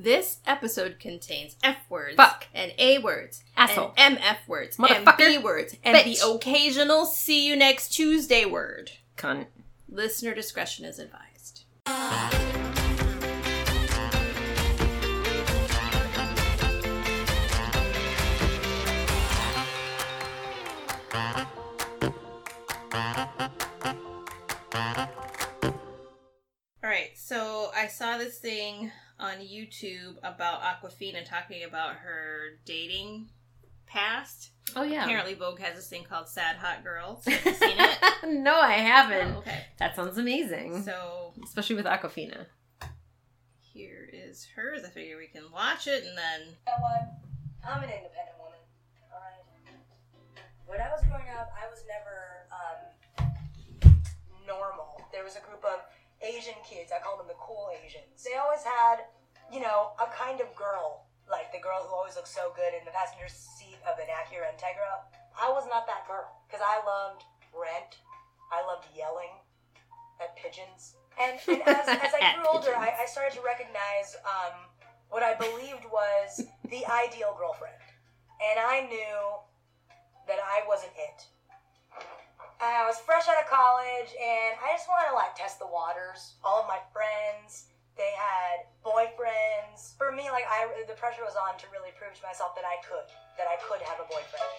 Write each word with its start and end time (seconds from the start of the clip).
This 0.00 0.38
episode 0.46 1.00
contains 1.00 1.56
F 1.64 1.78
words, 1.88 2.14
Fuck. 2.14 2.46
and 2.54 2.72
A 2.78 2.98
words, 2.98 3.42
Asshole. 3.56 3.94
and 3.96 4.16
MF 4.18 4.46
words, 4.46 4.78
and 4.78 5.08
B 5.18 5.38
words, 5.38 5.74
and 5.82 5.96
Bitch. 5.96 6.20
the 6.20 6.28
occasional 6.30 7.04
see 7.04 7.44
you 7.44 7.56
next 7.56 7.88
Tuesday 7.88 8.44
word. 8.44 8.92
Cunt. 9.16 9.46
Listener 9.88 10.36
discretion 10.36 10.84
is 10.84 11.00
advised. 11.00 11.64
All 26.82 26.90
right, 26.90 27.10
so 27.16 27.70
I 27.76 27.88
saw 27.88 28.18
this 28.18 28.38
thing 28.38 28.92
on 29.20 29.38
YouTube 29.38 30.16
about 30.22 30.62
Awkwafina 30.62 31.24
talking 31.24 31.64
about 31.64 31.96
her 31.96 32.58
dating 32.64 33.28
past. 33.86 34.50
Oh 34.76 34.82
yeah. 34.82 35.04
Apparently, 35.04 35.34
Vogue 35.34 35.60
has 35.60 35.74
this 35.76 35.88
thing 35.88 36.04
called 36.04 36.28
Sad 36.28 36.56
Hot 36.56 36.84
Girls. 36.84 37.24
Have 37.26 37.44
you 37.44 37.54
seen 37.54 37.76
it? 37.78 37.98
no, 38.42 38.54
I 38.54 38.74
haven't. 38.74 39.34
Oh, 39.34 39.38
okay. 39.38 39.64
That 39.78 39.96
sounds 39.96 40.18
amazing. 40.18 40.82
So 40.82 41.32
Especially 41.42 41.76
with 41.76 41.86
Awkwafina. 41.86 42.46
here 43.60 44.08
is 44.12 44.46
hers. 44.54 44.82
I 44.84 44.90
figure 44.90 45.16
we 45.16 45.26
can 45.26 45.50
watch 45.52 45.86
it 45.86 46.04
and 46.04 46.16
then. 46.16 46.40
You 46.48 46.72
know 46.72 46.78
what? 46.80 47.02
I'm 47.66 47.82
an 47.82 47.90
independent 47.90 48.38
woman. 48.38 48.58
Alright. 49.12 49.44
When 50.66 50.80
I 50.80 50.88
was 50.90 51.02
growing 51.08 51.28
up, 51.38 51.50
I 51.56 51.68
was 51.68 51.82
never 51.88 52.46
um, 52.52 54.02
normal. 54.46 55.00
There 55.12 55.24
was 55.24 55.36
a 55.36 55.40
group 55.40 55.64
of 55.64 55.80
Asian 56.22 56.58
kids. 56.66 56.90
I 56.90 56.98
call 56.98 57.16
them 57.16 57.28
the 57.28 57.38
cool 57.38 57.70
Asians. 57.70 58.24
They 58.24 58.34
always 58.34 58.62
had, 58.62 59.06
you 59.52 59.60
know, 59.60 59.94
a 60.02 60.06
kind 60.10 60.40
of 60.40 60.50
girl. 60.54 61.06
Like 61.28 61.52
the 61.52 61.60
girl 61.60 61.84
who 61.84 61.92
always 61.92 62.16
looks 62.16 62.32
so 62.32 62.56
good 62.56 62.72
in 62.72 62.80
the 62.88 62.94
passenger 62.96 63.28
seat 63.28 63.76
of 63.84 64.00
an 64.00 64.08
Acura 64.08 64.48
Integra. 64.48 65.04
I 65.36 65.52
was 65.52 65.68
not 65.68 65.86
that 65.86 66.08
girl. 66.08 66.24
Because 66.48 66.64
I 66.64 66.80
loved 66.80 67.22
rent. 67.52 68.00
I 68.48 68.64
loved 68.64 68.88
yelling 68.96 69.36
at 70.20 70.34
pigeons. 70.36 70.96
And, 71.20 71.36
and 71.46 71.62
as, 71.68 71.88
as 72.08 72.12
I 72.16 72.34
grew 72.34 72.48
older, 72.48 72.72
I. 72.74 73.04
I 73.04 73.06
started 73.06 73.36
to 73.36 73.44
recognize 73.44 74.16
um, 74.24 74.66
what 75.10 75.22
I 75.22 75.34
believed 75.36 75.84
was 75.92 76.48
the 76.70 76.82
ideal 76.88 77.36
girlfriend. 77.36 77.76
And 78.40 78.58
I 78.58 78.86
knew 78.88 79.20
that 80.26 80.38
I 80.38 80.62
wasn't 80.66 80.92
it. 80.96 81.26
I 82.58 82.86
was 82.90 82.98
fresh 82.98 83.30
out 83.30 83.38
of 83.38 83.46
college 83.46 84.10
and 84.18 84.58
I 84.58 84.74
just 84.74 84.90
wanted 84.90 85.14
to 85.14 85.16
like 85.18 85.38
test 85.38 85.62
the 85.62 85.70
waters. 85.70 86.34
All 86.42 86.58
of 86.58 86.66
my 86.66 86.82
friends, 86.90 87.70
they 87.94 88.10
had 88.18 88.66
boyfriends. 88.82 89.94
For 89.94 90.10
me, 90.10 90.30
like 90.30 90.46
I 90.50 90.66
the 90.86 90.98
pressure 90.98 91.22
was 91.22 91.38
on 91.38 91.54
to 91.58 91.66
really 91.70 91.94
prove 91.94 92.18
to 92.18 92.24
myself 92.26 92.58
that 92.58 92.66
I 92.66 92.82
could, 92.82 93.06
that 93.38 93.46
I 93.46 93.58
could 93.62 93.82
have 93.86 94.02
a 94.02 94.06
boyfriend. 94.10 94.50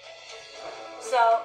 So 1.03 1.43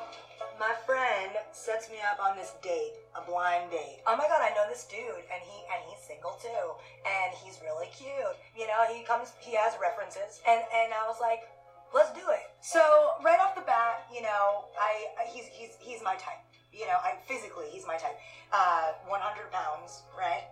my 0.58 0.74
friend 0.86 1.34
sets 1.50 1.90
me 1.90 1.98
up 2.06 2.22
on 2.22 2.38
this 2.38 2.54
date, 2.62 2.94
a 3.18 3.22
blind 3.26 3.70
date. 3.70 4.02
Oh 4.06 4.14
my 4.14 4.26
god, 4.30 4.42
I 4.42 4.54
know 4.54 4.66
this 4.70 4.86
dude, 4.86 5.26
and 5.26 5.40
he 5.42 5.58
and 5.70 5.80
he's 5.90 6.02
single 6.06 6.38
too, 6.38 6.64
and 7.02 7.34
he's 7.42 7.58
really 7.62 7.90
cute. 7.90 8.38
You 8.54 8.66
know, 8.70 8.86
he 8.86 9.02
comes, 9.02 9.34
he 9.42 9.54
has 9.58 9.74
references, 9.82 10.42
and 10.46 10.62
and 10.70 10.94
I 10.94 11.06
was 11.06 11.18
like, 11.18 11.46
let's 11.94 12.10
do 12.10 12.26
it. 12.28 12.50
So 12.60 12.82
right 13.24 13.38
off 13.38 13.54
the 13.54 13.62
bat, 13.62 14.10
you 14.12 14.20
know, 14.20 14.66
I, 14.74 15.14
I 15.22 15.30
he's 15.30 15.46
he's 15.46 15.78
he's 15.80 16.02
my 16.02 16.16
type. 16.16 16.42
You 16.72 16.86
know, 16.90 16.98
I 16.98 17.14
physically 17.26 17.66
he's 17.70 17.86
my 17.86 17.96
type. 17.96 18.18
Uh, 18.52 18.98
100 19.06 19.52
pounds, 19.52 20.02
right? 20.18 20.42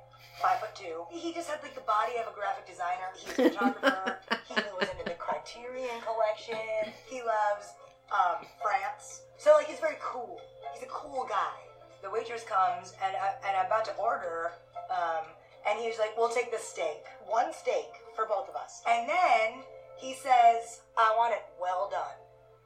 Five 0.40 0.60
foot 0.60 0.74
two. 0.74 1.02
He 1.10 1.34
just 1.34 1.50
had 1.50 1.58
like 1.62 1.74
the 1.74 1.84
body 1.84 2.14
of 2.22 2.30
a 2.30 2.34
graphic 2.34 2.64
designer. 2.64 3.10
He's 3.18 3.34
a 3.34 3.50
photographer. 3.50 4.18
he 4.48 4.54
was 4.78 4.88
into 4.88 5.04
the 5.04 5.18
Criterion 5.18 5.98
collection. 6.06 6.94
He 7.10 7.20
loves 7.20 7.74
um, 8.14 8.46
France. 8.62 9.22
So 9.36 9.52
like 9.58 9.66
he's 9.66 9.80
very 9.80 9.98
cool. 10.00 10.40
He's 10.72 10.84
a 10.84 10.90
cool 10.90 11.26
guy. 11.28 11.58
The 12.02 12.10
waitress 12.10 12.44
comes 12.44 12.94
and 13.02 13.14
I, 13.14 13.34
and 13.46 13.56
I'm 13.56 13.66
about 13.66 13.84
to 13.86 13.94
order, 13.94 14.52
um, 14.90 15.26
and 15.68 15.78
he's 15.78 15.98
like, 15.98 16.16
"We'll 16.18 16.32
take 16.32 16.50
the 16.50 16.58
steak, 16.58 17.06
one 17.26 17.52
steak 17.52 17.90
for 18.16 18.26
both 18.26 18.48
of 18.48 18.56
us." 18.56 18.82
And 18.88 19.08
then 19.08 19.62
he 19.98 20.14
says, 20.14 20.82
"I 20.96 21.14
want 21.16 21.34
it 21.34 21.42
well 21.60 21.88
done," 21.90 22.18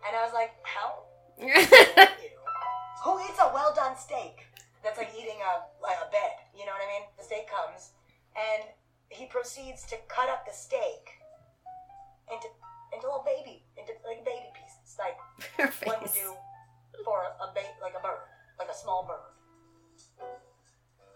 and 0.07 0.17
I 0.17 0.25
was 0.25 0.33
like, 0.33 0.53
"How? 0.63 1.05
Who 3.05 3.21
eats 3.21 3.39
oh, 3.39 3.51
a 3.51 3.55
well 3.55 3.73
done 3.75 3.97
steak? 3.97 4.47
That's 4.83 4.99
like 4.99 5.11
eating 5.15 5.39
a 5.43 5.67
like 5.83 5.99
a 6.01 6.11
bed. 6.11 6.37
You 6.57 6.67
know 6.67 6.73
what 6.73 6.83
I 6.83 6.89
mean? 6.89 7.09
The 7.19 7.25
steak 7.25 7.49
comes, 7.49 7.93
and 8.35 8.65
he 9.09 9.27
proceeds 9.27 9.85
to 9.87 9.97
cut 10.09 10.29
up 10.29 10.47
the 10.47 10.53
steak 10.53 11.23
into 12.33 12.49
into 12.95 13.07
little 13.07 13.27
baby 13.27 13.63
into 13.77 13.93
like 14.07 14.25
baby 14.25 14.51
pieces, 14.55 14.97
like 14.99 15.19
one 15.87 16.01
would 16.03 16.13
do 16.13 16.35
for 17.05 17.23
a 17.41 17.53
ba- 17.55 17.79
like 17.83 17.95
a 17.95 18.03
bird, 18.03 18.27
like 18.59 18.69
a 18.69 18.75
small 18.75 19.05
bird. 19.07 19.37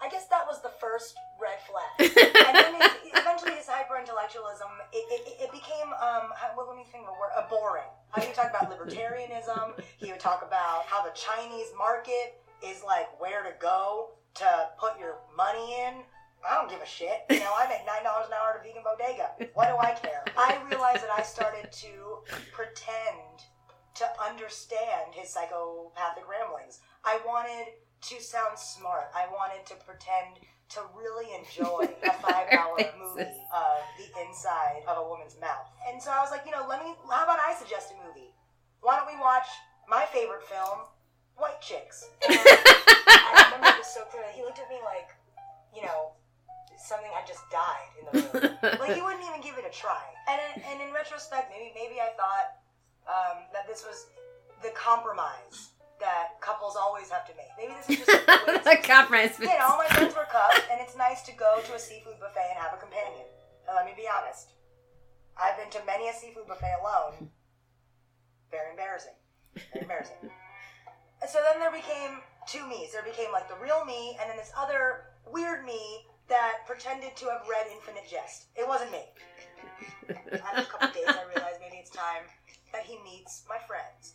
I 0.00 0.08
guess 0.08 0.26
that 0.32 0.48
was 0.48 0.62
the 0.62 0.72
first 0.80 1.12
red 1.36 1.60
flag. 1.68 1.92
and 2.00 2.56
then 2.56 2.72
it, 2.80 3.12
eventually 3.12 3.52
his 3.52 3.68
hyper 3.68 4.00
intellectualism, 4.00 4.68
it, 4.92 5.04
it, 5.12 5.44
it 5.44 5.50
became, 5.52 5.92
um, 6.00 6.32
how, 6.32 6.56
well, 6.56 6.72
let 6.72 6.76
me 6.76 6.88
think 6.88 7.04
of 7.04 7.12
a 7.12 7.16
word, 7.20 7.36
uh, 7.36 7.44
boring. 7.52 7.84
Uh, 7.84 7.99
he 8.18 8.26
would 8.26 8.34
talk 8.34 8.50
about 8.50 8.70
libertarianism. 8.70 9.80
He 9.98 10.10
would 10.10 10.20
talk 10.20 10.42
about 10.46 10.84
how 10.86 11.02
the 11.04 11.12
Chinese 11.14 11.68
market 11.76 12.40
is 12.64 12.82
like 12.84 13.08
where 13.20 13.42
to 13.42 13.52
go 13.60 14.10
to 14.34 14.68
put 14.78 14.98
your 14.98 15.18
money 15.36 15.76
in. 15.86 16.02
I 16.48 16.54
don't 16.54 16.70
give 16.70 16.80
a 16.80 16.86
shit. 16.86 17.24
You 17.30 17.40
know, 17.40 17.52
I 17.54 17.68
make 17.68 17.84
nine 17.86 18.02
dollars 18.02 18.26
an 18.28 18.32
hour 18.32 18.54
at 18.54 18.60
a 18.60 18.62
vegan 18.66 18.82
bodega. 18.82 19.50
What 19.54 19.68
do 19.68 19.76
I 19.76 19.92
care? 19.92 20.24
I 20.36 20.58
realized 20.70 21.02
that 21.02 21.10
I 21.16 21.22
started 21.22 21.70
to 21.70 22.24
pretend 22.52 23.44
to 23.96 24.06
understand 24.24 25.12
his 25.12 25.28
psychopathic 25.28 26.24
ramblings. 26.28 26.80
I 27.04 27.20
wanted 27.26 27.74
to 28.00 28.22
sound 28.22 28.58
smart. 28.58 29.10
I 29.14 29.26
wanted 29.30 29.66
to 29.66 29.74
pretend 29.84 30.40
to 30.70 30.80
really 30.96 31.26
enjoy 31.34 31.90
a 32.02 32.12
five 32.22 32.46
hour 32.52 32.76
movie 32.98 33.26
of 33.52 33.78
the 33.98 34.06
inside 34.26 34.82
of 34.88 34.98
a 34.98 35.08
woman's 35.08 35.36
mouth. 35.40 35.66
And 35.88 36.00
so 36.02 36.10
I 36.10 36.20
was 36.20 36.30
like, 36.30 36.42
you 36.46 36.52
know, 36.52 36.66
let 36.68 36.82
me. 36.82 36.94
How 37.10 37.24
about 37.24 37.38
I 37.38 37.54
suggest 37.54 37.92
a 37.92 38.06
movie? 38.06 38.30
Why 38.80 38.96
don't 38.96 39.06
we 39.06 39.18
watch 39.20 39.46
my 39.88 40.06
favorite 40.12 40.42
film, 40.44 40.86
White 41.36 41.60
Chicks? 41.60 42.08
And 43.30 43.36
I 43.36 43.52
remember 43.54 43.78
this 43.78 43.94
so 43.94 44.02
clearly. 44.10 44.32
He 44.34 44.42
looked 44.42 44.58
at 44.58 44.68
me 44.68 44.78
like, 44.82 45.14
you 45.74 45.82
know, 45.82 46.18
something 46.78 47.10
had 47.14 47.26
just 47.26 47.42
died 47.50 47.90
in 47.94 48.04
the 48.10 48.12
room. 48.26 48.78
like 48.80 48.94
he 48.94 49.02
wouldn't 49.02 49.22
even 49.22 49.40
give 49.40 49.58
it 49.58 49.64
a 49.66 49.70
try. 49.70 50.02
And 50.26 50.40
in, 50.40 50.62
and 50.66 50.76
in 50.82 50.94
retrospect, 50.94 51.50
maybe 51.50 51.70
maybe 51.74 52.00
I 52.00 52.10
thought 52.18 52.58
um, 53.06 53.46
that 53.52 53.66
this 53.68 53.84
was 53.86 54.06
the 54.62 54.70
compromise 54.74 55.78
that 56.00 56.40
couples 56.40 56.76
always 56.76 57.08
have 57.10 57.24
to 57.28 57.34
make. 57.36 57.52
Maybe 57.56 57.72
this 57.76 57.88
is 57.88 58.06
just 58.06 58.10
it's 58.10 58.64
the 58.68 58.76
to 58.80 59.42
You 59.44 59.58
know, 59.60 59.78
my 59.78 59.86
friends 59.92 60.14
were 60.16 60.26
cuffed, 60.28 60.64
and 60.72 60.80
it's 60.80 60.96
nice 60.96 61.22
to 61.28 61.32
go 61.32 61.60
to 61.64 61.74
a 61.74 61.78
seafood 61.78 62.18
buffet 62.18 62.56
and 62.56 62.58
have 62.58 62.72
a 62.74 62.80
companion. 62.80 63.24
Now, 63.66 63.76
let 63.76 63.86
me 63.86 63.92
be 63.96 64.08
honest. 64.08 64.56
I've 65.36 65.56
been 65.56 65.70
to 65.70 65.80
many 65.86 66.08
a 66.08 66.12
seafood 66.12 66.48
buffet 66.48 66.74
alone. 66.80 67.30
Very 68.50 68.70
embarrassing. 68.70 69.16
Very 69.72 69.84
embarrassing. 69.84 70.18
So 71.28 71.38
then 71.44 71.60
there 71.60 71.70
became 71.70 72.24
two 72.48 72.66
me's. 72.66 72.92
There 72.92 73.04
became 73.04 73.32
like 73.32 73.48
the 73.48 73.60
real 73.62 73.84
me, 73.84 74.16
and 74.20 74.28
then 74.28 74.36
this 74.36 74.52
other 74.56 75.12
weird 75.28 75.64
me 75.64 76.08
that 76.28 76.64
pretended 76.66 77.16
to 77.16 77.26
have 77.26 77.44
read 77.48 77.66
Infinite 77.72 78.08
Jest. 78.08 78.46
It 78.56 78.66
wasn't 78.66 78.92
me. 78.92 79.04
After 80.08 80.62
a 80.62 80.64
couple 80.64 80.88
days, 80.88 81.08
I 81.08 81.24
realized 81.28 81.60
maybe 81.60 81.76
it's 81.76 81.90
time 81.90 82.24
that 82.72 82.84
he 82.84 82.98
meets 83.04 83.44
my 83.48 83.58
friends. 83.66 84.14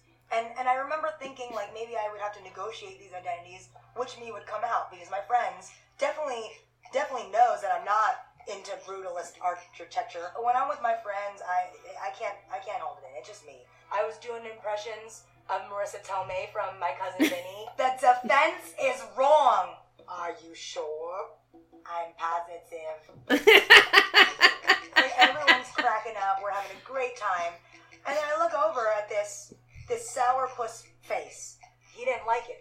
Have 2.26 2.34
to 2.42 2.44
negotiate 2.44 2.98
these 2.98 3.14
identities, 3.14 3.70
which 3.96 4.18
me 4.18 4.32
would 4.34 4.48
come 4.50 4.66
out 4.66 4.90
because 4.90 5.12
my 5.14 5.22
friends 5.30 5.70
definitely 6.02 6.50
definitely 6.92 7.30
knows 7.30 7.62
that 7.62 7.70
I'm 7.70 7.86
not 7.86 8.26
into 8.50 8.74
brutalist 8.82 9.38
architecture. 9.46 10.34
When 10.42 10.58
I'm 10.58 10.66
with 10.68 10.82
my 10.82 10.98
friends, 11.06 11.46
I 11.46 11.70
I 12.02 12.10
can't 12.18 12.34
I 12.50 12.58
can't 12.66 12.82
hold 12.82 12.98
it 12.98 13.06
in. 13.14 13.22
It's 13.22 13.30
just 13.30 13.46
me. 13.46 13.62
I 13.94 14.02
was 14.02 14.18
doing 14.18 14.42
impressions 14.50 15.30
of 15.54 15.62
Marisa 15.70 16.02
Tomei 16.02 16.50
from 16.50 16.80
My 16.82 16.98
Cousin 16.98 17.30
Vinny. 17.30 17.70
the 17.78 17.94
defense 18.02 18.74
is 18.82 19.06
wrong. 19.16 19.78
Are 20.10 20.34
you 20.42 20.56
sure? 20.58 21.30
I'm 21.86 22.10
positive. 22.18 23.06
Everyone's 25.22 25.70
cracking 25.78 26.18
up. 26.18 26.42
We're 26.42 26.50
having 26.50 26.74
a 26.74 26.82
great 26.90 27.18
time. 27.18 27.54
And 28.08 28.18
then 28.18 28.24
I 28.34 28.42
look 28.42 28.54
over 28.58 28.90
at 28.98 29.10
this 29.10 29.54
this 29.88 30.10
sourpuss 30.10 30.90
face. 31.04 31.58
He 31.96 32.04
didn't 32.04 32.28
like 32.28 32.52
it. 32.52 32.60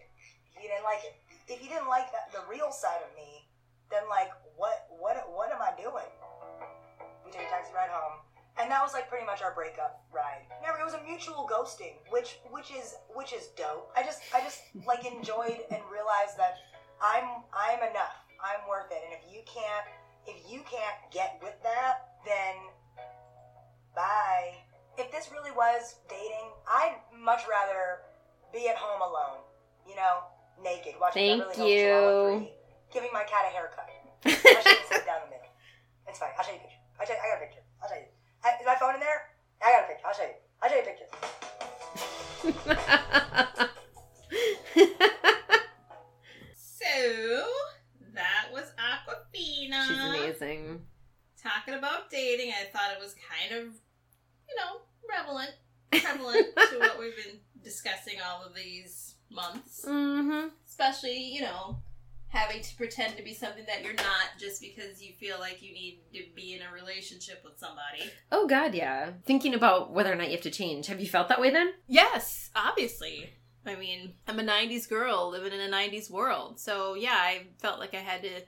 He 0.54 0.70
didn't 0.70 0.86
like 0.86 1.02
it. 1.02 1.18
If 1.50 1.58
he 1.58 1.66
didn't 1.66 1.90
like 1.90 2.06
the 2.30 2.46
real 2.48 2.70
side 2.70 3.02
of 3.02 3.10
me, 3.18 3.50
then 3.90 4.06
like, 4.08 4.30
what 4.56 4.86
what 4.94 5.18
what 5.26 5.50
am 5.50 5.58
I 5.60 5.74
doing? 5.74 6.08
We 7.26 7.34
take 7.34 7.46
a 7.46 7.50
taxi 7.50 7.74
ride 7.74 7.90
home, 7.90 8.22
and 8.56 8.70
that 8.70 8.80
was 8.80 8.94
like 8.94 9.10
pretty 9.10 9.26
much 9.26 9.42
our 9.42 9.52
breakup 9.52 10.06
ride. 10.14 10.46
Never, 10.62 10.78
it 10.78 10.86
was 10.86 10.94
a 10.94 11.02
mutual 11.02 11.50
ghosting, 11.50 11.98
which 12.14 12.38
which 12.54 12.70
is 12.70 12.94
which 13.10 13.34
is 13.34 13.50
dope. 13.58 13.90
I 13.98 14.06
just 14.06 14.22
I 14.32 14.40
just 14.40 14.62
like 14.86 15.04
enjoyed 15.14 15.66
and 15.68 15.82
realized 15.90 16.38
that 16.38 16.62
I'm 17.02 17.42
I'm 17.50 17.82
enough. 17.82 18.22
I'm 18.38 18.62
worth 18.70 18.94
it. 18.94 19.02
And 19.02 19.12
if 19.18 19.26
you 19.26 19.42
can't 19.50 19.86
if 20.30 20.38
you 20.46 20.62
can't 20.62 20.96
get 21.10 21.42
with 21.42 21.58
that, 21.66 22.22
then 22.24 22.54
bye. 23.94 24.54
If 24.96 25.10
this 25.10 25.28
really 25.34 25.50
was 25.50 25.98
dating, 26.08 26.54
I'd 26.70 26.94
much 27.12 27.42
rather 27.50 28.06
be 28.54 28.68
at 28.68 28.76
home 28.78 29.02
alone, 29.02 29.42
you 29.86 29.96
know, 29.98 30.22
naked, 30.62 30.94
watching 31.00 31.42
Thank 31.42 31.58
Beverly 31.58 31.74
Hills 31.82 32.40
you. 32.40 32.46
3, 32.46 32.94
giving 32.94 33.10
my 33.12 33.24
cat 33.26 33.44
a 33.50 33.52
haircut. 33.52 33.90
I 34.24 34.30
should 34.62 34.86
sit 34.88 35.04
down 35.04 35.26
the 35.26 35.30
middle. 35.34 35.50
It's 36.06 36.18
fine. 36.18 36.30
I'll 36.38 36.44
show 36.44 36.52
you 36.52 36.58
a 36.58 36.62
picture. 36.62 36.78
I'll 37.00 37.06
show 37.06 37.12
you, 37.12 37.18
I 37.18 37.26
got 37.34 37.42
a 37.42 37.44
picture. 37.44 37.64
I'll 37.82 37.88
show 37.90 37.98
you. 37.98 38.06
I- 38.46 38.56
Is 38.62 38.66
my 38.66 38.76
phone 38.78 38.94
in 38.94 39.00
there? 39.00 39.34
I 39.60 39.74
got 39.74 39.84
a 39.84 39.88
picture. 39.90 40.06
I'll 40.06 40.14
show 40.14 40.22
you. 40.22 40.38
I'll 40.62 40.70
show 40.70 40.78
you 40.78 40.82
a 40.82 40.86
picture. 40.86 41.10
So 46.54 47.46
that 48.14 48.48
was 48.52 48.70
Awkwafina. 48.78 49.88
She's 49.88 49.98
amazing. 49.98 50.82
Talking 51.42 51.74
about 51.74 52.10
dating, 52.10 52.52
I 52.52 52.66
thought 52.70 52.92
it 52.96 53.00
was 53.02 53.14
kind 53.14 53.54
of, 53.60 53.64
you 54.48 54.54
know, 54.56 54.82
relevant, 55.08 55.52
prevalent 55.90 56.46
to 56.70 56.78
what 56.78 56.98
we've 56.98 57.16
been 57.16 57.40
discussing 57.64 58.18
all 58.24 58.44
of 58.44 58.54
these 58.54 59.14
months. 59.30 59.84
Mm-hmm. 59.88 60.48
Especially, 60.68 61.18
you 61.18 61.40
know, 61.40 61.78
having 62.28 62.62
to 62.62 62.76
pretend 62.76 63.16
to 63.16 63.22
be 63.22 63.32
something 63.32 63.64
that 63.66 63.82
you're 63.82 63.94
not 63.94 64.26
just 64.38 64.60
because 64.60 65.02
you 65.02 65.12
feel 65.14 65.38
like 65.38 65.62
you 65.62 65.72
need 65.72 66.00
to 66.12 66.20
be 66.34 66.54
in 66.54 66.60
a 66.62 66.72
relationship 66.72 67.42
with 67.44 67.58
somebody. 67.58 68.10
Oh 68.32 68.46
God, 68.46 68.74
yeah. 68.74 69.10
Thinking 69.24 69.54
about 69.54 69.92
whether 69.92 70.12
or 70.12 70.16
not 70.16 70.26
you 70.26 70.32
have 70.32 70.42
to 70.42 70.50
change. 70.50 70.88
Have 70.88 71.00
you 71.00 71.06
felt 71.06 71.28
that 71.28 71.40
way 71.40 71.50
then? 71.50 71.72
Yes, 71.86 72.50
obviously. 72.54 73.30
I 73.66 73.76
mean, 73.76 74.14
I'm 74.28 74.38
a 74.38 74.44
90s 74.44 74.88
girl 74.88 75.30
living 75.30 75.52
in 75.52 75.60
a 75.60 75.74
90s 75.74 76.10
world. 76.10 76.60
So, 76.60 76.94
yeah, 76.94 77.16
I 77.16 77.46
felt 77.60 77.78
like 77.80 77.94
I 77.94 78.00
had 78.00 78.22
to 78.22 78.42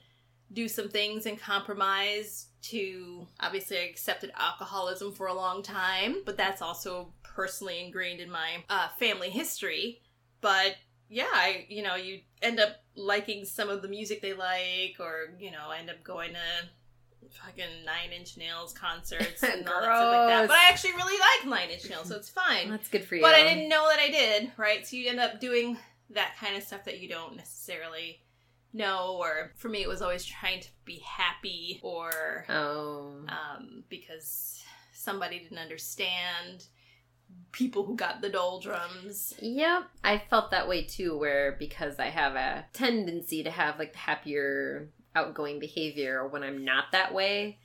do 0.53 0.69
some 0.69 0.89
things 0.89 1.27
and 1.27 1.41
compromise 1.41 2.47
to 2.63 3.27
obviously 3.41 3.79
I 3.79 3.83
accepted 3.83 4.33
alcoholism 4.37 5.13
for 5.13 5.27
a 5.29 5.35
long 5.35 5.63
time, 5.63 6.23
but 6.25 6.37
that's 6.37 6.63
also 6.63 7.13
personally 7.37 7.85
ingrained 7.85 8.19
in 8.21 8.31
my 8.31 8.65
uh, 8.71 8.89
family 8.99 9.31
history. 9.31 10.01
But 10.41 10.77
yeah, 11.09 11.29
I 11.33 11.67
you 11.69 11.83
know, 11.83 11.95
you 11.95 12.21
end 12.43 12.59
up 12.59 12.71
liking 12.97 13.45
some 13.45 13.69
of 13.69 13.83
the 13.83 13.89
music 13.89 14.23
they 14.23 14.33
like 14.33 14.97
or, 14.99 15.35
you 15.39 15.51
know, 15.51 15.71
end 15.71 15.91
up 15.91 16.03
going 16.03 16.33
to 16.33 17.29
fucking 17.31 17.85
Nine 17.85 18.13
Inch 18.19 18.37
Nails 18.37 18.73
concerts 18.73 19.43
and 19.43 19.69
all 19.69 19.81
that 19.81 19.85
stuff 19.85 20.13
like 20.15 20.29
that. 20.29 20.49
But 20.49 20.57
I 20.57 20.69
actually 20.71 20.93
really 20.93 21.19
like 21.19 21.49
Nine 21.61 21.71
Inch 21.71 21.89
Nails, 21.91 22.09
so 22.09 22.17
it's 22.17 22.29
fine. 22.31 22.71
That's 22.71 22.89
good 22.89 23.05
for 23.05 23.17
you. 23.17 23.23
But 23.23 23.35
I 23.35 23.43
didn't 23.43 23.69
know 23.69 23.87
that 23.91 23.99
I 24.01 24.11
did, 24.11 24.53
right? 24.57 24.87
So 24.87 24.97
you 24.97 25.09
end 25.11 25.21
up 25.21 25.39
doing 25.41 25.77
that 26.11 26.37
kind 26.41 26.57
of 26.57 26.63
stuff 26.63 26.85
that 26.85 27.01
you 27.01 27.09
don't 27.09 27.37
necessarily 27.37 28.21
know. 28.73 29.17
Or 29.21 29.53
for 29.57 29.69
me, 29.69 29.83
it 29.83 29.89
was 29.89 30.03
always 30.03 30.25
trying 30.25 30.61
to 30.61 30.69
be 30.85 31.01
happy 31.05 31.81
or 31.83 32.47
Oh. 32.49 33.13
um, 33.29 33.83
because 33.89 34.63
somebody 34.93 35.39
didn't 35.41 35.59
understand 35.59 36.65
people 37.53 37.85
who 37.85 37.97
got 37.97 38.21
the 38.21 38.29
doldrums. 38.29 39.35
Yep, 39.41 39.85
I 40.05 40.19
felt 40.31 40.51
that 40.51 40.69
way 40.69 40.85
too, 40.85 41.17
where 41.19 41.57
because 41.59 41.99
I 41.99 42.07
have 42.11 42.35
a 42.35 42.67
tendency 42.73 43.43
to 43.45 43.51
have 43.51 43.79
like 43.79 43.93
the 43.93 43.99
happier, 43.99 44.91
outgoing 45.15 45.59
behavior 45.59 46.27
when 46.29 46.43
I'm 46.43 46.65
not 46.65 46.93
that 46.93 47.15
way, 47.15 47.59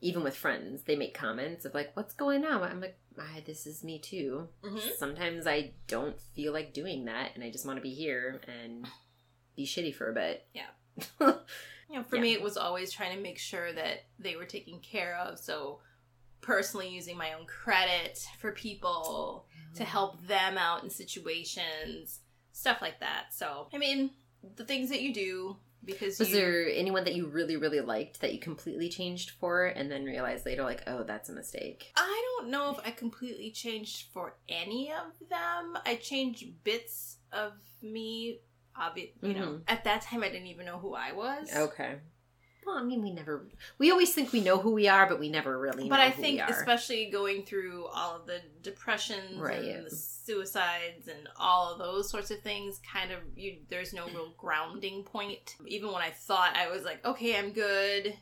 even 0.00 0.22
with 0.22 0.36
friends, 0.36 0.82
they 0.82 0.96
make 0.96 1.14
comments 1.14 1.64
of 1.64 1.74
like, 1.74 1.90
what's 1.96 2.14
going 2.14 2.44
on? 2.44 2.62
I'm 2.62 2.80
like, 2.80 2.98
ah, 3.18 3.40
this 3.44 3.66
is 3.66 3.82
me 3.84 3.98
too. 3.98 4.48
Mhm. 4.62 4.96
Sometimes 4.96 5.46
I 5.46 5.72
don't 5.86 6.20
feel 6.34 6.52
like 6.52 6.72
doing 6.72 7.04
that 7.06 7.32
and 7.34 7.42
I 7.42 7.50
just 7.50 7.66
want 7.66 7.76
to 7.78 7.82
be 7.82 7.94
here 7.94 8.40
and 8.46 8.86
be 9.56 9.66
shitty 9.66 9.94
for 9.94 10.10
a 10.10 10.14
bit. 10.14 10.46
Yeah. 10.54 10.66
You 11.90 11.98
know, 11.98 12.04
for 12.04 12.16
Yeah. 12.16 12.22
me, 12.22 12.32
it 12.32 12.40
was 12.40 12.56
always 12.56 12.90
trying 12.90 13.14
to 13.14 13.22
make 13.22 13.38
sure 13.38 13.70
that 13.70 14.04
they 14.18 14.34
were 14.36 14.46
taken 14.46 14.80
care 14.80 15.14
of. 15.18 15.38
So, 15.38 15.80
personally, 16.42 16.88
using 16.88 17.16
my 17.16 17.32
own 17.32 17.46
credit 17.46 18.18
for 18.38 18.52
people 18.52 19.46
to 19.74 19.84
help 19.84 20.26
them 20.26 20.58
out 20.58 20.82
in 20.84 20.90
situations, 20.90 22.20
stuff 22.52 22.82
like 22.82 23.00
that. 23.00 23.26
So, 23.32 23.68
I 23.72 23.78
mean, 23.78 24.10
the 24.56 24.64
things 24.64 24.90
that 24.90 25.00
you 25.00 25.14
do 25.14 25.56
because 25.84 26.18
Was 26.20 26.30
you, 26.30 26.36
there 26.36 26.68
anyone 26.68 27.02
that 27.04 27.14
you 27.16 27.26
really, 27.26 27.56
really 27.56 27.80
liked 27.80 28.20
that 28.20 28.32
you 28.32 28.38
completely 28.38 28.88
changed 28.88 29.30
for 29.30 29.64
and 29.66 29.90
then 29.90 30.04
realized 30.04 30.46
later, 30.46 30.62
like, 30.62 30.82
oh, 30.86 31.02
that's 31.02 31.28
a 31.28 31.32
mistake? 31.32 31.90
I 31.96 32.22
don't 32.38 32.50
know 32.50 32.70
if 32.70 32.78
I 32.86 32.90
completely 32.92 33.50
changed 33.50 34.06
for 34.12 34.36
any 34.48 34.92
of 34.92 35.28
them. 35.28 35.76
I 35.84 35.96
changed 36.00 36.62
bits 36.64 37.16
of 37.32 37.54
me. 37.82 38.40
Obvi- 38.80 39.12
you 39.22 39.34
know, 39.34 39.46
Mhm. 39.48 39.62
at 39.68 39.84
that 39.84 40.00
time 40.02 40.22
I 40.22 40.28
didn't 40.30 40.46
even 40.46 40.64
know 40.64 40.78
who 40.78 40.94
I 40.94 41.12
was. 41.12 41.54
Okay. 41.54 41.96
Well, 42.64 42.78
I 42.78 42.82
mean, 42.82 43.02
we 43.02 43.10
never, 43.10 43.46
we 43.78 43.90
always 43.90 44.14
think 44.14 44.32
we 44.32 44.40
know 44.40 44.58
who 44.58 44.72
we 44.72 44.86
are, 44.88 45.08
but 45.08 45.18
we 45.18 45.28
never 45.28 45.58
really 45.58 45.88
but 45.88 45.98
I 46.00 46.10
think 46.10 46.40
especially 46.48 47.10
going 47.10 47.44
through 47.44 47.86
all 47.86 48.16
of 48.16 48.26
the 48.26 48.38
depressions 48.62 49.38
Right. 49.38 49.64
and 49.64 49.86
the 49.86 49.90
suicides 49.90 51.08
and 51.08 51.28
all 51.36 51.72
of 51.72 51.78
those 51.78 52.08
sorts 52.08 52.30
of 52.30 52.40
things 52.40 52.80
kind 52.90 53.10
of 53.10 53.18
you 53.36 53.58
there's 53.68 53.92
no 53.92 54.06
real 54.06 54.32
grounding 54.38 55.02
point. 55.02 55.56
Even 55.66 55.90
when 55.92 56.02
i 56.02 56.10
thought 56.10 56.54
i 56.56 56.68
was 56.70 56.84
like 56.84 57.04
okay 57.04 57.36
i'm 57.36 57.52
good 57.52 58.14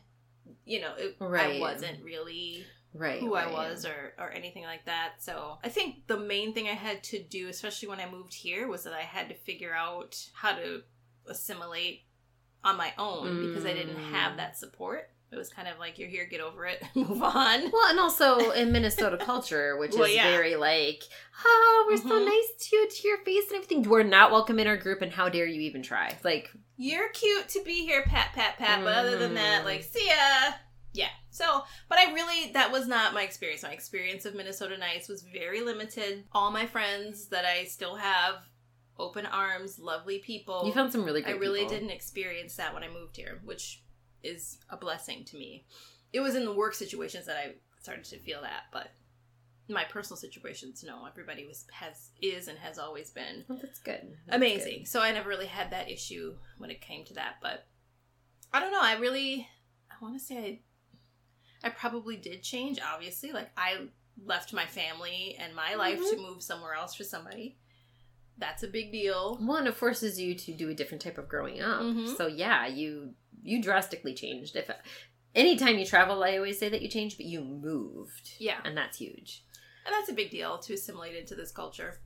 you 0.65 0.81
know 0.81 0.93
it, 0.97 1.15
i 1.21 1.59
wasn't 1.59 2.03
really 2.03 2.65
right, 2.93 3.19
who 3.19 3.35
i 3.35 3.45
was 3.51 3.85
or 3.85 4.13
or 4.17 4.31
anything 4.31 4.63
like 4.63 4.85
that. 4.85 5.13
So 5.19 5.59
i 5.63 5.69
think 5.69 6.07
the 6.07 6.17
main 6.19 6.53
thing 6.53 6.67
i 6.67 6.73
had 6.73 7.03
to 7.05 7.21
do 7.21 7.47
especially 7.49 7.87
when 7.89 7.99
i 7.99 8.09
moved 8.09 8.33
here 8.33 8.67
was 8.67 8.83
that 8.85 8.93
i 8.93 9.01
had 9.01 9.29
to 9.29 9.35
figure 9.35 9.73
out 9.73 10.17
how 10.33 10.53
to 10.53 10.81
assimilate 11.27 12.01
on 12.63 12.77
my 12.77 12.93
own 12.97 13.47
because 13.47 13.65
i 13.65 13.73
didn't 13.73 13.97
have 13.97 14.33
Mm. 14.33 14.37
that 14.37 14.57
support 14.57 15.09
it 15.31 15.37
was 15.37 15.49
kind 15.49 15.67
of 15.69 15.79
like 15.79 15.97
you're 15.97 16.09
here 16.09 16.25
get 16.25 16.41
over 16.41 16.65
it 16.65 16.83
move 16.95 17.21
on 17.23 17.71
Well, 17.71 17.89
and 17.89 17.99
also 17.99 18.51
in 18.61 18.71
Minnesota 18.73 19.17
culture, 19.17 19.77
which 19.77 19.93
Well, 19.93 20.03
is 20.03 20.15
yeah. 20.15 20.29
very 20.29 20.55
like, 20.57 21.01
oh, 21.45 21.85
we're 21.89 21.95
so 21.97 22.19
Mhm. 22.19 22.25
nice 22.25 22.67
to 22.69 22.75
you 22.75 22.89
to 22.89 23.07
your 23.07 23.17
face 23.19 23.45
and 23.47 23.55
everything. 23.55 23.83
We're 23.83 24.03
not 24.03 24.31
welcome 24.31 24.59
in 24.59 24.67
our 24.67 24.75
group, 24.75 25.01
and 25.01 25.09
how 25.11 25.29
dare 25.29 25.45
you 25.45 25.61
even 25.61 25.83
try? 25.83 26.17
Like, 26.25 26.51
you're 26.75 27.07
cute 27.09 27.47
to 27.49 27.63
be 27.63 27.85
here, 27.85 28.03
pat, 28.03 28.33
pat, 28.33 28.57
pat. 28.57 28.83
But 28.83 28.93
other 28.97 29.17
than 29.17 29.35
that, 29.35 29.61
Mm. 29.61 29.65
like, 29.65 29.83
see 29.83 30.05
ya. 30.07 30.51
Yeah. 30.93 31.07
So, 31.29 31.63
but 31.87 31.97
I 31.97 32.11
really, 32.13 32.51
that 32.51 32.73
was 32.73 32.85
not 32.89 33.13
my 33.13 33.23
experience. 33.23 33.63
My 33.63 33.71
experience 33.71 34.25
of 34.25 34.35
Minnesota 34.35 34.77
nice 34.77 35.07
was 35.07 35.21
very 35.23 35.61
limited. 35.61 36.25
All 36.33 36.51
my 36.51 36.65
friends 36.65 37.27
that 37.29 37.45
I 37.45 37.63
still 37.63 37.95
have, 37.95 38.35
open 39.01 39.25
arms, 39.25 39.79
lovely 39.79 40.19
people. 40.19 40.63
you 40.65 40.71
found 40.71 40.91
some 40.91 41.03
really 41.03 41.21
good 41.21 41.35
I 41.35 41.37
really 41.37 41.61
people. 41.61 41.75
didn't 41.75 41.89
experience 41.89 42.55
that 42.55 42.73
when 42.73 42.83
I 42.83 42.89
moved 42.89 43.17
here, 43.17 43.41
which 43.43 43.83
is 44.23 44.59
a 44.69 44.77
blessing 44.77 45.25
to 45.25 45.37
me. 45.37 45.65
It 46.13 46.19
was 46.19 46.35
in 46.35 46.45
the 46.45 46.53
work 46.53 46.73
situations 46.73 47.25
that 47.25 47.37
I 47.37 47.53
started 47.81 48.05
to 48.05 48.19
feel 48.19 48.41
that, 48.41 48.65
but 48.71 48.91
my 49.69 49.83
personal 49.85 50.17
situations, 50.17 50.83
no. 50.85 51.05
Everybody 51.05 51.45
was 51.45 51.65
has 51.71 52.09
is 52.21 52.47
and 52.47 52.57
has 52.59 52.77
always 52.77 53.09
been 53.11 53.45
Well, 53.47 53.59
that's 53.61 53.79
good. 53.79 54.17
That's 54.25 54.35
amazing. 54.35 54.85
So 54.85 55.01
I 55.01 55.11
never 55.11 55.29
really 55.29 55.45
had 55.45 55.71
that 55.71 55.89
issue 55.89 56.35
when 56.57 56.69
it 56.69 56.81
came 56.81 57.05
to 57.05 57.13
that, 57.15 57.35
but 57.41 57.65
I 58.53 58.59
don't 58.59 58.71
know. 58.71 58.81
I 58.81 58.97
really, 58.97 59.47
I 59.89 59.95
want 60.03 60.19
to 60.19 60.23
say 60.23 60.61
I, 61.63 61.67
I 61.67 61.69
probably 61.69 62.17
did 62.17 62.43
change. 62.43 62.79
Obviously, 62.81 63.31
like 63.31 63.51
I 63.55 63.87
left 64.25 64.53
my 64.53 64.65
family 64.65 65.37
and 65.39 65.55
my 65.55 65.75
life 65.75 65.97
to 65.97 66.15
mm-hmm. 66.15 66.21
move 66.21 66.43
somewhere 66.43 66.73
else 66.73 66.95
for 66.95 67.03
somebody. 67.03 67.57
That's 68.41 68.63
a 68.63 68.67
big 68.67 68.91
deal. 68.91 69.37
One, 69.37 69.67
it 69.67 69.75
forces 69.75 70.19
you 70.19 70.35
to 70.35 70.51
do 70.51 70.67
a 70.69 70.73
different 70.73 71.01
type 71.01 71.17
of 71.17 71.29
growing 71.29 71.61
up. 71.61 71.81
Mhm. 71.81 72.17
So 72.17 72.27
yeah, 72.27 72.67
you 72.67 73.13
you 73.43 73.61
drastically 73.61 74.13
changed. 74.13 74.55
If 74.57 74.69
anytime 75.33 75.77
you 75.79 75.85
travel, 75.85 76.21
I 76.23 76.35
always 76.37 76.59
say 76.59 76.67
that 76.69 76.81
you 76.81 76.89
changed, 76.89 77.17
but 77.17 77.25
you 77.25 77.41
moved. 77.41 78.31
Yeah. 78.39 78.59
and 78.65 78.75
that's 78.75 78.97
huge. 78.97 79.43
And 79.85 79.93
that's 79.95 80.09
a 80.09 80.13
big 80.13 80.29
deal 80.29 80.57
to 80.59 80.73
assimilate 80.73 81.15
into 81.15 81.35
this 81.35 81.51
culture. 81.51 81.99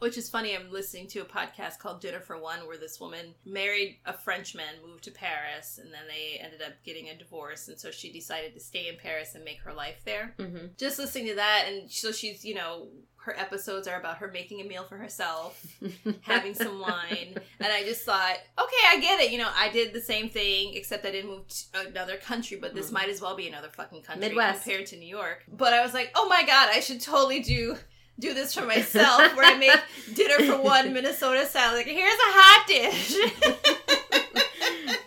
Which 0.00 0.16
is 0.16 0.30
funny, 0.30 0.56
I'm 0.56 0.70
listening 0.72 1.08
to 1.08 1.18
a 1.20 1.24
podcast 1.26 1.78
called 1.78 2.00
Dinner 2.00 2.20
for 2.20 2.38
One 2.38 2.66
where 2.66 2.78
this 2.78 2.98
woman 2.98 3.34
married 3.44 3.98
a 4.06 4.14
Frenchman, 4.14 4.80
moved 4.86 5.04
to 5.04 5.10
Paris, 5.10 5.78
and 5.78 5.92
then 5.92 6.04
they 6.08 6.38
ended 6.38 6.62
up 6.62 6.72
getting 6.84 7.10
a 7.10 7.16
divorce. 7.18 7.68
And 7.68 7.78
so 7.78 7.90
she 7.90 8.10
decided 8.10 8.54
to 8.54 8.60
stay 8.60 8.88
in 8.88 8.96
Paris 8.96 9.34
and 9.34 9.44
make 9.44 9.60
her 9.60 9.74
life 9.74 10.00
there. 10.06 10.34
Mm-hmm. 10.38 10.68
Just 10.78 10.98
listening 10.98 11.26
to 11.28 11.34
that, 11.34 11.66
and 11.68 11.90
so 11.90 12.12
she's, 12.12 12.46
you 12.46 12.54
know, 12.54 12.88
her 13.24 13.38
episodes 13.38 13.86
are 13.86 13.98
about 14.00 14.16
her 14.18 14.28
making 14.32 14.60
a 14.60 14.64
meal 14.64 14.82
for 14.84 14.96
herself, 14.96 15.62
having 16.22 16.54
some 16.54 16.80
wine. 16.80 17.34
And 17.60 17.72
I 17.72 17.82
just 17.84 18.02
thought, 18.04 18.36
okay, 18.58 18.82
I 18.88 18.98
get 19.00 19.20
it. 19.20 19.30
You 19.30 19.38
know, 19.38 19.50
I 19.54 19.68
did 19.70 19.92
the 19.92 20.00
same 20.00 20.28
thing, 20.30 20.72
except 20.74 21.04
I 21.04 21.10
didn't 21.10 21.30
move 21.30 21.46
to 21.48 21.88
another 21.88 22.16
country, 22.16 22.56
but 22.56 22.74
this 22.74 22.88
Mhm. 22.88 22.92
might 22.92 23.08
as 23.10 23.20
well 23.20 23.36
be 23.36 23.46
another 23.46 23.68
fucking 23.68 24.02
country 24.02 24.28
Midwest. 24.28 24.62
compared 24.64 24.86
to 24.86 24.96
New 24.96 25.06
York. 25.08 25.44
But 25.48 25.72
I 25.74 25.82
was 25.82 25.92
like, 25.92 26.10
oh 26.14 26.28
my 26.28 26.42
god, 26.44 26.70
I 26.72 26.80
should 26.80 27.00
totally 27.00 27.40
do 27.40 27.76
do 28.18 28.34
this 28.34 28.52
for 28.54 28.66
myself, 28.66 29.34
where 29.34 29.46
I 29.46 29.56
make 29.56 29.80
dinner 30.14 30.44
for 30.44 30.58
one 30.62 30.92
Minnesota 30.92 31.46
salad. 31.46 31.78
Like, 31.78 31.86
here's 31.86 32.12
a 32.12 32.32
hot 32.36 32.66
dish, 32.66 33.16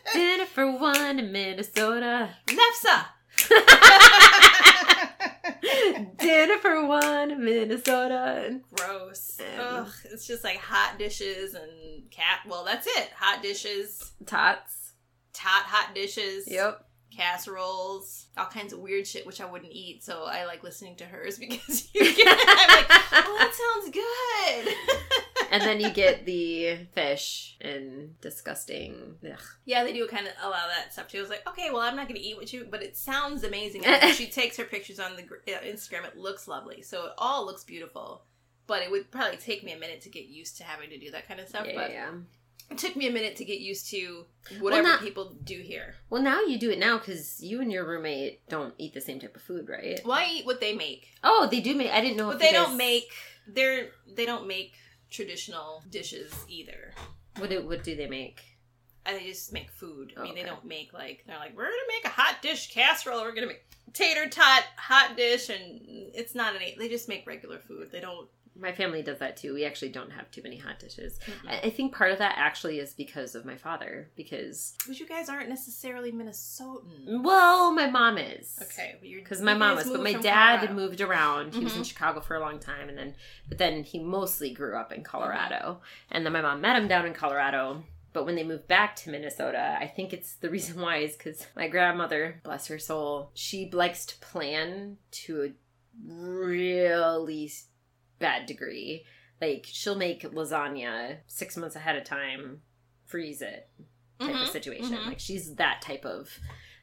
Dinner 0.13 0.45
for 0.45 0.71
one 0.71 1.19
in 1.19 1.31
Minnesota. 1.31 2.29
lefse. 2.47 3.05
Dinner 6.17 6.57
for 6.59 6.85
one 6.85 7.43
Minnesota. 7.43 8.59
Gross. 8.75 9.39
Um, 9.39 9.85
Ugh, 9.85 9.91
it's 10.05 10.27
just 10.27 10.43
like 10.43 10.57
hot 10.57 10.97
dishes 10.97 11.53
and 11.53 12.09
cat. 12.11 12.39
Well, 12.47 12.65
that's 12.65 12.87
it. 12.87 13.09
Hot 13.17 13.41
dishes, 13.41 14.11
Tots. 14.25 14.93
Tot 15.33 15.63
hot 15.63 15.95
dishes. 15.95 16.47
Yep. 16.47 16.85
Casseroles, 17.15 18.27
all 18.37 18.45
kinds 18.45 18.73
of 18.73 18.79
weird 18.79 19.07
shit 19.07 19.25
which 19.25 19.41
I 19.41 19.45
wouldn't 19.45 19.71
eat. 19.71 20.03
So 20.03 20.25
I 20.25 20.45
like 20.45 20.63
listening 20.63 20.95
to 20.97 21.05
hers 21.05 21.37
because 21.39 21.89
you 21.93 22.15
get, 22.15 22.27
I'm 22.27 22.67
like, 22.67 22.85
oh, 23.11 23.37
that 23.39 23.53
sounds 23.53 23.93
good. 23.93 25.47
and 25.51 25.61
then 25.61 25.79
you 25.79 25.89
get 25.91 26.25
the 26.25 26.77
fish 26.93 27.57
and 27.61 28.19
disgusting. 28.21 29.15
Ugh. 29.25 29.39
Yeah, 29.65 29.83
they 29.83 29.93
do 29.93 30.07
kind 30.07 30.27
of 30.27 30.33
allow 30.41 30.67
that 30.67 30.93
stuff 30.93 31.07
too. 31.07 31.19
I 31.19 31.21
was 31.21 31.29
like, 31.29 31.47
okay, 31.47 31.69
well, 31.71 31.81
I'm 31.81 31.95
not 31.95 32.07
going 32.07 32.19
to 32.19 32.25
eat 32.25 32.37
what 32.37 32.51
you, 32.51 32.67
but 32.69 32.83
it 32.83 32.97
sounds 32.97 33.43
amazing. 33.43 33.85
And 33.85 34.13
she 34.13 34.27
takes 34.29 34.57
her 34.57 34.65
pictures 34.65 34.99
on 34.99 35.15
the 35.15 35.23
uh, 35.23 35.59
Instagram. 35.59 36.05
It 36.05 36.17
looks 36.17 36.47
lovely, 36.47 36.81
so 36.81 37.07
it 37.07 37.11
all 37.17 37.45
looks 37.45 37.63
beautiful. 37.63 38.23
But 38.65 38.81
it 38.81 38.89
would 38.89 39.11
probably 39.11 39.37
take 39.37 39.63
me 39.63 39.73
a 39.73 39.77
minute 39.77 40.01
to 40.01 40.09
get 40.09 40.25
used 40.25 40.57
to 40.57 40.63
having 40.63 40.89
to 40.89 40.97
do 40.97 41.11
that 41.11 41.27
kind 41.27 41.41
of 41.41 41.49
stuff. 41.49 41.67
Yeah, 41.67 41.75
but 41.75 41.91
yeah. 41.91 42.11
It 42.73 42.79
took 42.79 42.95
me 42.95 43.07
a 43.07 43.11
minute 43.11 43.35
to 43.37 43.45
get 43.45 43.59
used 43.59 43.89
to 43.91 44.25
whatever 44.59 44.87
not- 44.87 45.01
people 45.01 45.35
do 45.43 45.59
here. 45.59 45.95
Well, 46.09 46.21
now 46.21 46.41
you 46.41 46.57
do 46.57 46.69
it 46.71 46.79
now 46.79 46.97
because 46.97 47.41
you 47.41 47.61
and 47.61 47.71
your 47.71 47.85
roommate 47.85 48.47
don't 48.49 48.73
eat 48.77 48.93
the 48.93 49.01
same 49.01 49.19
type 49.19 49.35
of 49.35 49.41
food, 49.41 49.69
right? 49.69 49.99
Well, 50.03 50.17
I 50.17 50.27
eat 50.31 50.45
what 50.45 50.59
they 50.59 50.73
make, 50.75 51.07
Oh, 51.23 51.47
they 51.49 51.61
do 51.61 51.75
make. 51.75 51.91
I 51.91 52.01
didn't 52.01 52.17
know. 52.17 52.29
but 52.29 52.39
they 52.39 52.51
guys- 52.51 52.65
don't 52.65 52.77
make. 52.77 53.11
They're 53.47 53.89
they 54.15 54.25
don't 54.25 54.47
make 54.47 54.73
traditional 55.09 55.83
dishes 55.89 56.33
either. 56.47 56.93
What 57.37 57.49
do, 57.49 57.67
what 57.67 57.83
do 57.83 57.95
they 57.95 58.07
make? 58.07 58.41
And 59.05 59.17
they 59.17 59.25
just 59.25 59.51
make 59.51 59.69
food. 59.69 60.13
I 60.15 60.21
oh, 60.21 60.23
mean, 60.23 60.35
they 60.35 60.43
don't 60.43 60.63
make 60.65 60.93
like 60.93 61.23
they're 61.27 61.37
like 61.37 61.55
we're 61.57 61.65
gonna 61.65 61.75
make 61.89 62.05
a 62.05 62.09
hot 62.09 62.41
dish 62.41 62.71
casserole. 62.71 63.21
We're 63.21 63.33
gonna 63.33 63.47
make 63.47 63.65
tater 63.91 64.29
tot 64.29 64.63
hot 64.77 65.17
dish, 65.17 65.49
and 65.49 65.81
it's 66.13 66.33
not 66.35 66.55
any. 66.55 66.75
They 66.77 66.87
just 66.87 67.09
make 67.09 67.27
regular 67.27 67.59
food. 67.59 67.91
They 67.91 67.99
don't. 67.99 68.29
My 68.55 68.71
family 68.71 69.01
does 69.01 69.19
that 69.19 69.35
too. 69.37 69.53
We 69.53 69.65
actually 69.65 69.89
don't 69.89 70.11
have 70.11 70.29
too 70.29 70.41
many 70.43 70.57
hot 70.57 70.77
dishes. 70.79 71.19
Mm-mm. 71.25 71.49
I, 71.49 71.67
I 71.67 71.69
think 71.71 71.93
part 71.95 72.11
of 72.11 72.19
that 72.19 72.35
actually 72.37 72.79
is 72.79 72.93
because 72.93 73.33
of 73.35 73.45
my 73.45 73.55
father. 73.57 74.09
Because 74.15 74.75
But 74.87 74.99
you 74.99 75.07
guys 75.07 75.27
aren't 75.29 75.49
necessarily 75.49 76.11
Minnesotan. 76.11 77.23
well, 77.23 77.71
my 77.71 77.89
mom 77.89 78.17
is 78.17 78.59
Okay, 78.61 78.95
well, 79.01 79.11
because 79.15 79.41
my 79.41 79.53
mom 79.55 79.75
was, 79.77 79.89
but 79.89 80.03
my 80.03 80.13
dad 80.13 80.57
Colorado. 80.59 80.73
moved 80.73 81.01
around. 81.01 81.53
He 81.55 81.63
was 81.63 81.75
in 81.75 81.81
Mhm. 81.81 81.85
Chicago 81.87 82.19
for 82.21 82.35
a 82.35 82.39
long 82.39 82.59
time, 82.59 82.89
and 82.89 82.97
then 82.97 83.15
but 83.49 83.57
then 83.57 83.83
he 83.83 83.99
mostly 83.99 84.51
grew 84.51 84.77
up 84.77 84.91
in 84.91 85.03
Colorado. 85.03 85.81
And 86.11 86.25
then 86.25 86.33
my 86.33 86.41
mom 86.41 86.61
met 86.61 86.75
him 86.75 86.87
down 86.87 87.05
in 87.05 87.13
Colorado. 87.13 87.83
But 88.13 88.25
when 88.27 88.35
they 88.35 88.43
moved 88.43 88.67
back 88.67 88.95
to 88.97 89.09
Minnesota, 89.09 89.75
I 89.79 89.87
think 89.87 90.13
it's 90.13 90.33
the 90.35 90.49
reason 90.51 90.79
why 90.79 90.97
is 90.97 91.17
because 91.17 91.47
my 91.55 91.67
grandmother, 91.67 92.39
bless 92.43 92.67
her 92.67 92.77
soul, 92.77 93.31
she 93.33 93.71
likes 93.71 94.05
to 94.05 94.17
plan 94.19 94.97
to 95.23 95.41
a 95.41 95.51
really 96.05 97.51
bad 98.27 98.45
degree. 98.47 99.05
Like 99.41 99.65
she'll 99.67 99.95
make 100.07 100.21
lasagna 100.23 101.17
six 101.27 101.57
months 101.57 101.75
ahead 101.75 101.95
of 101.97 102.03
time, 102.05 102.61
freeze 103.05 103.41
it 103.41 103.69
type 104.19 104.29
of 104.29 104.47
Mhm, 104.47 104.51
situation. 104.51 104.95
mhm. 104.97 105.07
Like 105.07 105.19
she's 105.19 105.55
that 105.55 105.81
type 105.81 106.05
of 106.05 106.29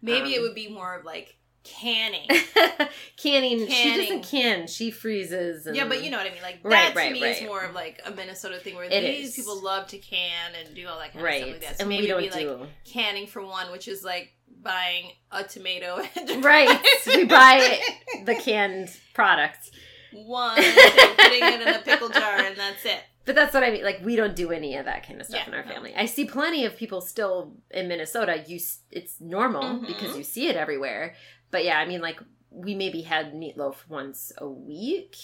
Maybe 0.02 0.34
it 0.34 0.38
um, 0.38 0.42
would 0.44 0.54
be 0.54 0.68
more 0.68 0.94
of 0.98 1.04
like 1.04 1.36
canning. 1.64 2.28
canning. 3.16 3.66
She 3.68 3.96
doesn't 3.96 4.24
can. 4.24 4.66
She 4.66 4.90
freezes. 4.90 5.66
And, 5.66 5.76
yeah, 5.76 5.86
but 5.88 6.02
you 6.02 6.10
know 6.10 6.16
what 6.18 6.26
I 6.26 6.30
mean. 6.32 6.42
Like 6.42 6.62
that 6.62 6.68
Right, 6.68 6.92
to 6.92 6.98
right, 6.98 7.12
me 7.12 7.22
is 7.22 7.42
more 7.42 7.62
of 7.62 7.74
like 7.74 8.00
a 8.06 8.10
Minnesota 8.10 8.58
thing 8.58 8.76
where 8.76 8.84
It 8.84 9.00
these 9.02 9.28
is. 9.30 9.36
people 9.36 9.62
love 9.62 9.86
to 9.88 9.98
can 9.98 10.52
and 10.58 10.74
do 10.74 10.86
all 10.88 10.98
that 10.98 11.12
kind 11.12 11.20
of 11.20 11.24
right? 11.24 11.40
stuff 11.42 11.50
like 11.52 11.60
that. 11.62 11.76
So 11.78 11.82
and 11.82 11.88
maybe 11.88 12.06
don't 12.08 12.22
it'd 12.22 12.32
be 12.32 12.44
do 12.44 12.56
like 12.56 12.68
canning 12.84 13.26
for 13.26 13.44
one, 13.44 13.70
which 13.72 13.88
is 13.88 14.02
like 14.04 14.32
buying 14.62 15.12
a 15.30 15.44
tomato 15.44 16.00
and 16.16 16.44
right. 16.44 16.80
we 17.06 17.24
buy 17.24 17.78
the 18.24 18.34
canned 18.36 18.88
product, 19.14 19.70
one 20.12 20.58
and 20.58 21.16
putting 21.18 21.42
it 21.44 21.60
in 21.60 21.68
a 21.68 21.78
pickle 21.80 22.08
jar 22.08 22.38
and 22.38 22.56
that's 22.56 22.84
it. 22.84 23.00
but 23.24 23.34
that's 23.34 23.52
what 23.54 23.62
I 23.62 23.70
mean. 23.70 23.84
Like 23.84 24.00
we 24.04 24.16
don't 24.16 24.34
do 24.36 24.50
any 24.50 24.76
of 24.76 24.86
that 24.86 25.06
kind 25.06 25.20
of 25.20 25.26
stuff 25.26 25.42
Yeah, 25.46 25.48
in 25.48 25.54
our 25.54 25.64
no. 25.64 25.72
family. 25.72 25.94
I 25.96 26.06
see 26.06 26.24
plenty 26.24 26.64
of 26.64 26.76
people 26.76 27.00
still 27.00 27.52
in 27.70 27.88
Minnesota. 27.88 28.42
You, 28.46 28.58
it's 28.90 29.20
normal 29.20 29.62
Mhm. 29.62 29.86
because 29.86 30.16
you 30.16 30.24
see 30.24 30.48
it 30.48 30.56
everywhere. 30.56 31.14
But 31.50 31.64
yeah, 31.64 31.78
I 31.78 31.86
mean, 31.86 32.00
like 32.00 32.20
we 32.50 32.74
maybe 32.74 33.02
had 33.02 33.32
meatloaf 33.34 33.76
once 33.88 34.32
a 34.38 34.48
week, 34.48 35.16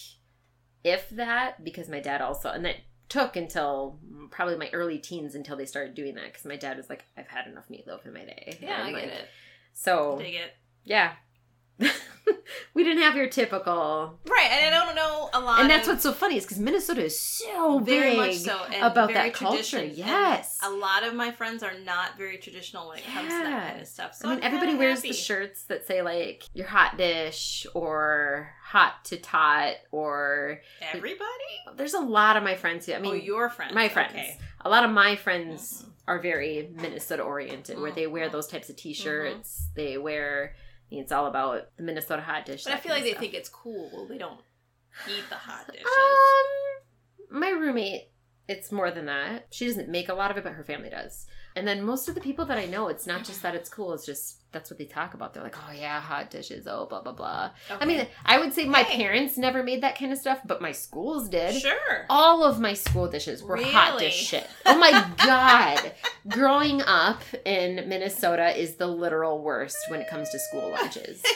if 0.85 1.09
that, 1.11 1.65
because 1.65 1.89
my 1.89 1.99
dad 2.01 2.21
also, 2.21 2.51
and 2.51 2.65
that 2.65 2.77
took 3.09 3.37
until 3.37 3.99
probably 4.31 4.57
my 4.57 4.69
early 4.73 4.99
teens 4.99 5.35
until 5.35 5.57
they 5.57 5.65
started 5.67 5.95
doing 5.95 6.15
that 6.17 6.27
because 6.27 6.45
my 6.45 6.57
dad 6.57 6.77
was 6.77 6.89
like, 6.89 7.05
"I've 7.17 7.29
had 7.29 7.47
enough 7.47 7.65
meatloaf 7.71 8.05
in 8.07 8.13
my 8.13 8.25
day." 8.25 8.59
Yeah, 8.61 8.83
I 8.83 8.89
And, 8.89 8.97
get 8.97 9.05
it. 9.09 9.29
So 9.73 10.19
Dig 10.21 10.35
it. 10.35 10.53
yeah, 10.85 11.13
didn't 12.87 13.03
have 13.03 13.17
your 13.17 13.27
typical, 13.29 14.19
Right, 14.27 14.49
and 14.51 14.75
I 14.75 14.85
don't 14.85 14.95
know 14.97 15.29
a 15.35 15.41
lot. 15.41 15.61
and 15.61 15.69
that's 15.71 15.87
of, 15.87 15.93
what's 15.95 16.03
so 16.05 16.13
funny 16.13 16.37
is 16.39 16.45
because 16.45 16.59
Minnesota 16.59 17.05
is 17.05 17.19
so 17.21 17.79
very 17.81 18.11
big 18.11 18.17
much 18.19 18.35
so 18.37 18.59
about 18.81 19.13
that 19.13 19.35
culture. 19.35 19.85
Yes, 19.85 20.59
a 20.63 20.71
lot 20.71 21.03
of 21.05 21.15
my 21.15 21.31
friends 21.33 21.63
are 21.63 21.79
not 21.85 22.17
very 22.17 22.39
traditional 22.39 22.89
when 22.89 22.99
it 22.99 23.05
comes 23.05 23.29
to 23.29 23.39
that 23.39 23.69
kind 23.71 23.81
of 23.83 23.87
stuff. 23.89 24.15
So 24.15 24.29
I 24.29 24.31
mean, 24.35 24.39
I'm 24.39 24.45
everybody 24.55 24.75
wears 24.75 24.99
happy. 24.99 25.09
the 25.09 25.15
shirts 25.15 25.65
that 25.65 25.87
say 25.87 26.01
like 26.03 26.45
your 26.55 26.67
hot 26.67 26.97
dish 26.97 27.67
or 27.75 28.53
hot 28.63 29.05
to 29.07 29.17
tot 29.19 29.75
or 29.93 30.61
Everybody? 30.93 31.25
there's 31.77 31.95
a 31.95 32.01
lot 32.01 32.37
of 32.37 32.43
my 32.43 32.55
friends 32.57 32.87
who 32.87 32.95
I 32.95 32.99
mean 32.99 33.13
oh, 33.13 33.15
your 33.15 33.49
friends. 33.51 33.75
my 33.75 33.89
friends. 33.89 34.13
Okay. 34.15 34.39
A 34.65 34.69
lot 34.71 34.85
of 34.85 34.91
my 34.91 35.15
friends 35.17 35.83
Mhm. 35.85 35.91
are 36.09 36.19
very 36.19 36.69
Minnesota 36.75 37.23
oriented, 37.23 37.79
where 37.81 37.93
they 37.93 38.07
wear 38.07 38.29
those 38.29 38.47
types 38.49 38.69
of 38.69 38.77
T-shirts. 38.77 39.69
They 39.77 39.97
wear. 39.99 40.57
It's 40.91 41.13
all 41.13 41.27
about 41.27 41.69
the 41.77 41.83
Minnesota 41.83 42.23
hot 42.23 42.47
dish. 42.47 42.65
But 42.65 42.75
I 42.75 42.77
feel 42.77 42.93
like 42.93 43.03
they 43.05 43.15
think 43.15 43.35
it's 43.35 43.49
cool. 43.49 44.07
They 44.09 44.19
don't 44.19 44.41
eat 45.09 45.25
the 45.29 45.35
hot 45.35 45.67
dishes. 45.73 45.87
Um, 45.87 47.41
my 47.41 47.51
roommate, 47.51 48.11
it's 48.49 48.71
more 48.71 48.91
than 48.91 49.07
that. 49.07 49.49
She 49.51 49.67
doesn't 49.67 49.89
make 49.89 50.09
a 50.09 50.15
lot 50.15 50.31
of 50.31 50.37
it, 50.37 50.45
but 50.45 50.53
her 50.53 50.65
family 50.65 50.91
does. 50.91 51.27
And 51.57 51.67
then 51.67 51.83
most 51.83 52.09
of 52.09 52.15
the 52.15 52.21
people 52.21 52.45
that 52.45 52.59
I 52.59 52.67
know, 52.67 52.89
it's 52.89 53.07
not 53.07 53.25
just 53.25 53.43
that 53.43 53.55
it's 53.55 53.69
cool. 53.71 53.95
It's 53.95 54.05
just 54.07 54.43
that's 54.53 54.71
what 54.71 54.79
they 54.79 54.85
talk 54.85 55.15
about. 55.15 55.35
They're 55.35 55.43
like, 55.43 55.57
oh 55.69 55.73
yeah, 55.73 56.01
hot 56.01 56.31
dishes. 56.31 56.67
Oh 56.67 56.87
blah 56.87 57.01
blah 57.03 57.13
blah. 57.13 57.51
I 57.81 57.85
mean, 57.87 58.07
I 58.25 58.39
would 58.39 58.53
say 58.55 58.67
my 58.67 58.83
Hey. 58.83 58.97
parents 59.03 59.37
never 59.37 59.63
made 59.63 59.83
that 59.83 59.99
kind 59.99 60.13
of 60.13 60.19
stuff, 60.19 60.39
but 60.45 60.61
my 60.63 60.73
schools 60.73 61.29
did. 61.29 61.61
sure. 61.61 62.07
All 62.09 62.45
of 62.45 62.61
my 62.61 62.75
school 62.75 63.09
dishes 63.09 63.43
were 63.43 63.57
hot 63.57 63.99
dish 63.99 64.15
shit. 64.29 64.47
Oh 64.67 64.79
my 64.79 64.93
god. 65.25 65.93
Growing 66.29 66.83
up 66.83 67.23
in 67.45 67.89
Minnesota 67.89 68.59
is 68.59 68.77
the 68.77 68.87
literal 68.87 69.43
worst 69.43 69.77
when 69.89 70.01
it 70.01 70.09
comes 70.09 70.31
to 70.31 70.39
school 70.39 70.71
lunches. 70.71 71.23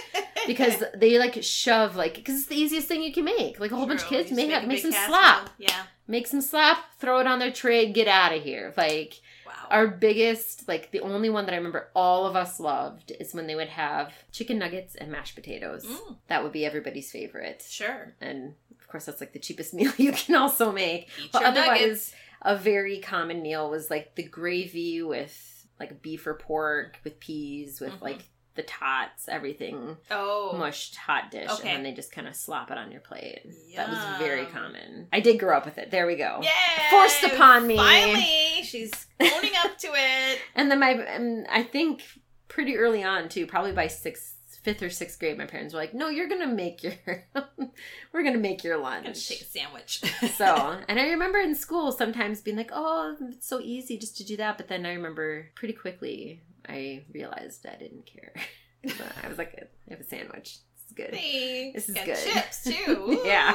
Because 0.46 0.82
they 0.96 1.18
like 1.18 1.42
shove 1.42 1.96
like 1.96 2.14
because 2.14 2.34
it's 2.38 2.46
the 2.46 2.56
easiest 2.56 2.88
thing 2.88 3.02
you 3.02 3.12
can 3.12 3.24
make. 3.26 3.60
Like 3.60 3.72
a 3.72 3.76
whole 3.76 3.86
bunch 3.86 4.00
of 4.02 4.08
kids 4.08 4.32
make 4.32 4.48
make, 4.48 4.66
make 4.66 4.80
some 4.80 4.90
casserole. 4.90 5.18
slop. 5.20 5.50
Yeah. 5.58 5.82
Make 6.08 6.26
some 6.26 6.40
slop, 6.40 6.78
throw 6.98 7.20
it 7.20 7.26
on 7.26 7.38
their 7.38 7.52
tray, 7.52 7.92
get 7.92 8.08
out 8.08 8.32
of 8.34 8.42
here. 8.42 8.72
Like 8.74 9.20
Wow. 9.50 9.66
our 9.70 9.86
biggest, 9.88 10.68
like 10.68 10.90
the 10.92 11.00
only 11.00 11.28
one 11.30 11.46
that 11.46 11.52
I 11.52 11.56
remember 11.56 11.88
all 11.94 12.26
of 12.26 12.36
us 12.36 12.60
loved 12.60 13.12
is 13.20 13.34
when 13.34 13.46
they 13.46 13.54
would 13.54 13.68
have 13.68 14.12
chicken 14.32 14.58
nuggets 14.58 14.94
and 14.94 15.10
mashed 15.10 15.34
potatoes. 15.34 15.84
Mm, 15.84 16.16
That 16.28 16.42
would 16.42 16.52
be 16.52 16.64
everybody's 16.64 17.10
favorite. 17.10 17.64
sure. 17.68 18.14
And 18.20 18.54
of 18.80 18.88
course, 18.88 19.04
that's 19.06 19.20
like 19.20 19.32
the 19.32 19.38
cheapest 19.38 19.74
meal 19.78 19.92
you 19.96 20.12
can 20.12 20.34
also 20.36 20.70
make. 20.72 21.08
Eat 21.22 21.30
But 21.32 21.44
otherwise, 21.44 21.80
nuggets. 21.80 22.14
a 22.42 22.56
very 22.56 22.98
common 23.00 23.42
meal 23.42 23.68
was 23.70 23.90
like 23.90 24.14
the 24.14 24.22
gravy 24.24 25.02
with 25.02 25.66
like 25.78 26.02
beef 26.02 26.26
or 26.26 26.34
pork 26.34 26.98
with 27.04 27.18
peas 27.20 27.80
with 27.80 27.92
Mhm. 27.94 28.02
like 28.02 28.18
the 28.56 28.62
tots, 28.64 29.28
everything 29.28 29.96
Oh. 30.10 30.54
mushed 30.58 30.96
hot 30.96 31.30
dish, 31.30 31.48
Okay. 31.50 31.68
and 31.68 31.76
then 31.78 31.82
they 31.84 31.92
just 31.92 32.10
kind 32.12 32.26
of 32.26 32.34
slop 32.34 32.70
it 32.70 32.78
on 32.78 32.90
your 32.90 33.00
plate. 33.00 33.42
That 33.76 33.88
was 33.88 33.98
very 34.18 34.44
common. 34.46 35.08
I 35.12 35.20
did 35.20 35.38
grow 35.38 35.56
up 35.56 35.64
with 35.64 35.78
it. 35.78 35.90
There 35.90 36.06
we 36.06 36.16
go. 36.16 36.40
Yay! 36.42 36.50
Forced 36.90 37.22
upon 37.24 37.66
me. 37.66 37.76
Finally, 37.76 38.62
she's 38.64 38.92
owning 39.20 39.52
up 39.64 39.78
to 39.78 39.88
it. 39.94 40.38
And 40.54 40.70
then 40.70 40.80
my, 40.80 40.90
and 40.90 41.46
I 41.48 41.62
think 41.62 42.02
pretty 42.48 42.76
early 42.76 43.02
on 43.04 43.28
too, 43.28 43.46
probably 43.46 43.72
by 43.72 43.86
sixth, 43.86 44.36
fifth 44.62 44.82
or 44.82 44.90
sixth 44.90 45.18
grade, 45.18 45.38
my 45.38 45.46
parents 45.46 45.72
were 45.72 45.80
like, 45.80 45.94
"No, 45.94 46.08
you're 46.08 46.28
gonna 46.28 46.46
make 46.46 46.82
your, 46.82 46.92
we're 48.12 48.22
gonna 48.22 48.36
make 48.38 48.62
your 48.64 48.74
I'm 48.76 48.82
gonna 48.82 49.04
lunch." 49.06 49.28
take 49.28 49.40
a 49.40 49.44
sandwich. 49.44 50.02
so, 50.36 50.76
and 50.88 50.98
I 51.00 51.08
remember 51.10 51.38
in 51.38 51.54
school 51.54 51.92
sometimes 51.92 52.42
being 52.42 52.56
like, 52.58 52.70
"Oh, 52.72 53.16
it's 53.30 53.46
so 53.48 53.60
easy 53.60 53.96
just 53.96 54.16
to 54.18 54.24
do 54.24 54.36
that," 54.36 54.58
but 54.58 54.68
then 54.68 54.84
I 54.84 54.92
remember 54.92 55.46
pretty 55.54 55.72
quickly 55.74 56.42
I 56.68 57.04
realized 57.12 57.66
I 57.66 57.76
didn't 57.76 58.06
care. 58.06 58.32
so 58.88 59.04
I 59.22 59.28
was 59.28 59.38
like, 59.38 59.54
"I 59.88 59.90
have 59.90 60.00
a 60.00 60.04
sandwich. 60.04 60.58
It's 60.84 60.92
good." 60.94 61.10
Thanks. 61.12 61.74
This 61.74 61.88
is 61.90 61.94
Got 61.94 62.06
good. 62.06 62.16
chips 62.18 62.64
too. 62.64 63.22
Yeah. 63.24 63.52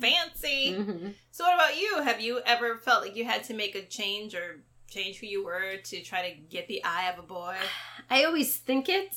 Fancy. 0.00 0.74
hmm 0.74 1.08
So 1.30 1.44
what 1.44 1.54
about 1.54 1.80
you? 1.80 2.02
Have 2.02 2.20
you 2.20 2.40
ever 2.44 2.76
felt 2.78 3.02
like 3.04 3.16
you 3.16 3.24
had 3.24 3.44
to 3.44 3.54
make 3.54 3.74
a 3.74 3.82
change 3.84 4.34
or 4.34 4.60
change 4.90 5.18
who 5.18 5.26
you 5.26 5.44
were 5.44 5.76
to 5.84 6.02
try 6.02 6.30
to 6.30 6.36
get 6.36 6.68
the 6.68 6.84
eye 6.84 7.10
of 7.12 7.18
a 7.18 7.26
boy? 7.26 7.56
I 8.10 8.24
always 8.24 8.56
think 8.56 8.88
it, 8.88 9.14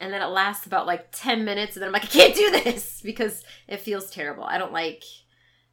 and 0.00 0.12
then 0.12 0.22
it 0.22 0.26
lasts 0.26 0.66
about 0.66 0.86
like 0.86 1.08
10 1.12 1.44
minutes, 1.44 1.76
and 1.76 1.82
then 1.82 1.88
I'm 1.88 1.92
like, 1.92 2.04
I 2.04 2.06
can't 2.06 2.34
do 2.34 2.50
this 2.50 3.00
because 3.04 3.42
it 3.68 3.80
feels 3.80 4.10
terrible. 4.10 4.44
I 4.44 4.58
don't 4.58 4.72
like 4.72 5.04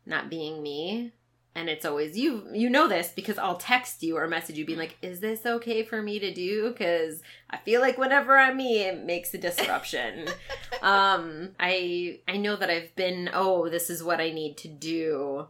not 0.05 0.29
being 0.29 0.61
me. 0.61 1.13
And 1.53 1.69
it's 1.69 1.85
always 1.85 2.17
you 2.17 2.47
you 2.53 2.69
know 2.69 2.87
this 2.87 3.11
because 3.13 3.37
I'll 3.37 3.57
text 3.57 4.03
you 4.03 4.17
or 4.17 4.27
message 4.27 4.57
you 4.57 4.65
being 4.65 4.79
like, 4.79 4.97
"Is 5.01 5.19
this 5.19 5.45
okay 5.45 5.83
for 5.83 6.01
me 6.01 6.17
to 6.19 6.33
do?" 6.33 6.73
Cuz 6.73 7.21
I 7.49 7.57
feel 7.57 7.81
like 7.81 7.97
whenever 7.97 8.37
I'm 8.37 8.57
me, 8.57 8.83
it 8.83 9.03
makes 9.03 9.33
a 9.33 9.37
disruption. 9.37 10.27
um 10.81 11.55
I 11.59 12.19
I 12.27 12.37
know 12.37 12.55
that 12.55 12.69
I've 12.69 12.95
been, 12.95 13.29
"Oh, 13.33 13.69
this 13.69 13.89
is 13.89 14.03
what 14.03 14.21
I 14.21 14.31
need 14.31 14.57
to 14.57 14.69
do." 14.69 15.47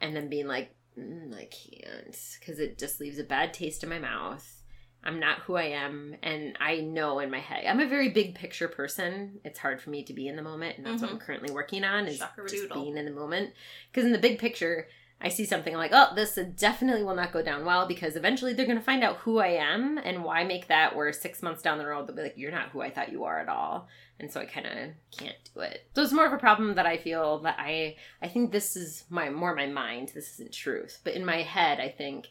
And 0.00 0.14
then 0.14 0.28
being 0.28 0.46
like, 0.46 0.74
mm, 0.98 1.34
"I 1.34 1.46
can't" 1.46 2.38
cuz 2.44 2.58
it 2.58 2.78
just 2.78 3.00
leaves 3.00 3.18
a 3.18 3.24
bad 3.24 3.54
taste 3.54 3.82
in 3.82 3.88
my 3.88 3.98
mouth 3.98 4.58
I'm 5.04 5.20
not 5.20 5.40
who 5.40 5.54
I 5.54 5.64
am, 5.64 6.16
and 6.22 6.56
I 6.60 6.80
know 6.80 7.20
in 7.20 7.30
my 7.30 7.38
head 7.38 7.64
I'm 7.66 7.80
a 7.80 7.86
very 7.86 8.08
big 8.08 8.34
picture 8.34 8.68
person. 8.68 9.40
It's 9.44 9.58
hard 9.58 9.80
for 9.80 9.90
me 9.90 10.02
to 10.04 10.12
be 10.12 10.26
in 10.28 10.36
the 10.36 10.42
moment, 10.42 10.76
and 10.76 10.86
that's 10.86 11.00
what 11.02 11.10
I'm 11.10 11.18
currently 11.18 11.52
working 11.52 11.84
on 11.84 12.06
is 12.08 12.18
just 12.18 12.72
being 12.74 12.96
in 12.96 13.04
the 13.04 13.12
moment. 13.12 13.52
Because 13.90 14.04
in 14.04 14.12
the 14.12 14.18
big 14.18 14.38
picture, 14.38 14.88
I 15.20 15.28
see 15.28 15.44
something 15.44 15.74
I'm 15.74 15.80
like, 15.80 15.90
oh, 15.92 16.14
this 16.14 16.38
definitely 16.56 17.02
will 17.02 17.16
not 17.16 17.32
go 17.32 17.42
down 17.42 17.64
well 17.64 17.88
because 17.88 18.14
eventually 18.14 18.52
they're 18.52 18.66
going 18.66 18.78
to 18.78 18.84
find 18.84 19.02
out 19.02 19.16
who 19.16 19.38
I 19.38 19.48
am 19.48 19.98
and 19.98 20.22
why 20.22 20.44
make 20.44 20.68
that. 20.68 20.94
Where 20.94 21.12
six 21.12 21.42
months 21.42 21.60
down 21.60 21.78
the 21.78 21.86
road 21.86 22.06
they'll 22.06 22.14
be 22.14 22.22
like, 22.22 22.34
you're 22.36 22.52
not 22.52 22.68
who 22.68 22.80
I 22.80 22.90
thought 22.90 23.10
you 23.10 23.24
are 23.24 23.40
at 23.40 23.48
all, 23.48 23.88
and 24.20 24.30
so 24.30 24.40
I 24.40 24.46
kind 24.46 24.66
of 24.66 24.72
can't 25.18 25.36
do 25.54 25.60
it. 25.60 25.86
So 25.94 26.02
it's 26.02 26.12
more 26.12 26.26
of 26.26 26.32
a 26.32 26.38
problem 26.38 26.74
that 26.76 26.86
I 26.86 26.96
feel 26.98 27.40
that 27.40 27.56
I 27.58 27.96
I 28.22 28.28
think 28.28 28.52
this 28.52 28.76
is 28.76 29.04
my 29.10 29.28
more 29.28 29.54
my 29.54 29.66
mind. 29.66 30.12
This 30.14 30.34
isn't 30.34 30.52
truth, 30.52 31.00
but 31.02 31.14
in 31.14 31.24
my 31.24 31.42
head, 31.42 31.80
I 31.80 31.88
think 31.88 32.28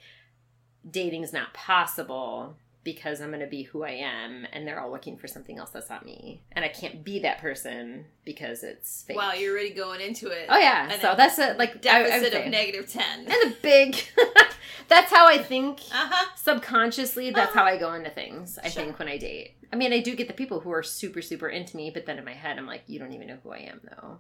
dating 0.89 1.23
is 1.23 1.33
not 1.33 1.53
possible 1.53 2.55
because 2.87 3.19
I'm 3.19 3.27
going 3.31 3.41
to 3.41 3.47
be 3.47 3.63
who 3.63 3.83
I 3.83 3.89
am 3.91 4.47
and 4.53 4.65
they're 4.65 4.79
all 4.79 4.89
looking 4.89 5.17
for 5.17 5.27
something 5.27 5.57
else 5.57 5.71
that's 5.71 5.89
not 5.89 6.05
me. 6.05 6.41
And 6.53 6.63
I 6.63 6.69
can't 6.69 7.03
be 7.03 7.19
that 7.19 7.39
person 7.39 8.05
because 8.23 8.63
it's 8.63 9.03
fake. 9.03 9.17
Wow, 9.17 9.33
you're 9.33 9.51
already 9.51 9.71
going 9.71 9.99
into 9.99 10.27
it. 10.29 10.45
Oh 10.47 10.57
yeah. 10.57 10.87
And 10.89 11.01
So 11.01 11.13
that's 11.17 11.37
a 11.37 11.53
like 11.55 11.85
I- 11.85 11.99
I 11.99 12.03
deficit 12.03 12.33
of 12.45 12.49
negative 12.49 12.89
ten. 12.89 13.19
and 13.19 13.27
the 13.29 13.55
big 13.61 13.97
That's 14.87 15.11
how 15.11 15.27
I 15.27 15.37
think 15.39 15.79
Uh 15.91 16.07
huh. 16.09 16.25
subconsciously 16.37 17.31
that's 17.31 17.53
how 17.53 17.65
I 17.65 17.77
go 17.77 17.93
into 17.93 18.09
things. 18.09 18.57
I 18.63 18.69
Sure. 18.69 18.83
think 18.83 18.99
when 18.99 19.09
I 19.09 19.17
date. 19.17 19.55
I 19.73 19.75
mean, 19.75 19.91
I 19.91 19.99
do 19.99 20.15
get 20.15 20.29
the 20.29 20.33
people 20.33 20.61
who 20.61 20.71
are 20.71 20.81
super 20.83 21.21
super 21.21 21.49
into 21.49 21.75
me, 21.75 21.89
but 21.93 22.05
then 22.05 22.17
in 22.17 22.23
my 22.23 22.33
head 22.33 22.57
I'm 22.57 22.65
like, 22.67 22.83
you 22.87 22.99
don't 22.99 23.11
even 23.11 23.27
know 23.27 23.37
who 23.43 23.51
I 23.51 23.59
am 23.69 23.81
though. 23.83 24.19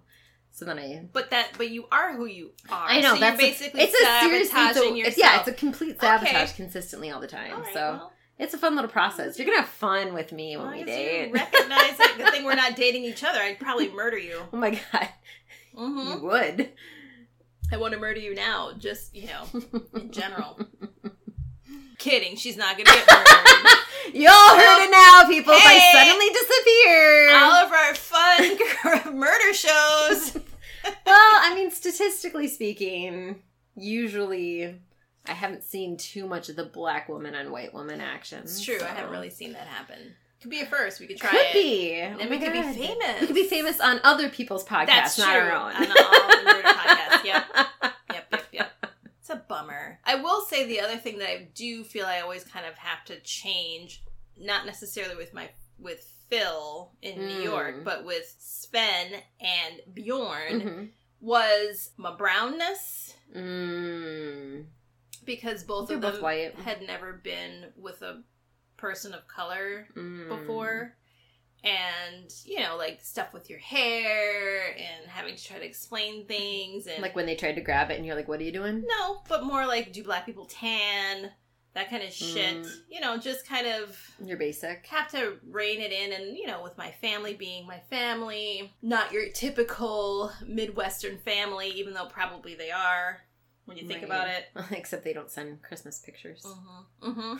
So 0.51 0.65
then 0.65 0.77
I 0.79 1.05
But 1.13 1.29
that, 1.29 1.49
but 1.57 1.69
you 1.69 1.85
are 1.91 2.13
who 2.15 2.25
you 2.25 2.51
are. 2.69 2.87
I 2.89 2.99
know 2.99 3.13
So 3.13 3.19
that's 3.21 3.39
you're 3.41 3.47
a- 3.49 3.51
basically 3.51 3.81
it's 3.81 3.93
a 3.93 4.19
seriously 4.21 4.49
sabotaging 4.49 4.97
it's, 4.97 5.17
yourself. 5.17 5.33
yeah 5.33 5.39
it's 5.39 5.47
a 5.47 5.53
complete 5.53 6.01
sabotage 6.01 6.33
Okay. 6.33 6.53
consistently 6.55 7.11
all 7.11 7.21
the 7.21 7.27
time. 7.27 7.53
All 7.53 7.61
right, 7.61 7.73
so 7.73 7.79
well, 7.79 8.13
it's 8.39 8.53
a 8.53 8.57
fun 8.57 8.75
little 8.75 8.89
process. 8.91 9.37
You're 9.37 9.47
gonna 9.47 9.59
have 9.61 9.69
fun 9.69 10.13
with 10.13 10.31
me 10.31 10.57
when 10.57 10.71
we 10.71 10.83
date. 10.83 11.31
recognize 11.31 11.99
it. 11.99 12.17
Good 12.17 12.31
thing 12.31 12.43
we're 12.45 12.55
not 12.55 12.75
dating 12.75 13.03
each 13.03 13.23
other. 13.23 13.39
I'd 13.39 13.59
probably 13.59 13.89
murder 13.91 14.17
you. 14.17 14.41
oh 14.53 14.57
my 14.57 14.71
god, 14.71 15.09
hmm 15.75 16.07
you 16.07 16.19
would. 16.23 16.71
I 17.71 17.77
want 17.77 17.93
to 17.93 17.99
murder 17.99 18.19
you 18.19 18.33
now. 18.33 18.71
Just 18.77 19.13
you 19.15 19.27
know, 19.27 19.61
in 19.95 20.11
general. 20.11 20.59
Kidding. 21.97 22.35
She's 22.37 22.55
not 22.57 22.77
gonna 22.77 22.85
get 22.85 23.07
murdered. 23.07 23.77
you 24.13 24.29
all 24.29 24.55
heard 24.55 24.85
it 24.85 24.91
now, 24.91 25.25
people. 25.27 25.53
If 25.53 25.65
I 25.65 25.91
suddenly 25.91 26.29
disappear. 26.29 27.31
All 27.35 27.65
of 27.65 27.71
our 27.71 27.95
fun 29.03 29.17
murder 29.19 29.53
shows. 29.53 30.37
well, 30.83 30.95
I 31.41 31.53
mean, 31.55 31.71
statistically 31.71 32.47
speaking, 32.47 33.41
usually 33.75 34.79
I 35.27 35.33
haven't 35.33 35.63
seen 35.63 35.97
too 35.97 36.25
much 36.27 36.49
of 36.49 36.55
the 36.55 36.63
black 36.65 37.09
woman 37.09 37.35
on 37.35 37.51
white 37.51 37.73
woman 37.73 38.01
action. 38.01 38.39
It's 38.43 38.63
true. 38.63 38.79
so- 38.79 38.85
I 38.85 38.89
haven't 38.89 39.11
really 39.11 39.29
seen 39.29 39.53
that 39.53 39.67
happen. 39.67 40.15
Could 40.41 40.51
be 40.51 40.61
a 40.61 40.65
first. 40.67 40.99
We 40.99 41.07
could 41.07 41.17
try 41.17 41.31
Could 41.31 41.39
it. 41.39 41.53
be. 41.53 41.89
Then 41.99 42.17
Oh 42.21 42.29
we 42.29 42.37
could 42.37 42.53
be 42.53 42.61
famous. 42.61 43.21
We 43.21 43.25
could 43.27 43.35
be 43.35 43.47
famous 43.47 43.79
on 43.79 43.99
other 44.03 44.29
people's 44.29 44.63
podcasts, 44.63 44.85
That's 44.85 45.17
not 45.17 45.33
true. 45.33 45.41
our 45.41 45.51
own. 45.51 45.71
On 45.75 45.81
all 45.81 45.85
the 46.53 46.61
podcasts. 46.63 47.23
Yep. 47.25 47.45
Yep. 47.55 47.93
Yep. 48.31 48.43
Yep. 48.51 48.85
It's 49.19 49.29
a 49.31 49.35
bummer. 49.35 49.99
I 50.05 50.15
will 50.15 50.41
say 50.45 50.65
the 50.67 50.79
other 50.81 50.97
thing 50.97 51.17
that 51.17 51.27
I 51.29 51.47
do 51.55 51.83
feel 51.83 52.05
I 52.05 52.19
always 52.21 52.43
kind 52.43 52.65
of 52.67 52.75
have 52.75 53.03
to 53.05 53.19
change, 53.21 54.03
not 54.39 54.65
necessarily 54.67 55.15
with 55.15 55.33
my 55.33 55.49
with 55.79 56.07
Phil 56.29 56.91
in 57.01 57.17
New 57.19 57.39
Mm. 57.39 57.43
York, 57.43 57.83
but 57.83 58.05
with 58.05 58.35
Sven 58.37 59.13
and 59.41 59.81
Bjorn 59.93 60.61
Mhm. 60.61 60.89
was 61.19 61.91
my 61.97 62.11
brownness 62.15 63.15
Mm. 63.35 64.65
Because 65.27 65.63
both 65.63 65.87
They're 65.89 65.97
of 65.97 66.01
them 66.01 66.21
white. 66.23 66.55
had 66.55 66.81
never 66.81 67.13
been 67.13 67.65
with 67.75 68.01
a 68.01 68.23
person 68.77 69.13
of 69.13 69.27
color 69.27 69.87
Mm. 69.95 70.27
before 70.29 70.95
and 71.63 72.31
you 72.45 72.59
know 72.59 72.77
like 72.77 72.99
stuff 73.01 73.33
with 73.33 73.49
your 73.49 73.57
hair 73.59 74.75
and 74.77 75.09
having 75.09 75.35
to 75.35 75.43
try 75.43 75.57
to 75.57 75.65
explain 75.65 76.25
things 76.27 76.85
and 76.87 77.01
Like 77.01 77.15
when 77.15 77.25
they 77.25 77.35
tried 77.35 77.55
to 77.55 77.61
grab 77.61 77.89
it 77.91 77.97
and 77.97 78.05
you're 78.05 78.15
like, 78.15 78.27
what 78.27 78.39
are 78.39 78.43
you 78.43 78.51
doing? 78.51 78.83
no 78.87 79.21
but 79.27 79.43
more 79.43 79.65
like 79.65 79.91
do 79.91 80.03
black 80.03 80.25
people 80.25 80.45
tan 80.45 81.31
that 81.73 81.89
kind 81.89 82.03
of 82.03 82.11
shit 82.13 82.57
Mm. 82.57 82.71
you 82.89 82.99
know 82.99 83.17
just 83.17 83.47
kind 83.47 83.65
of 83.67 83.99
You're 84.23 84.37
basic. 84.37 84.85
have 84.87 85.09
to 85.11 85.37
rein 85.49 85.81
it 85.81 85.91
in 85.91 86.13
and 86.13 86.37
you 86.37 86.45
know 86.45 86.61
with 86.63 86.77
my 86.77 86.91
family 87.01 87.33
being 87.33 87.65
my 87.65 87.79
family 87.89 88.71
not 88.83 89.11
your 89.11 89.29
typical 89.29 90.31
midwestern 90.45 91.17
family 91.17 91.69
even 91.69 91.93
though 91.95 92.05
probably 92.07 92.53
they 92.55 92.69
are 92.71 93.21
when 93.67 93.77
you 93.77 93.87
think 93.87 94.01
Right. 94.01 94.05
about 94.05 94.27
it 94.27 94.45
Except 94.71 95.03
they 95.03 95.13
don't 95.13 95.29
send 95.29 95.61
Christmas 95.61 95.99
pictures. 95.99 96.43
hmm 97.01 97.11
hmm 97.11 97.35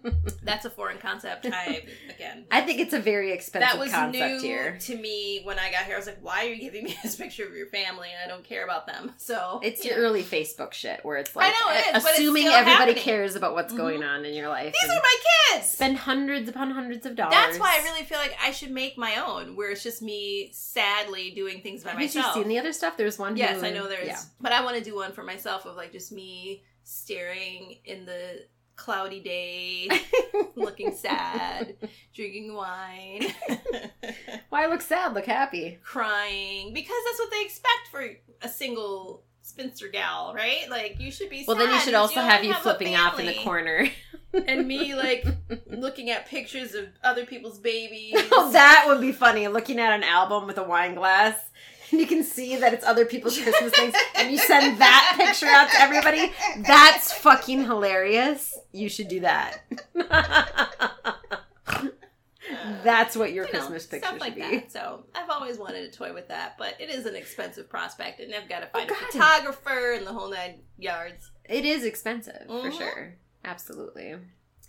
that's 0.42 0.64
a 0.66 0.70
foreign 0.70 0.98
concept 0.98 1.46
i 1.52 1.82
again 2.14 2.44
I 2.50 2.60
think 2.62 2.80
it's 2.80 2.92
a 2.92 2.98
very 3.00 3.32
expensive 3.32 3.70
that 3.70 3.78
was 3.78 3.90
concept 3.90 4.34
new 4.34 4.40
here. 4.40 4.76
to 4.82 4.96
me 4.98 5.40
when 5.44 5.58
I 5.58 5.70
got 5.70 5.84
here. 5.84 5.94
I 5.94 5.98
was 5.98 6.06
like, 6.06 6.18
"Why 6.22 6.44
are 6.46 6.48
you 6.48 6.60
giving 6.60 6.84
me 6.84 6.96
this 7.02 7.16
picture 7.16 7.46
of 7.46 7.54
your 7.54 7.66
family? 7.68 8.08
I 8.22 8.28
don't 8.28 8.44
care 8.44 8.64
about 8.64 8.86
them." 8.86 9.12
So 9.16 9.60
It's 9.62 9.84
you 9.84 9.90
your 9.92 10.00
know. 10.00 10.06
early 10.08 10.22
Facebook 10.22 10.72
shit 10.72 11.04
where 11.04 11.16
it's 11.16 11.34
like 11.36 11.52
know, 11.52 11.70
it 11.72 11.96
is, 11.96 12.04
assuming 12.04 12.46
everybody 12.48 12.70
happening. 12.92 12.96
cares 13.02 13.36
about 13.36 13.54
what's 13.54 13.72
Mhm. 13.72 13.76
going 13.76 14.02
on 14.02 14.24
in 14.24 14.34
your 14.34 14.48
life. 14.48 14.74
These 14.80 14.90
are 14.90 15.00
my 15.00 15.16
kids. 15.52 15.70
spend 15.70 15.96
hundreds 15.98 16.48
upon 16.48 16.70
hundreds 16.72 17.06
of 17.06 17.14
dollars. 17.16 17.32
That's 17.34 17.58
why 17.58 17.78
I 17.80 17.82
really 17.84 18.02
feel 18.04 18.18
like 18.18 18.36
I 18.42 18.50
should 18.50 18.70
make 18.70 18.98
my 18.98 19.16
own, 19.24 19.56
where 19.56 19.70
it's 19.70 19.82
just 19.82 20.02
me 20.02 20.50
sadly 20.52 21.30
doing 21.30 21.60
things 21.62 21.84
by 21.84 21.90
Have 21.90 21.98
myself. 22.00 22.36
you 22.36 22.42
seen 22.42 22.48
the 22.48 22.58
other 22.58 22.72
stuff? 22.72 22.96
There's 22.96 23.18
one. 23.18 23.36
yes, 23.36 23.60
who- 23.60 23.66
I 23.66 23.70
know 23.70 23.86
there's, 23.88 24.06
Yeah. 24.06 24.20
but 24.40 24.52
I 24.52 24.62
want 24.64 24.76
to 24.76 24.82
do 24.84 24.94
one 24.96 25.12
for 25.12 25.22
myself 25.22 25.59
of 25.66 25.76
like 25.76 25.92
just 25.92 26.12
me 26.12 26.64
staring 26.84 27.78
in 27.84 28.06
the 28.06 28.44
cloudy 28.76 29.20
day, 29.20 29.90
looking 30.54 30.92
sad, 30.92 31.76
drinking 32.14 32.54
wine. 32.54 33.26
Why 34.48 34.66
look 34.66 34.80
sad? 34.80 35.14
Look 35.14 35.26
happy. 35.26 35.78
crying 35.82 36.72
because 36.72 36.96
that's 37.06 37.18
what 37.18 37.30
they 37.30 37.42
expect 37.42 37.88
for 37.90 38.06
a 38.42 38.48
single 38.48 39.22
spinster 39.42 39.88
gal, 39.88 40.32
right? 40.34 40.68
Like 40.70 40.96
you 40.98 41.10
should 41.10 41.30
be. 41.30 41.44
Well, 41.46 41.56
then 41.56 41.70
you 41.70 41.80
should 41.80 41.94
also 41.94 42.20
only 42.20 42.32
have 42.32 42.44
you 42.44 42.52
a 42.52 42.54
flipping 42.54 42.96
off 42.96 43.20
in 43.20 43.26
the 43.26 43.34
corner. 43.34 43.88
and 44.46 44.66
me 44.66 44.94
like 44.94 45.26
looking 45.66 46.10
at 46.10 46.26
pictures 46.26 46.74
of 46.74 46.86
other 47.02 47.26
people's 47.26 47.58
babies. 47.58 48.14
oh, 48.32 48.50
that 48.52 48.84
would 48.88 49.00
be 49.00 49.12
funny. 49.12 49.48
Looking 49.48 49.78
at 49.78 49.92
an 49.92 50.04
album 50.04 50.46
with 50.46 50.58
a 50.58 50.64
wine 50.64 50.94
glass. 50.94 51.49
And 51.90 52.00
you 52.00 52.06
can 52.06 52.22
see 52.24 52.56
that 52.56 52.72
it's 52.74 52.84
other 52.84 53.04
people's 53.04 53.38
Christmas 53.38 53.72
things, 53.72 53.94
and 54.16 54.30
you 54.30 54.38
send 54.38 54.78
that 54.80 55.14
picture 55.16 55.46
out 55.46 55.70
to 55.70 55.80
everybody. 55.80 56.32
That's 56.66 57.12
fucking 57.12 57.64
hilarious. 57.64 58.56
You 58.72 58.88
should 58.88 59.08
do 59.08 59.20
that. 59.20 59.62
That's 62.82 63.14
what 63.16 63.32
your 63.32 63.46
You 63.46 63.52
know, 63.52 63.58
Christmas 63.58 63.86
picture 63.86 64.06
stuff 64.06 64.14
should 64.14 64.20
like 64.20 64.34
be. 64.34 64.40
that. 64.40 64.72
So 64.72 65.04
I've 65.14 65.30
always 65.30 65.58
wanted 65.58 65.84
a 65.84 65.90
toy 65.90 66.12
with 66.12 66.28
that, 66.28 66.56
but 66.58 66.74
it 66.80 66.90
is 66.90 67.06
an 67.06 67.14
expensive 67.14 67.68
prospect, 67.68 68.20
and 68.20 68.34
I've 68.34 68.48
got 68.48 68.60
to 68.60 68.66
find 68.66 68.90
Oh, 68.90 68.94
a 68.94 69.12
photographer 69.12 69.92
and 69.92 70.06
the 70.06 70.12
whole 70.12 70.30
nine 70.30 70.60
yards. 70.78 71.30
It 71.48 71.64
is 71.64 71.84
expensive 71.84 72.46
for 72.46 72.70
Mhm. 72.70 72.76
sure. 72.78 73.14
Absolutely. 73.44 74.16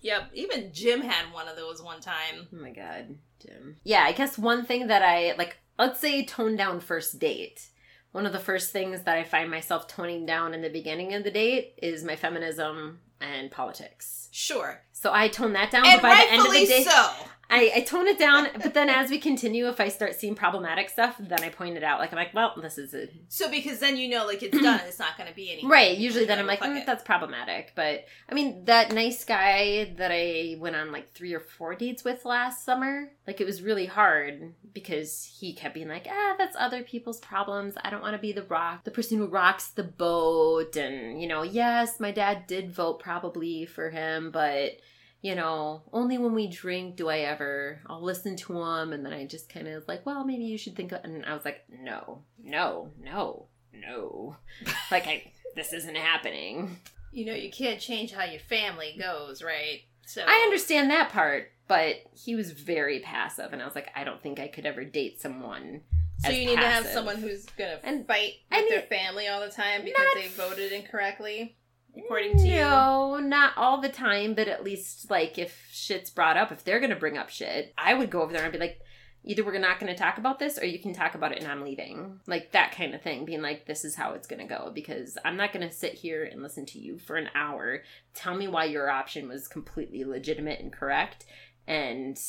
Yep, 0.01 0.31
even 0.34 0.73
Jim 0.73 1.01
had 1.01 1.31
one 1.34 1.47
of 1.47 1.55
those 1.55 1.81
one 1.81 2.01
time. 2.01 2.47
Oh 2.53 2.57
my 2.57 2.71
god, 2.71 3.17
Jim. 3.39 3.77
Yeah, 3.84 4.03
I 4.03 4.12
guess 4.12 4.38
one 4.38 4.65
thing 4.65 4.88
that 4.88 5.01
I 5.03 5.34
like, 5.38 5.57
let's 5.81 5.99
say 5.99 6.23
tone 6.23 6.55
down 6.55 6.79
first 6.79 7.19
date. 7.19 7.67
One 8.11 8.25
of 8.25 8.33
the 8.33 8.39
first 8.39 8.71
things 8.71 9.03
that 9.03 9.17
I 9.17 9.23
find 9.23 9.49
myself 9.49 9.87
toning 9.87 10.25
down 10.25 10.53
in 10.53 10.61
the 10.61 10.69
beginning 10.69 11.13
of 11.13 11.23
the 11.23 11.31
date 11.31 11.73
is 11.81 12.03
my 12.03 12.15
feminism 12.15 12.99
and 13.19 13.49
politics. 13.49 14.29
Sure, 14.31 14.81
So 14.93 15.11
I 15.11 15.27
tone 15.27 15.53
that 15.53 15.71
down, 15.71 15.85
and 15.85 16.01
but 16.01 16.09
by 16.09 16.23
the 16.25 16.31
end 16.31 16.45
of 16.45 16.53
the 16.53 16.65
day, 16.65 16.83
so. 16.83 17.09
I, 17.51 17.71
I 17.75 17.81
tone 17.81 18.07
it 18.07 18.17
down. 18.17 18.47
But 18.61 18.73
then 18.73 18.89
as 18.89 19.09
we 19.09 19.19
continue, 19.19 19.67
if 19.67 19.81
I 19.81 19.89
start 19.89 20.15
seeing 20.15 20.35
problematic 20.35 20.89
stuff, 20.89 21.17
then 21.19 21.43
I 21.43 21.49
point 21.49 21.75
it 21.75 21.83
out. 21.83 21.99
Like 21.99 22.13
I'm 22.13 22.17
like, 22.17 22.33
well, 22.33 22.53
this 22.61 22.77
is 22.77 22.93
a 22.93 23.09
So 23.27 23.51
because 23.51 23.79
then 23.79 23.97
you 23.97 24.07
know, 24.07 24.25
like 24.25 24.41
it's 24.41 24.57
done, 24.57 24.79
it's 24.87 24.99
not 24.99 25.17
going 25.17 25.29
to 25.29 25.35
be 25.35 25.51
any 25.51 25.67
Right. 25.67 25.97
Usually 25.97 26.25
then 26.25 26.39
I'm 26.39 26.47
like, 26.47 26.61
mm, 26.61 26.85
that's 26.85 27.03
problematic. 27.03 27.73
But 27.75 28.05
I 28.29 28.33
mean, 28.33 28.63
that 28.65 28.93
nice 28.93 29.25
guy 29.25 29.93
that 29.97 30.11
I 30.13 30.55
went 30.59 30.77
on 30.77 30.93
like 30.93 31.13
three 31.13 31.33
or 31.33 31.41
four 31.41 31.75
dates 31.75 32.03
with 32.05 32.23
last 32.23 32.63
summer, 32.63 33.11
like 33.27 33.41
it 33.41 33.45
was 33.45 33.61
really 33.61 33.85
hard 33.85 34.53
because 34.73 35.37
he 35.39 35.53
kept 35.53 35.73
being 35.73 35.89
like, 35.89 36.07
ah, 36.09 36.35
that's 36.37 36.55
other 36.57 36.83
people's 36.83 37.19
problems. 37.19 37.75
I 37.83 37.89
don't 37.89 38.01
want 38.01 38.15
to 38.15 38.21
be 38.21 38.31
the 38.31 38.43
rock, 38.43 38.85
the 38.85 38.91
person 38.91 39.17
who 39.17 39.25
rocks 39.27 39.69
the 39.69 39.83
boat. 39.83 40.77
And, 40.77 41.21
you 41.21 41.27
know, 41.27 41.43
yes, 41.43 41.99
my 41.99 42.11
dad 42.11 42.47
did 42.47 42.71
vote 42.71 42.99
probably 42.99 43.65
for 43.65 43.89
him, 43.89 44.31
but. 44.31 44.79
You 45.21 45.36
know, 45.36 45.84
only 45.93 46.17
when 46.17 46.34
we 46.34 46.47
drink 46.47 46.95
do 46.95 47.10
I 47.10 47.19
ever. 47.19 47.81
I'll 47.88 48.01
listen 48.01 48.36
to 48.38 48.60
him, 48.62 48.91
and 48.91 49.05
then 49.05 49.13
I 49.13 49.25
just 49.25 49.49
kind 49.49 49.67
of 49.67 49.75
was 49.75 49.88
like, 49.88 50.05
well, 50.05 50.25
maybe 50.25 50.45
you 50.45 50.57
should 50.57 50.75
think. 50.75 50.91
Of, 50.91 51.03
and 51.03 51.25
I 51.25 51.34
was 51.34 51.45
like, 51.45 51.63
no, 51.69 52.23
no, 52.43 52.89
no, 52.99 53.47
no. 53.73 54.38
like 54.91 55.07
I 55.07 55.31
this 55.55 55.73
isn't 55.73 55.95
happening. 55.95 56.77
you 57.12 57.25
know 57.25 57.34
you 57.34 57.51
can't 57.51 57.79
change 57.79 58.12
how 58.13 58.23
your 58.23 58.39
family 58.39 58.95
goes, 58.99 59.43
right? 59.43 59.81
So 60.05 60.23
I 60.27 60.41
understand 60.45 60.89
that 60.91 61.10
part, 61.12 61.51
but 61.67 61.95
he 62.13 62.36
was 62.36 62.51
very 62.51 62.99
passive 62.99 63.53
and 63.53 63.62
I 63.62 63.65
was 63.65 63.75
like 63.75 63.89
I 63.95 64.03
don't 64.03 64.21
think 64.21 64.39
I 64.39 64.47
could 64.47 64.65
ever 64.65 64.84
date 64.84 65.21
someone. 65.21 65.81
So 66.19 66.29
as 66.29 66.38
you 66.38 66.45
need 66.45 66.60
to 66.60 66.67
have 66.67 66.86
someone 66.86 67.17
who's 67.17 67.45
gonna 67.57 67.79
And 67.84 68.05
fight 68.05 68.36
I 68.51 68.62
with 68.62 68.69
their 68.69 68.81
family 68.81 69.27
all 69.27 69.41
the 69.41 69.49
time 69.49 69.84
because 69.84 70.05
Not 70.15 70.21
they 70.21 70.27
voted 70.29 70.71
incorrectly. 70.71 71.55
According 71.97 72.38
to 72.38 72.47
you? 72.47 72.56
No, 72.56 73.19
not 73.19 73.54
all 73.58 73.82
the 73.82 73.89
time, 73.89 74.34
but 74.34 74.47
at 74.47 74.63
least 74.63 75.10
like 75.10 75.38
if 75.38 75.67
shit's 75.71 76.10
brought 76.10 76.38
up, 76.38 76.51
if 76.51 76.63
they're 76.63 76.80
gonna 76.80 76.95
bring 76.95 77.17
up 77.17 77.30
shit, 77.30 77.73
I 77.77 77.93
would 77.93 78.10
go 78.10 78.21
over 78.21 78.34
there 78.34 78.43
and 78.43 78.51
be 78.51 78.60
like, 78.60 78.80
either 79.23 79.43
we're 79.43 79.60
not 79.60 79.80
gonna 79.80 79.95
talk 79.95 80.17
about 80.17 80.39
this 80.39 80.58
or 80.58 80.65
you 80.65 80.80
can 80.80 80.93
talk 80.93 81.15
about 81.15 81.32
it 81.32 81.39
and 81.39 81.51
I'm 81.51 81.63
leaving. 81.63 82.19
Like 82.27 82.51
that 82.51 82.73
kind 82.75 82.93
of 82.93 83.01
thing, 83.01 83.25
being 83.25 83.41
like, 83.41 83.65
this 83.65 83.86
is 83.86 83.95
how 83.95 84.13
it's 84.13 84.27
gonna 84.27 84.47
go 84.47 84.71
because 84.73 85.17
I'm 85.23 85.38
not 85.38 85.54
gonna 85.54 85.71
sit 85.71 85.93
here 85.93 86.23
and 86.23 86.41
listen 86.41 86.65
to 86.67 86.80
you 86.80 86.97
for 86.97 87.17
an 87.17 87.30
hour. 87.36 87.84
Tell 88.13 88.36
me 88.36 88.47
why 88.47 88.65
your 88.65 88.89
option 88.89 89.27
was 89.27 89.47
completely 89.47 90.04
legitimate 90.04 90.60
and 90.60 90.73
correct 90.73 91.25
and 91.67 92.19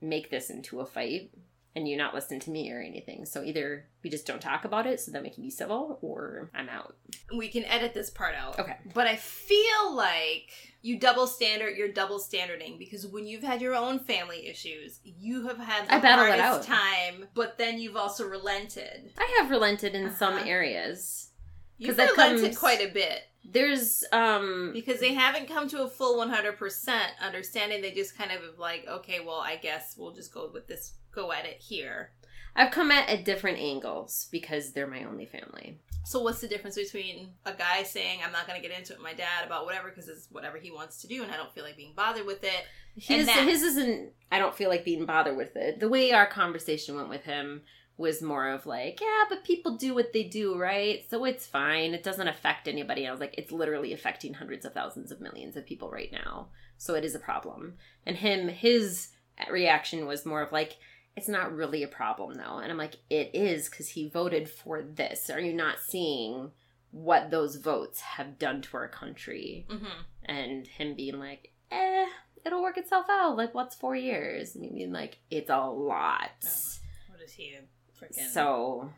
make 0.00 0.30
this 0.30 0.50
into 0.50 0.80
a 0.80 0.86
fight 0.86 1.30
and 1.76 1.86
you 1.88 1.96
not 1.96 2.14
listen 2.14 2.40
to 2.40 2.50
me 2.50 2.70
or 2.72 2.80
anything. 2.80 3.24
So 3.24 3.42
either 3.44 3.86
we 4.02 4.10
just 4.10 4.26
don't 4.26 4.40
talk 4.42 4.64
about 4.64 4.86
it 4.86 4.98
so 5.00 5.12
that 5.12 5.22
we 5.22 5.30
can 5.30 5.42
be 5.42 5.50
civil 5.50 5.98
or 6.02 6.50
I'm 6.54 6.68
out. 6.68 6.96
We 7.36 7.48
can 7.48 7.64
edit 7.64 7.94
this 7.94 8.10
part 8.10 8.34
out. 8.34 8.58
Okay. 8.58 8.76
But 8.92 9.06
I 9.06 9.16
feel 9.16 9.94
like 9.94 10.50
you 10.82 10.98
double 10.98 11.26
standard, 11.26 11.76
you're 11.76 11.92
double 11.92 12.18
standarding 12.18 12.76
because 12.78 13.06
when 13.06 13.26
you've 13.26 13.42
had 13.44 13.60
your 13.60 13.74
own 13.76 13.98
family 14.00 14.48
issues, 14.48 14.98
you 15.04 15.46
have 15.46 15.58
had 15.58 15.86
the 15.86 15.94
I 15.94 15.98
hardest 15.98 16.40
out. 16.40 16.62
time, 16.64 17.26
but 17.34 17.56
then 17.58 17.78
you've 17.78 17.96
also 17.96 18.26
relented. 18.26 19.12
I 19.18 19.36
have 19.40 19.50
relented 19.50 19.94
in 19.94 20.10
some 20.10 20.34
Uh-huh. 20.34 20.44
areas. 20.46 21.30
You've 21.78 21.96
relented 21.98 22.42
comes- 22.44 22.58
quite 22.58 22.80
a 22.82 22.88
bit 22.92 23.22
There's 23.42 24.04
um 24.12 24.72
because 24.74 25.00
they 25.00 25.14
haven't 25.14 25.48
come 25.48 25.66
to 25.68 25.82
a 25.82 25.88
full 25.88 26.18
100% 26.18 27.00
understanding. 27.20 27.80
They 27.80 27.92
just 27.92 28.16
kind 28.18 28.32
of 28.32 28.58
like, 28.58 28.86
okay, 28.86 29.20
well, 29.20 29.40
I 29.40 29.56
guess 29.56 29.94
we'll 29.96 30.12
just 30.12 30.32
go 30.34 30.50
with 30.52 30.66
this, 30.66 30.92
go 31.12 31.32
at 31.32 31.44
it 31.44 31.60
here. 31.60 32.10
I've 32.56 32.72
come 32.72 32.90
at 32.90 33.08
at 33.08 33.24
different 33.24 33.58
angles 33.58 34.28
because 34.30 34.72
they're 34.72 34.86
my 34.86 35.04
only 35.04 35.26
family. 35.26 35.78
So 36.04 36.22
what's 36.22 36.40
the 36.40 36.48
difference 36.48 36.76
between 36.76 37.30
a 37.44 37.52
guy 37.52 37.82
saying 37.82 38.20
I'm 38.24 38.32
not 38.32 38.46
going 38.46 38.60
to 38.60 38.66
get 38.66 38.76
into 38.76 38.92
it 38.92 38.98
with 38.98 39.04
my 39.04 39.14
dad 39.14 39.44
about 39.46 39.66
whatever 39.66 39.90
because 39.90 40.08
it's 40.08 40.28
whatever 40.30 40.58
he 40.58 40.70
wants 40.70 41.02
to 41.02 41.08
do 41.08 41.22
and 41.22 41.30
I 41.30 41.36
don't 41.36 41.52
feel 41.52 41.64
like 41.64 41.76
being 41.76 41.92
bothered 41.94 42.26
with 42.26 42.42
it. 42.42 42.64
His 42.96 43.28
his 43.28 43.62
isn't 43.62 44.12
I 44.32 44.38
don't 44.38 44.54
feel 44.54 44.70
like 44.70 44.84
being 44.84 45.06
bothered 45.06 45.36
with 45.36 45.56
it. 45.56 45.78
The 45.78 45.88
way 45.88 46.12
our 46.12 46.26
conversation 46.26 46.96
went 46.96 47.08
with 47.08 47.24
him 47.24 47.62
was 47.96 48.22
more 48.22 48.48
of 48.48 48.64
like, 48.64 48.98
yeah, 49.00 49.24
but 49.28 49.44
people 49.44 49.76
do 49.76 49.94
what 49.94 50.12
they 50.14 50.22
do, 50.22 50.58
right? 50.58 51.04
So 51.10 51.24
it's 51.26 51.46
fine. 51.46 51.92
It 51.92 52.02
doesn't 52.02 52.28
affect 52.28 52.66
anybody. 52.66 53.06
I 53.06 53.10
was 53.10 53.20
like, 53.20 53.34
it's 53.36 53.52
literally 53.52 53.92
affecting 53.92 54.32
hundreds 54.32 54.64
of 54.64 54.72
thousands 54.72 55.12
of 55.12 55.20
millions 55.20 55.54
of 55.54 55.66
people 55.66 55.90
right 55.90 56.10
now. 56.10 56.48
So 56.78 56.94
it 56.94 57.04
is 57.04 57.14
a 57.14 57.20
problem. 57.20 57.74
And 58.06 58.16
him 58.16 58.48
his 58.48 59.08
reaction 59.50 60.06
was 60.06 60.26
more 60.26 60.42
of 60.42 60.50
like 60.50 60.78
it's 61.16 61.28
not 61.28 61.54
really 61.54 61.82
a 61.82 61.88
problem 61.88 62.34
though. 62.34 62.58
And 62.58 62.70
I'm 62.70 62.78
like, 62.78 62.96
it 63.08 63.30
is 63.34 63.68
because 63.68 63.88
he 63.88 64.08
voted 64.08 64.48
for 64.48 64.82
this. 64.82 65.30
Are 65.30 65.40
you 65.40 65.52
not 65.52 65.80
seeing 65.80 66.50
what 66.92 67.30
those 67.30 67.56
votes 67.56 68.00
have 68.00 68.38
done 68.38 68.62
to 68.62 68.76
our 68.76 68.88
country? 68.88 69.66
Mm-hmm. 69.68 70.00
And 70.24 70.66
him 70.66 70.94
being 70.94 71.18
like, 71.18 71.52
eh, 71.70 72.06
it'll 72.44 72.62
work 72.62 72.78
itself 72.78 73.06
out. 73.10 73.36
Like, 73.36 73.54
what's 73.54 73.74
four 73.74 73.96
years? 73.96 74.54
And 74.54 74.62
me 74.62 74.70
being 74.72 74.92
like, 74.92 75.18
it's 75.30 75.50
a 75.50 75.58
lot. 75.58 76.30
Oh. 76.44 77.12
What 77.12 77.20
is 77.22 77.32
he? 77.32 77.56
Freaking 78.00 78.32
So 78.32 78.90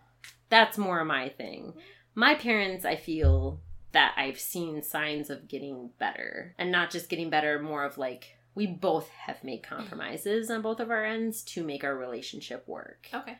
that's 0.48 0.78
more 0.78 1.00
of 1.00 1.06
my 1.06 1.28
thing. 1.30 1.74
My 2.14 2.34
parents, 2.34 2.84
I 2.84 2.96
feel 2.96 3.60
that 3.92 4.14
I've 4.16 4.38
seen 4.38 4.82
signs 4.82 5.30
of 5.30 5.48
getting 5.48 5.90
better. 5.98 6.54
And 6.58 6.70
not 6.70 6.90
just 6.90 7.08
getting 7.08 7.30
better, 7.30 7.58
more 7.60 7.84
of 7.84 7.98
like, 7.98 8.36
we 8.54 8.66
both 8.66 9.08
have 9.10 9.42
made 9.44 9.62
compromises 9.62 10.50
on 10.50 10.62
both 10.62 10.80
of 10.80 10.90
our 10.90 11.04
ends 11.04 11.42
to 11.42 11.64
make 11.64 11.84
our 11.84 11.96
relationship 11.96 12.66
work. 12.68 13.08
okay. 13.14 13.38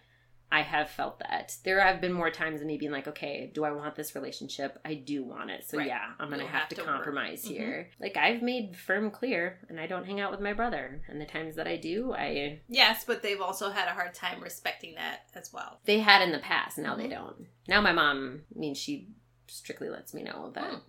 I 0.55 0.61
have 0.61 0.90
felt 0.90 1.18
that. 1.20 1.57
There 1.64 1.81
have 1.81 2.03
been 2.03 2.12
more 2.12 2.31
times 2.31 2.61
of 2.61 2.66
me 2.66 2.77
being 2.77 2.92
like, 2.92 3.09
okay, 3.09 3.51
do 3.55 3.64
I 3.64 3.70
want 3.70 3.94
this 3.96 4.14
relationship? 4.14 4.79
I 4.85 4.92
do 4.92 5.25
want 5.25 5.48
it. 5.48 5.64
So 5.66 5.79
Right. 5.79 5.87
yeah, 5.87 6.11
I'm 6.20 6.29
gonna 6.29 6.42
have, 6.42 6.51
have 6.62 6.68
to, 6.68 6.75
to 6.75 6.81
work. 6.83 6.90
compromise 6.90 7.42
Mhm. 7.46 7.48
here. 7.48 7.90
Like 7.98 8.18
I've 8.18 8.42
made 8.42 8.77
firm 8.77 9.11
clear 9.11 9.61
and 9.70 9.81
I 9.81 9.87
don't 9.87 10.05
hang 10.05 10.20
out 10.20 10.31
with 10.31 10.40
my 10.40 10.53
brother. 10.53 11.01
And 11.09 11.18
the 11.18 11.25
times 11.25 11.57
that 11.57 11.66
I 11.66 11.77
do, 11.79 12.12
I 12.12 12.61
Yes, 12.68 13.03
but 13.07 13.22
they've 13.22 13.40
also 13.40 13.70
had 13.70 13.88
a 13.88 13.92
hard 13.94 14.12
time 14.12 14.42
respecting 14.42 14.94
that 14.96 15.20
as 15.35 15.55
well. 15.55 15.81
they 15.87 16.01
had 16.01 16.20
in 16.20 16.33
the 16.33 16.38
past, 16.38 16.77
now 16.77 16.96
they 16.96 17.07
Mhm. 17.07 17.11
don't. 17.11 17.46
Now 17.66 17.81
my 17.81 17.92
mom 17.92 18.42
I 18.55 18.59
mean 18.59 18.75
she 18.75 19.09
strictly 19.48 19.88
lets 19.88 20.12
me 20.12 20.22
know 20.22 20.51
that 20.55 20.83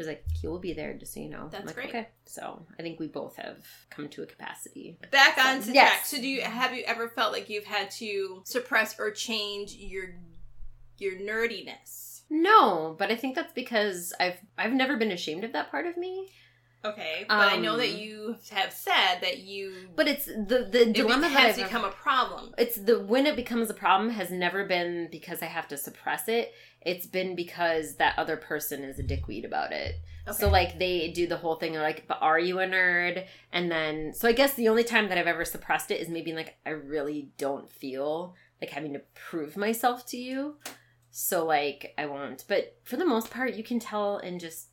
Hmm. 0.00 0.02
she's 0.02 0.08
like, 0.08 0.24
he 0.40 0.46
will 0.48 0.58
be 0.58 0.72
there 0.72 0.94
just 0.94 1.14
so 1.14 1.20
you 1.20 1.28
know. 1.28 1.48
That's 1.50 1.66
like, 1.66 1.74
great. 1.74 1.88
Okay. 1.88 2.08
So 2.26 2.64
I 2.78 2.82
think 2.82 2.98
we 3.00 3.06
both 3.08 3.36
have 3.36 3.58
come 3.90 4.08
to 4.10 4.22
a 4.22 4.26
capacity. 4.26 4.98
Back 5.10 5.36
So, 5.38 5.42
on 5.48 5.62
to 5.62 5.72
yes. 5.72 5.90
track. 5.90 6.06
So, 6.06 6.16
do 6.18 6.28
you 6.28 6.42
have 6.42 6.74
you 6.74 6.84
ever 6.86 7.08
felt 7.08 7.32
like 7.32 7.48
you've 7.48 7.64
had 7.64 7.90
to 7.92 8.42
suppress 8.44 8.98
or 8.98 9.10
change 9.10 9.74
your 9.74 10.14
your 10.98 11.14
nerdiness? 11.14 12.22
No, 12.30 12.94
but 12.98 13.10
I 13.10 13.16
think 13.16 13.34
that's 13.34 13.52
because 13.52 14.12
I've 14.20 14.38
I've 14.56 14.72
never 14.72 14.96
been 14.96 15.10
ashamed 15.10 15.44
of 15.44 15.52
that 15.52 15.70
part 15.70 15.86
of 15.86 15.96
me. 15.96 16.28
Okay, 16.82 17.26
but 17.28 17.34
I 17.52 17.56
know 17.56 17.72
Um, 17.74 17.78
that 17.80 17.90
you 17.92 18.38
have 18.52 18.72
said 18.72 19.18
that 19.20 19.40
you 19.40 19.88
But 19.94 20.08
it's 20.08 20.24
the 20.24 20.66
the 20.70 20.88
it 20.88 20.92
dilemma 20.94 21.28
that 21.28 21.30
has 21.32 21.56
become 21.56 21.84
a 21.84 21.90
problem. 21.90 22.54
it's 22.56 22.76
the 22.76 22.98
when 23.00 23.26
it 23.26 23.36
becomes 23.36 23.68
a 23.68 23.74
problem 23.74 24.10
has 24.10 24.30
never 24.30 24.64
been 24.64 25.08
because 25.10 25.42
I 25.42 25.46
have 25.46 25.68
to 25.68 25.76
suppress 25.76 26.26
it. 26.26 26.54
It's 26.80 27.06
been 27.06 27.36
because 27.36 27.96
that 27.96 28.18
other 28.18 28.38
person 28.38 28.82
is 28.82 28.98
a 28.98 29.02
dickweed 29.02 29.44
about 29.44 29.72
it. 29.72 29.96
Okay. 30.26 30.38
So 30.38 30.48
like 30.48 30.78
they 30.78 31.10
do 31.10 31.26
the 31.26 31.36
whole 31.36 31.56
thing 31.56 31.76
of 31.76 31.82
like, 31.82 32.06
but 32.08 32.16
are 32.22 32.38
you 32.38 32.60
a 32.60 32.66
nerd? 32.66 33.26
And 33.52 33.70
then 33.70 34.14
so 34.14 34.26
I 34.26 34.32
guess 34.32 34.54
the 34.54 34.68
only 34.70 34.84
time 34.84 35.10
that 35.10 35.18
I've 35.18 35.26
ever 35.26 35.44
suppressed 35.44 35.90
it 35.90 36.00
is 36.00 36.08
maybe 36.08 36.32
like 36.32 36.56
I 36.64 36.70
really 36.70 37.28
don't 37.36 37.68
feel 37.70 38.34
like 38.62 38.70
having 38.70 38.94
to 38.94 39.02
prove 39.14 39.54
myself 39.58 40.06
to 40.06 40.16
you. 40.16 40.56
So 41.10 41.44
like 41.44 41.92
I 41.98 42.06
won't. 42.06 42.44
But 42.48 42.78
for 42.84 42.96
the 42.96 43.04
most 43.04 43.30
part 43.30 43.52
you 43.52 43.64
can 43.64 43.80
tell 43.80 44.16
and 44.16 44.40
just 44.40 44.68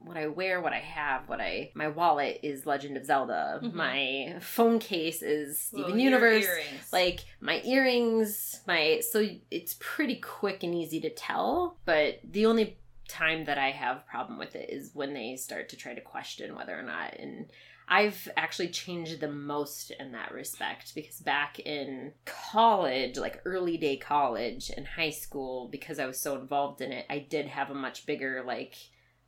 what 0.00 0.16
I 0.16 0.28
wear, 0.28 0.60
what 0.60 0.72
I 0.72 0.78
have, 0.78 1.28
what 1.28 1.40
I 1.40 1.70
my 1.74 1.88
wallet 1.88 2.40
is 2.42 2.66
Legend 2.66 2.96
of 2.96 3.04
Zelda. 3.04 3.60
Mhm. 3.62 3.72
My 3.74 4.36
phone 4.40 4.78
case 4.78 5.22
is 5.22 5.58
Steven 5.58 5.90
Well, 5.90 5.98
Universe 5.98 6.46
like 6.92 7.20
my 7.40 7.60
earrings 7.64 8.60
my 8.66 9.00
so 9.00 9.26
it's 9.50 9.76
pretty 9.80 10.16
quick 10.16 10.62
and 10.62 10.74
easy 10.74 11.00
to 11.00 11.10
tell 11.10 11.76
but 11.84 12.20
the 12.24 12.46
only 12.46 12.76
time 13.08 13.44
that 13.44 13.58
i 13.58 13.70
have 13.70 14.06
problem 14.06 14.38
with 14.38 14.54
it 14.54 14.70
is 14.70 14.90
when 14.94 15.14
they 15.14 15.36
start 15.36 15.68
to 15.70 15.76
try 15.76 15.94
to 15.94 16.00
question 16.00 16.54
whether 16.54 16.78
or 16.78 16.82
not 16.82 17.14
and 17.18 17.46
i've 17.88 18.28
actually 18.36 18.68
changed 18.68 19.20
the 19.20 19.30
most 19.30 19.90
in 19.92 20.12
that 20.12 20.32
respect 20.32 20.94
because 20.94 21.20
back 21.20 21.58
in 21.60 22.12
college 22.24 23.16
like 23.16 23.40
early 23.44 23.76
day 23.76 23.96
college 23.96 24.70
and 24.76 24.86
high 24.86 25.10
school 25.10 25.68
because 25.68 25.98
i 25.98 26.06
was 26.06 26.18
so 26.20 26.36
involved 26.38 26.80
in 26.80 26.92
it 26.92 27.06
i 27.08 27.18
did 27.18 27.46
have 27.46 27.70
a 27.70 27.74
much 27.74 28.04
bigger 28.06 28.42
like 28.46 28.74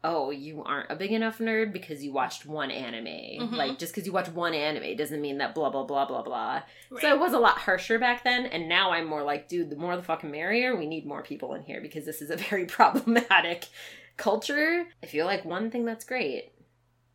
oh 0.02 0.30
you 0.30 0.62
aren't 0.64 0.90
a 0.90 0.96
big 0.96 1.12
enough 1.12 1.38
nerd 1.38 1.72
because 1.72 2.02
you 2.02 2.10
watched 2.12 2.46
one 2.46 2.70
anime 2.70 3.04
Mhm. 3.06 3.52
like 3.56 3.78
just 3.78 3.92
because 3.94 4.06
you 4.06 4.12
watch 4.12 4.28
one 4.28 4.54
anime 4.54 4.96
doesn't 4.96 5.20
mean 5.20 5.38
that 5.38 5.54
blah 5.54 5.68
blah 5.70 5.84
blah 5.84 6.06
blah 6.06 6.22
blah 6.22 6.62
Right. 6.90 7.02
so 7.02 7.12
it 7.14 7.20
was 7.20 7.32
a 7.34 7.38
lot 7.38 7.58
harsher 7.58 7.98
back 7.98 8.24
then, 8.24 8.46
and 8.46 8.68
now 8.68 8.92
I'm 8.92 9.06
more 9.06 9.22
like, 9.22 9.48
dude, 9.48 9.70
the 9.70 9.76
more 9.76 9.96
the 9.96 10.02
fucking 10.02 10.30
merrier. 10.30 10.74
We 10.76 10.86
need 10.86 11.06
more 11.06 11.22
people 11.22 11.54
in 11.54 11.62
here 11.62 11.80
because 11.80 12.04
this 12.06 12.20
is 12.22 12.30
a 12.30 12.36
very 12.48 12.64
problematic 12.64 13.66
culture. 14.16 14.86
I 15.02 15.06
feel 15.06 15.26
like 15.26 15.44
one 15.44 15.70
thing 15.70 15.84
that's 15.84 16.04
great. 16.04 16.52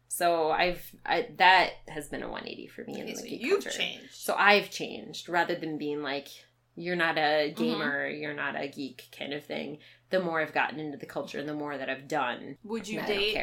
So 0.07 0.49
I've 0.51 0.95
I, 1.05 1.27
that 1.37 1.71
has 1.89 2.07
been 2.07 2.23
a 2.23 2.27
180 2.29 2.67
for 2.67 2.83
me 2.85 2.93
in 2.99 3.03
Okay, 3.03 3.11
the 3.13 3.17
so 3.19 3.25
geek 3.25 3.41
you've 3.41 3.63
culture. 3.63 3.77
changed. 3.77 4.13
So 4.15 4.35
I've 4.37 4.69
changed 4.69 5.27
rather 5.27 5.55
than 5.55 5.77
being 5.77 6.01
like, 6.01 6.27
you're 6.75 6.95
not 6.95 7.17
a 7.17 7.51
Mm-hmm. 7.51 7.61
gamer, 7.63 8.07
you're 8.07 8.33
not 8.33 8.55
a 8.59 8.67
geek 8.67 9.03
kind 9.17 9.33
of 9.33 9.43
thing. 9.43 9.79
The 10.11 10.19
more 10.21 10.39
I've 10.41 10.53
gotten 10.53 10.79
into 10.79 10.97
the 10.97 11.05
culture 11.05 11.39
and 11.39 11.49
the 11.49 11.53
more 11.53 11.77
that 11.77 11.89
I've 11.89 12.07
done, 12.07 12.57
Would 12.63 12.87
you 12.87 12.99
I 13.01 13.05
date 13.05 13.37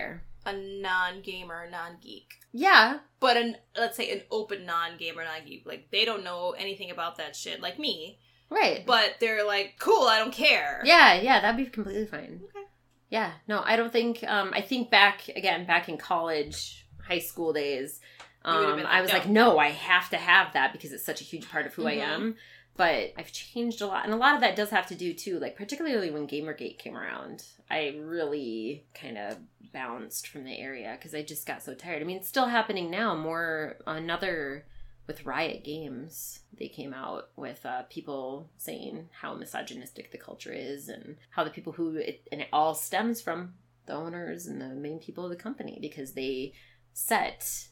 a 0.47 0.53
non-gamer, 0.53 1.69
non-geek? 1.71 2.35
Yeah, 2.53 2.99
But 3.21 3.37
an 3.37 3.57
let's 3.77 3.97
say 3.97 4.11
an 4.13 4.23
open 4.31 4.67
non-gamer, 4.67 5.25
non-geek, 5.25 5.65
like 5.67 5.91
they 5.91 6.05
don't 6.05 6.25
know 6.25 6.53
anything 6.57 6.91
about 6.91 7.17
that 7.17 7.35
shit, 7.37 7.61
like 7.61 7.79
me. 7.79 8.19
right. 8.51 8.85
But 8.87 9.17
they're 9.21 9.45
like, 9.47 9.75
cool, 9.79 10.07
I 10.07 10.19
don't 10.19 10.33
care. 10.33 10.83
Yeah, 10.85 11.15
yeah, 11.15 11.41
that'd 11.41 11.57
be 11.65 11.71
completely 11.71 12.07
fine. 12.07 12.41
Okay. 12.45 12.67
Yeah, 13.09 13.33
no, 13.49 13.63
I 13.65 13.77
don't 13.77 13.93
think. 13.93 14.23
Um, 14.25 14.53
I 14.55 14.61
think 14.63 14.91
back 14.91 15.29
again, 15.29 15.67
back 15.67 15.89
in 15.89 15.99
college, 15.99 16.87
high 17.07 17.19
school 17.19 17.53
days, 17.53 18.01
um, 18.45 18.77
been 18.77 18.87
I 18.87 19.01
was 19.03 19.11
no. 19.13 19.19
like, 19.19 19.29
no, 19.29 19.59
I 19.59 19.69
have 19.71 20.09
to 20.11 20.17
have 20.17 20.53
that 20.55 20.73
because 20.73 20.93
it's 20.93 21.05
such 21.05 21.21
a 21.21 21.25
huge 21.25 21.49
part 21.51 21.67
of 21.67 21.75
who 21.75 21.83
Mhm. 21.85 21.89
I 21.89 21.95
am. 21.95 22.37
But 22.77 23.13
I've 23.19 23.33
changed 23.33 23.83
a 23.83 23.87
lot, 23.87 24.05
and 24.05 24.15
a 24.15 24.17
lot 24.17 24.35
of 24.35 24.41
that 24.41 24.57
does 24.57 24.71
have 24.71 24.87
to 24.87 24.95
do 24.95 25.13
too, 25.13 25.39
like 25.39 25.57
particularly 25.57 26.11
when 26.11 26.27
GamerGate 26.27 26.79
came 26.79 26.97
around. 26.97 27.45
I 27.71 27.95
really 28.03 28.85
kind 28.95 29.19
of 29.19 29.39
bounced 29.73 30.27
from 30.29 30.45
the 30.45 30.59
area 30.59 30.97
because 30.97 31.15
I 31.15 31.23
just 31.23 31.47
got 31.47 31.63
so 31.63 31.75
tired. 31.75 32.03
I 32.03 32.05
mean, 32.05 32.17
it's 32.17 32.29
still 32.29 32.47
happening 32.47 32.91
now. 32.91 33.15
More 33.15 33.77
another 33.87 34.65
with 35.07 35.27
Riot 35.27 35.65
Games, 35.65 36.41
they 36.59 36.69
came 36.69 36.95
out 36.95 37.31
with 37.37 37.65
uh, 37.67 37.83
people 37.91 38.49
saying 38.57 39.09
how 39.21 39.35
misogynistic 39.35 40.13
the 40.13 40.19
culture 40.19 40.53
is 40.53 40.89
and 40.89 41.17
how 41.31 41.45
the 41.45 41.51
people 41.51 41.73
who 41.73 41.97
it, 41.97 42.27
and 42.31 42.41
it 42.41 42.49
all 42.53 42.75
stems 42.75 43.21
from 43.21 43.55
the 43.87 43.93
owners 43.93 44.47
and 44.47 44.61
the 44.61 44.69
main 44.69 44.99
people 44.99 45.25
of 45.25 45.31
the 45.31 45.37
company 45.37 45.79
because 45.81 46.13
they 46.13 46.53
set 46.95 47.69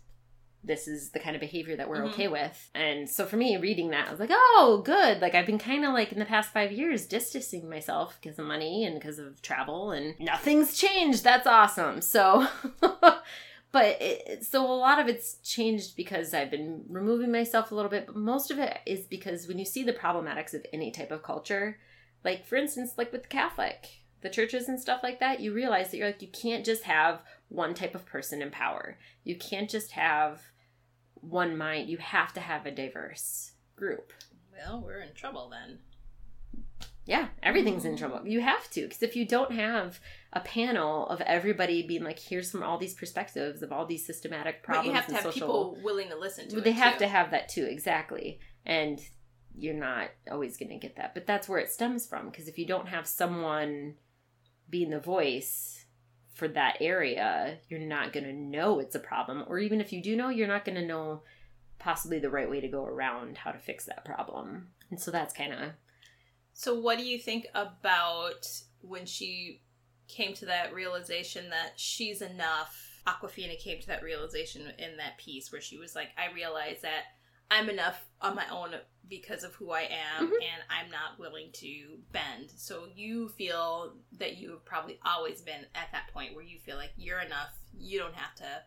this 0.63 0.87
is 0.87 1.11
the 1.11 1.19
kind 1.19 1.35
of 1.35 1.41
behavior 1.41 1.75
that 1.77 1.89
we're 1.89 2.03
Mhm. 2.03 2.11
okay 2.13 2.29
with. 2.29 2.71
And 2.75 3.09
so 3.09 3.25
for 3.25 3.37
me, 3.37 3.57
reading 3.57 3.91
that, 3.91 4.09
I 4.09 4.11
was 4.11 4.21
like, 4.21 4.31
oh, 4.33 4.83
good. 4.85 5.21
Like 5.23 5.35
I've 5.35 5.47
been 5.47 5.59
kind 5.59 5.85
of 5.87 5.93
like 5.95 6.13
in 6.13 6.19
the 6.19 6.25
past 6.27 6.53
five 6.53 6.71
years 6.71 7.07
distancing 7.07 7.69
myself 7.71 8.19
because 8.21 8.39
of 8.39 8.45
money 8.47 8.85
and 8.85 8.95
because 8.97 9.19
of 9.19 9.41
travel, 9.41 9.91
and 9.93 10.15
nothing's 10.21 10.77
changed. 10.77 11.25
That's 11.25 11.47
awesome. 11.47 12.01
So. 12.03 12.47
But 13.73 14.01
it, 14.03 14.23
it- 14.27 14.45
so 14.45 14.65
a 14.67 14.75
lot 14.75 14.99
of 14.99 15.07
it's 15.09 15.35
changed 15.45 15.97
because 15.97 16.35
I've 16.35 16.51
been 16.51 16.85
removing 16.89 17.31
myself 17.31 17.71
a 17.71 17.75
little 17.77 17.91
bit, 17.91 18.07
but 18.07 18.17
most 18.17 18.51
of 18.51 18.59
it 18.59 18.79
is 18.85 19.07
because 19.07 19.47
when 19.47 19.61
you 19.61 19.65
see 19.65 19.85
the 19.85 19.93
problematics 19.93 20.55
of 20.55 20.67
any 20.73 20.91
type 20.91 21.13
of 21.13 21.23
culture, 21.23 21.79
like 22.25 22.45
for 22.45 22.57
instance, 22.57 22.95
like 22.99 23.13
with 23.13 23.23
the 23.23 23.29
Catholic, 23.29 24.01
the 24.23 24.29
churches 24.29 24.69
and 24.69 24.81
stuff 24.81 25.03
like 25.05 25.21
that, 25.21 25.39
you 25.39 25.53
realize 25.53 25.91
that 25.93 25.99
you're 25.99 26.09
like 26.09 26.21
you 26.21 26.29
can't 26.29 26.65
just 26.67 26.83
have 26.83 27.23
one 27.49 27.73
type 27.75 27.95
of 27.95 28.05
person 28.07 28.43
in 28.43 28.51
power. 28.51 28.99
You 29.23 29.37
can't 29.37 29.71
just 29.71 29.93
have 29.93 30.43
one 31.21 31.57
mind. 31.57 31.89
You 31.89 31.99
have 31.99 32.33
to 32.35 32.41
have 32.41 32.67
a 32.67 32.71
diverse 32.71 33.53
group. 33.77 34.13
Well, 34.53 34.83
we're 34.85 35.01
in 35.01 35.15
trouble 35.15 35.51
then. 35.51 35.79
Yeah, 37.07 37.29
everything's 37.43 37.85
in 37.85 37.97
trouble. 37.97 38.21
You 38.27 38.41
have 38.41 38.71
to 38.71 38.83
because 38.83 39.03
if 39.03 39.17
you 39.17 39.25
don't 39.27 39.53
have 39.53 39.99
a 40.33 40.41
panel 40.41 41.09
of 41.09 41.21
everybody 41.23 41.83
being 41.87 42.05
like, 42.05 42.19
here's 42.19 42.51
from 42.51 42.63
all 42.63 42.79
these 42.79 42.95
perspectives 42.95 43.63
of 43.63 43.73
all 43.73 43.87
these 43.87 44.07
systematic 44.07 44.63
But 44.63 44.67
problems 44.67 44.89
you 44.89 44.95
have 44.95 45.07
to 45.07 45.15
have 45.15 45.23
social. 45.25 45.41
people 45.49 45.79
willing 45.83 46.09
to 46.11 46.17
listen 46.17 46.49
to 46.49 46.61
they 46.61 46.73
have 46.73 46.95
too. 46.95 46.99
to 47.01 47.09
have 47.09 47.31
that 47.33 47.49
too, 47.49 47.65
exactly. 47.65 48.39
And 48.65 49.01
you're 49.57 49.75
not 49.75 50.11
always 50.31 50.57
going 50.57 50.69
to 50.69 50.77
get 50.77 50.97
that. 50.97 51.15
But 51.15 51.27
that's 51.27 51.49
where 51.49 51.59
it 51.59 51.73
stems 51.73 52.07
from 52.07 52.27
because 52.31 52.47
if 52.49 52.59
you 52.59 52.67
don't 52.67 52.89
have 52.89 53.07
someone 53.07 53.95
being 54.69 54.91
the 54.91 55.01
voice 55.01 55.80
for 56.33 56.49
that 56.49 56.77
area, 56.81 57.59
you're 57.69 57.81
not 57.81 58.13
going 58.13 58.25
to 58.25 58.33
know 58.33 58.79
it's 58.79 58.95
a 58.95 59.01
problem. 59.01 59.45
Or 59.49 59.59
even 59.59 59.81
if 59.81 59.93
you 59.93 60.03
do 60.03 60.17
know, 60.17 60.29
you're 60.29 60.49
not 60.49 60.65
going 60.65 60.77
to 60.77 60.87
know 60.87 61.23
possibly 61.79 62.19
the 62.19 62.31
right 62.31 62.49
way 62.49 62.61
to 62.61 62.69
go 62.69 62.85
around 62.85 63.39
how 63.39 63.51
to 63.51 63.59
fix 63.59 63.85
that 63.87 64.05
problem. 64.05 64.69
And 64.91 65.01
so 65.01 65.11
that's 65.11 65.35
kind 65.35 65.53
of 65.53 65.59
So, 66.53 66.79
what 66.79 66.99
do 66.99 67.05
you 67.05 67.19
think 67.19 67.47
about 67.55 68.47
when 68.81 69.07
she 69.07 69.63
came 70.09 70.35
to 70.35 70.47
that 70.47 70.75
realization 70.75 71.51
that 71.51 71.73
she's 71.77 72.23
enough? 72.23 73.03
Awkwafina 73.07 73.59
came 73.59 73.81
to 73.81 73.87
that 73.89 74.03
realization 74.03 74.63
in 74.79 74.99
that 74.99 75.19
piece 75.19 75.51
where 75.51 75.61
she 75.61 75.79
was 75.79 75.95
like, 75.95 76.11
I 76.19 76.33
realize 76.35 76.83
that 76.83 77.05
I'm 77.51 77.69
enough 77.69 78.05
on 78.21 78.35
my 78.37 78.49
own 78.51 78.75
because 79.09 79.43
of 79.43 79.55
who 79.57 79.73
I 79.73 79.83
am 79.83 80.29
Mhm. 80.31 80.35
and 80.35 80.63
I'm 80.71 80.89
not 80.91 81.19
willing 81.19 81.51
to 81.55 81.99
bend. 82.13 82.53
So, 82.53 82.87
you 82.95 83.29
feel 83.31 83.97
that 84.13 84.37
you 84.37 84.51
have 84.53 84.65
probably 84.65 85.01
always 85.05 85.41
been 85.43 85.67
at 85.75 85.91
that 85.93 86.13
point 86.13 86.35
where 86.35 86.45
you 86.45 86.61
feel 86.61 86.77
like 86.77 86.93
you're 86.97 87.21
enough. 87.21 87.51
You 87.77 87.99
don't 87.99 88.15
have 88.15 88.35
to 88.37 88.63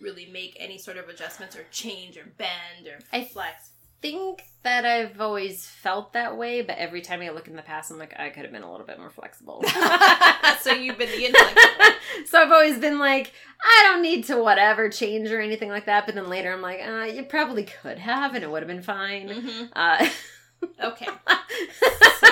really 0.00 0.26
make 0.26 0.56
any 0.60 0.76
sort 0.78 0.96
of 0.98 1.08
adjustments 1.08 1.56
or 1.56 1.64
change 1.70 2.16
or 2.18 2.24
bend 2.26 2.86
or 2.86 3.00
I 3.12 3.24
flex. 3.24 3.70
Think 4.00 4.44
that 4.62 4.84
I've 4.84 5.20
always 5.20 5.66
felt 5.66 6.12
that 6.12 6.36
way, 6.36 6.62
but 6.62 6.76
every 6.78 7.00
time 7.00 7.20
I 7.22 7.30
look 7.30 7.48
in 7.48 7.56
the 7.56 7.62
past, 7.62 7.90
I'm 7.90 7.98
like, 7.98 8.18
I 8.18 8.28
could 8.30 8.42
have 8.42 8.52
been 8.52 8.62
a 8.62 8.70
little 8.70 8.86
bit 8.86 8.98
more 8.98 9.10
flexible. 9.10 9.62
so, 10.60 10.72
you've 10.72 10.98
been 10.98 11.08
the 11.10 11.26
inflexible. 11.26 11.84
so 12.26 12.42
I've 12.42 12.52
always 12.52 12.78
been 12.78 12.98
like, 12.98 13.32
I 13.62 13.82
don't 13.84 14.02
need 14.02 14.24
to 14.24 14.36
whatever 14.42 14.88
change 14.88 15.30
or 15.30 15.40
anything 15.40 15.68
like 15.68 15.86
that. 15.86 16.06
But 16.06 16.14
then 16.14 16.28
later 16.28 16.52
I'm 16.52 16.62
like, 16.62 16.80
uh, 16.86 17.04
you 17.04 17.24
probably 17.24 17.64
could 17.64 17.98
have, 17.98 18.34
and 18.34 18.44
it 18.44 18.50
would 18.50 18.62
have 18.62 18.68
been 18.68 18.82
fine. 18.82 19.28
hmm 19.28 19.64
Uh, 19.72 20.08
Okay. 20.82 21.06
So. 22.18 22.28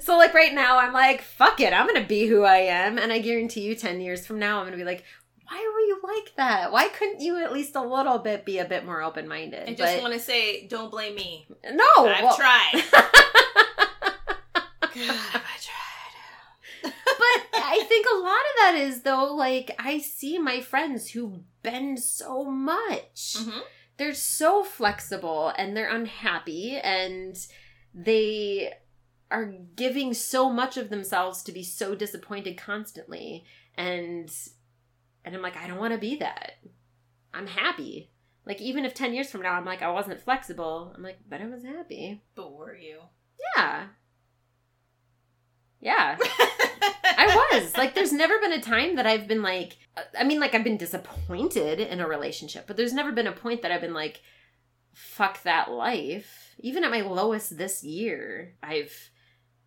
so 0.00 0.16
like 0.18 0.34
right 0.34 0.52
now, 0.52 0.78
I'm 0.78 0.92
like, 0.92 1.22
fuck 1.22 1.58
it, 1.60 1.72
I'm 1.72 1.86
gonna 1.86 2.06
be 2.06 2.26
who 2.26 2.42
I 2.42 2.56
am, 2.58 2.98
and 2.98 3.10
I 3.10 3.18
guarantee 3.18 3.62
you, 3.62 3.74
ten 3.74 3.98
years 4.00 4.26
from 4.26 4.38
now, 4.38 4.58
I'm 4.60 4.66
gonna 4.66 4.76
be 4.76 4.84
like. 4.84 5.04
Why 5.48 5.70
were 5.72 5.80
you 5.80 6.00
like 6.02 6.32
that? 6.36 6.72
Why 6.72 6.88
couldn't 6.88 7.20
you 7.20 7.38
at 7.42 7.52
least 7.52 7.76
a 7.76 7.82
little 7.82 8.18
bit 8.18 8.44
be 8.44 8.58
a 8.58 8.64
bit 8.64 8.84
more 8.84 9.02
open 9.02 9.28
minded? 9.28 9.68
I 9.68 9.74
just 9.74 10.02
want 10.02 10.14
to 10.14 10.20
say, 10.20 10.66
don't 10.66 10.90
blame 10.90 11.14
me. 11.14 11.46
no. 11.72 11.84
I've 11.98 12.24
well- 12.24 12.36
tried. 12.36 12.82
God, 14.96 15.14
I 15.34 15.56
tried. 15.60 16.12
but 16.82 16.92
I 17.54 17.84
think 17.88 18.06
a 18.06 18.18
lot 18.18 18.32
of 18.32 18.56
that 18.58 18.74
is 18.76 19.02
though, 19.02 19.34
like 19.34 19.74
I 19.78 19.98
see 19.98 20.38
my 20.38 20.60
friends 20.60 21.10
who 21.10 21.40
bend 21.62 22.00
so 22.00 22.44
much. 22.44 23.36
Mhm. 23.38 23.60
They're 23.98 24.14
so 24.14 24.64
flexible 24.64 25.52
and 25.56 25.76
they're 25.76 25.94
unhappy 25.94 26.76
and 26.76 27.36
they 27.94 28.72
are 29.30 29.46
giving 29.74 30.14
so 30.14 30.50
much 30.50 30.76
of 30.76 30.88
themselves 30.90 31.42
to 31.42 31.52
be 31.52 31.62
so 31.62 31.94
disappointed 31.94 32.56
constantly 32.56 33.44
and 33.76 34.30
and 35.26 35.34
I'm 35.34 35.42
like 35.42 35.58
I 35.58 35.66
don't 35.66 35.78
want 35.78 35.92
to 35.92 35.98
be 35.98 36.16
that. 36.16 36.52
I'm 37.34 37.46
happy. 37.46 38.10
Like 38.46 38.62
even 38.62 38.86
if 38.86 38.94
10 38.94 39.12
years 39.12 39.30
from 39.30 39.42
now 39.42 39.52
I'm 39.52 39.66
like 39.66 39.82
I 39.82 39.90
wasn't 39.90 40.22
flexible, 40.22 40.94
I'm 40.96 41.02
like 41.02 41.18
but 41.28 41.42
I 41.42 41.46
was 41.46 41.64
happy. 41.64 42.22
But 42.34 42.54
were 42.54 42.74
you? 42.74 43.00
Yeah. 43.56 43.88
Yeah. 45.80 46.16
I 47.18 47.48
was. 47.52 47.76
Like, 47.76 47.94
there's 47.94 48.12
never 48.12 48.38
been 48.40 48.52
a 48.52 48.60
time 48.60 48.96
that 48.96 49.06
I've 49.06 49.28
been 49.28 49.42
like, 49.42 49.76
I 50.18 50.24
mean, 50.24 50.40
like, 50.40 50.54
I've 50.54 50.64
been 50.64 50.76
disappointed 50.76 51.80
in 51.80 52.00
a 52.00 52.08
relationship, 52.08 52.66
but 52.66 52.76
there's 52.76 52.92
never 52.92 53.12
been 53.12 53.26
a 53.26 53.32
point 53.32 53.62
that 53.62 53.72
I've 53.72 53.80
been 53.80 53.94
like, 53.94 54.20
fuck 54.92 55.42
that 55.42 55.70
life. 55.70 56.54
Even 56.58 56.84
at 56.84 56.90
my 56.90 57.02
lowest 57.02 57.56
this 57.56 57.84
year, 57.84 58.54
I've, 58.62 59.10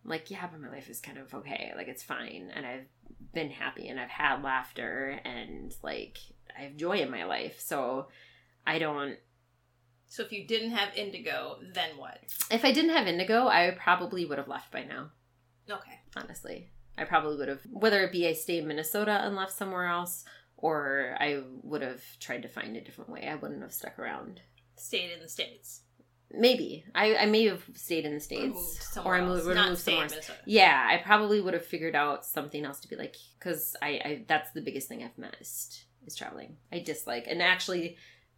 like, 0.09 0.29
yeah, 0.29 0.47
but 0.51 0.59
my 0.59 0.69
life 0.69 0.89
is 0.89 0.99
kind 0.99 1.17
of 1.17 1.33
okay. 1.33 1.71
Like, 1.77 1.87
it's 1.87 2.03
fine. 2.03 2.51
And 2.53 2.65
I've 2.65 2.87
been 3.33 3.49
happy 3.51 3.87
and 3.87 3.99
I've 3.99 4.09
had 4.09 4.43
laughter 4.43 5.19
and, 5.23 5.73
like, 5.83 6.17
I 6.57 6.63
have 6.63 6.75
joy 6.75 6.97
in 6.97 7.11
my 7.11 7.23
life. 7.25 7.59
So 7.61 8.07
I 8.67 8.79
don't, 8.79 9.15
So 10.07 10.23
if 10.23 10.31
you 10.31 10.45
didn't 10.47 10.71
have 10.71 10.95
indigo, 10.97 11.59
then 11.73 11.91
what? 11.97 12.17
if 12.51 12.65
I 12.65 12.71
didn't 12.73 12.91
have 12.95 13.07
indigo, 13.07 13.47
I 13.47 13.77
probably 13.81 14.25
would 14.25 14.37
have 14.39 14.47
left 14.47 14.71
by 14.71 14.83
now. 14.83 15.11
Okay. 15.69 15.99
honestly. 16.17 16.71
I 16.97 17.05
probably 17.05 17.37
would 17.37 17.47
have, 17.47 17.61
whether 17.71 18.03
it 18.03 18.11
be 18.11 18.27
I 18.27 18.33
stay 18.33 18.57
in 18.57 18.67
Minnesota 18.67 19.11
and 19.23 19.35
left 19.35 19.53
somewhere 19.53 19.85
else, 19.87 20.25
or 20.57 21.15
I 21.19 21.41
would 21.63 21.81
have 21.81 22.01
tried 22.19 22.41
to 22.41 22.49
find 22.49 22.75
a 22.75 22.81
different 22.81 23.09
way. 23.11 23.25
I 23.27 23.35
wouldn't 23.35 23.61
have 23.61 23.71
stuck 23.71 23.97
around. 23.97 24.41
Stayed 24.75 25.11
in 25.11 25.21
the 25.21 25.29
states. 25.29 25.83
Maybe 26.31 26.85
I, 26.93 27.15
I 27.15 27.25
may 27.25 27.45
have 27.45 27.63
stayed 27.73 28.05
in 28.05 28.13
the 28.13 28.19
states, 28.19 28.77
or, 28.77 28.81
somewhere 28.81 29.15
I 29.15 29.21
moved, 29.25 29.45
would 29.47 29.57
have 29.57 29.69
moved 29.69 29.81
somewhere. 29.81 30.03
else. 30.03 30.31
Yeah, 30.45 30.87
I 30.87 30.97
probably 30.97 31.41
would 31.41 31.55
have 31.55 31.65
figured 31.65 31.95
out 31.95 32.23
something 32.25 32.65
else 32.65 32.79
to 32.81 32.87
be 32.87 32.95
like, 32.95 33.15
because 33.39 33.75
I, 33.81 33.87
I 33.87 34.25
that's 34.27 34.51
the 34.51 34.61
biggest 34.61 34.87
thing 34.87 35.03
I've 35.03 35.17
missed 35.17 35.85
is 36.05 36.15
traveling. 36.15 36.57
I 36.71 36.79
dislike, 36.79 37.25
and 37.27 37.41
actually, 37.41 37.97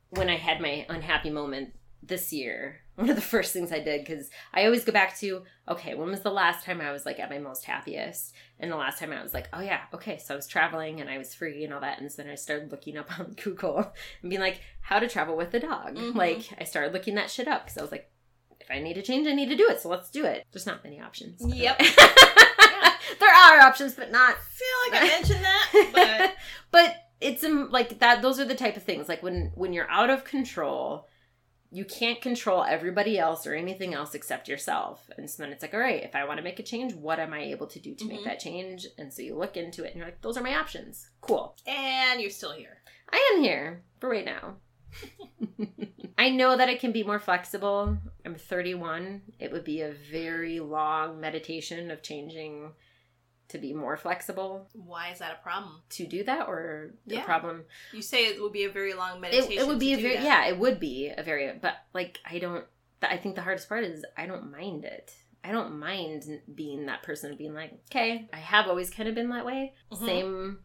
when 0.09 0.29
I 0.29 0.37
had 0.37 0.61
my 0.61 0.85
unhappy 0.89 1.29
moment 1.29 1.73
this 2.03 2.33
year, 2.33 2.81
one 2.95 3.09
of 3.09 3.15
the 3.15 3.21
first 3.21 3.53
things 3.53 3.71
I 3.71 3.79
did 3.79 4.03
because 4.05 4.29
I 4.53 4.65
always 4.65 4.83
go 4.83 4.91
back 4.91 5.17
to, 5.19 5.43
okay, 5.67 5.95
when 5.95 6.09
was 6.09 6.21
the 6.21 6.31
last 6.31 6.65
time 6.65 6.81
I 6.81 6.91
was 6.91 7.05
like 7.05 7.19
at 7.19 7.29
my 7.29 7.39
most 7.39 7.65
happiest? 7.65 8.33
And 8.59 8.71
the 8.71 8.75
last 8.75 8.99
time 8.99 9.11
I 9.11 9.23
was 9.23 9.33
like, 9.33 9.49
oh 9.53 9.61
yeah, 9.61 9.81
okay, 9.93 10.17
so 10.17 10.33
I 10.33 10.37
was 10.37 10.47
traveling 10.47 11.01
and 11.01 11.09
I 11.09 11.17
was 11.17 11.33
free 11.33 11.63
and 11.63 11.73
all 11.73 11.81
that, 11.81 11.99
and 11.99 12.11
so 12.11 12.21
then 12.21 12.31
I 12.31 12.35
started 12.35 12.71
looking 12.71 12.97
up 12.97 13.19
on 13.19 13.35
Google 13.43 13.93
and 14.21 14.29
being 14.29 14.41
like, 14.41 14.61
how 14.81 14.99
to 14.99 15.07
travel 15.07 15.35
with 15.35 15.53
a 15.53 15.59
dog. 15.59 15.95
Mhm. 15.95 16.15
Like 16.15 16.49
I 16.59 16.63
started 16.63 16.93
looking 16.93 17.15
that 17.15 17.29
shit 17.31 17.47
up 17.47 17.65
because 17.65 17.77
I 17.77 17.81
was 17.81 17.91
like. 17.91 18.07
If 18.59 18.69
I 18.69 18.79
need 18.79 18.93
to 18.93 19.01
change, 19.01 19.25
I 19.25 19.33
need 19.33 19.49
to 19.49 19.55
do 19.55 19.67
it. 19.69 19.81
So 19.81 19.89
let's 19.89 20.11
do 20.11 20.23
it. 20.23 20.45
There's 20.51 20.67
not 20.67 20.83
many 20.83 21.01
options. 21.01 21.41
Yep. 21.43 21.79
there 23.19 23.33
are 23.33 23.59
options, 23.59 23.95
but 23.95 24.11
not. 24.11 24.35
I 24.35 24.91
feel 24.93 24.99
like 24.99 25.01
I 25.01 25.07
mentioned 25.07 25.43
that, 25.43 25.91
but 25.93 26.35
but 26.69 26.95
it's 27.19 27.43
um, 27.43 27.69
like 27.71 27.99
that. 27.99 28.21
Those 28.21 28.39
are 28.39 28.45
the 28.45 28.53
type 28.55 28.77
of 28.77 28.83
things. 28.83 29.09
Like 29.09 29.23
when 29.23 29.51
when 29.55 29.73
you're 29.73 29.89
out 29.89 30.11
of 30.11 30.23
control, 30.23 31.07
you 31.73 31.85
can't 31.85 32.21
control 32.21 32.63
everybody 32.65 33.17
else 33.17 33.47
or 33.47 33.53
anything 33.55 33.93
else 33.93 34.13
except 34.13 34.49
yourself. 34.49 35.09
And 35.17 35.29
so 35.29 35.41
then 35.43 35.53
it's 35.53 35.61
like, 35.61 35.73
all 35.73 35.79
right, 35.79 36.03
if 36.03 36.15
I 36.15 36.25
want 36.25 36.37
to 36.37 36.43
make 36.43 36.59
a 36.59 36.63
change, 36.63 36.93
what 36.93 37.17
am 37.19 37.33
I 37.33 37.43
able 37.43 37.67
to 37.67 37.79
do 37.79 37.95
to 37.95 38.03
Mhm. 38.03 38.07
make 38.09 38.23
that 38.25 38.39
change? 38.41 38.87
And 38.97 39.13
so 39.13 39.21
you 39.21 39.35
look 39.35 39.55
into 39.55 39.83
it 39.85 39.87
and 39.91 39.95
you're 39.97 40.05
like, 40.05 40.21
those 40.21 40.35
are 40.37 40.43
my 40.43 40.55
options. 40.55 41.09
Cool. 41.21 41.55
and 41.65 42.19
you're 42.19 42.29
still 42.29 42.51
here. 42.51 42.81
I 43.09 43.33
am 43.35 43.41
here 43.41 43.83
for 43.99 44.09
right 44.09 44.25
now. 44.25 44.57
I 46.17 46.29
know 46.29 46.55
that 46.57 46.69
it 46.69 46.79
can 46.79 46.91
be 46.91 47.03
more 47.03 47.19
flexible. 47.19 47.97
I'm 48.25 48.35
31. 48.35 49.21
It 49.39 49.51
would 49.51 49.63
be 49.63 49.81
a 49.81 49.91
very 49.91 50.59
long 50.59 51.19
meditation 51.19 51.89
of 51.89 52.03
changing 52.03 52.73
to 53.51 53.57
be 53.57 53.73
more 53.73 53.95
flexible. 53.97 54.67
Why 54.73 55.11
is 55.11 55.19
that 55.19 55.31
a 55.39 55.43
problem? 55.43 55.81
To 55.91 56.05
do 56.07 56.23
that, 56.23 56.47
or 56.47 56.91
the 57.07 57.15
Yeah. 57.15 57.23
problem? 57.25 57.65
You 57.93 58.01
say 58.01 58.25
it 58.25 58.41
would 58.41 58.53
be 58.53 58.63
a 58.65 58.69
very 58.71 58.93
long 58.93 59.21
meditation. 59.21 59.51
it 59.63 59.67
would 59.67 59.79
be 59.79 59.93
a 59.93 59.97
very 59.97 60.15
that. 60.15 60.23
yeah. 60.23 60.45
It 60.47 60.57
would 60.57 60.79
be 60.79 61.09
a 61.15 61.23
very 61.23 61.51
but 61.61 61.75
like 61.93 62.19
I 62.25 62.39
don't. 62.39 62.65
I 63.03 63.17
think 63.17 63.35
the 63.35 63.41
hardest 63.41 63.67
part 63.69 63.83
is 63.83 64.05
I 64.17 64.25
don't 64.25 64.51
mind 64.51 64.85
it. 64.85 65.13
I 65.43 65.51
don't 65.51 65.79
mind 65.79 66.41
being 66.53 66.85
that 66.85 67.01
person 67.03 67.35
being 67.35 67.53
like, 67.55 67.73
okay, 67.89 68.29
I 68.31 68.37
have 68.37 68.67
always 68.67 68.89
kind 68.91 69.09
of 69.09 69.15
been 69.15 69.29
that 69.29 69.45
way. 69.45 69.73
Mhm. 69.91 70.05
Same 70.05 70.59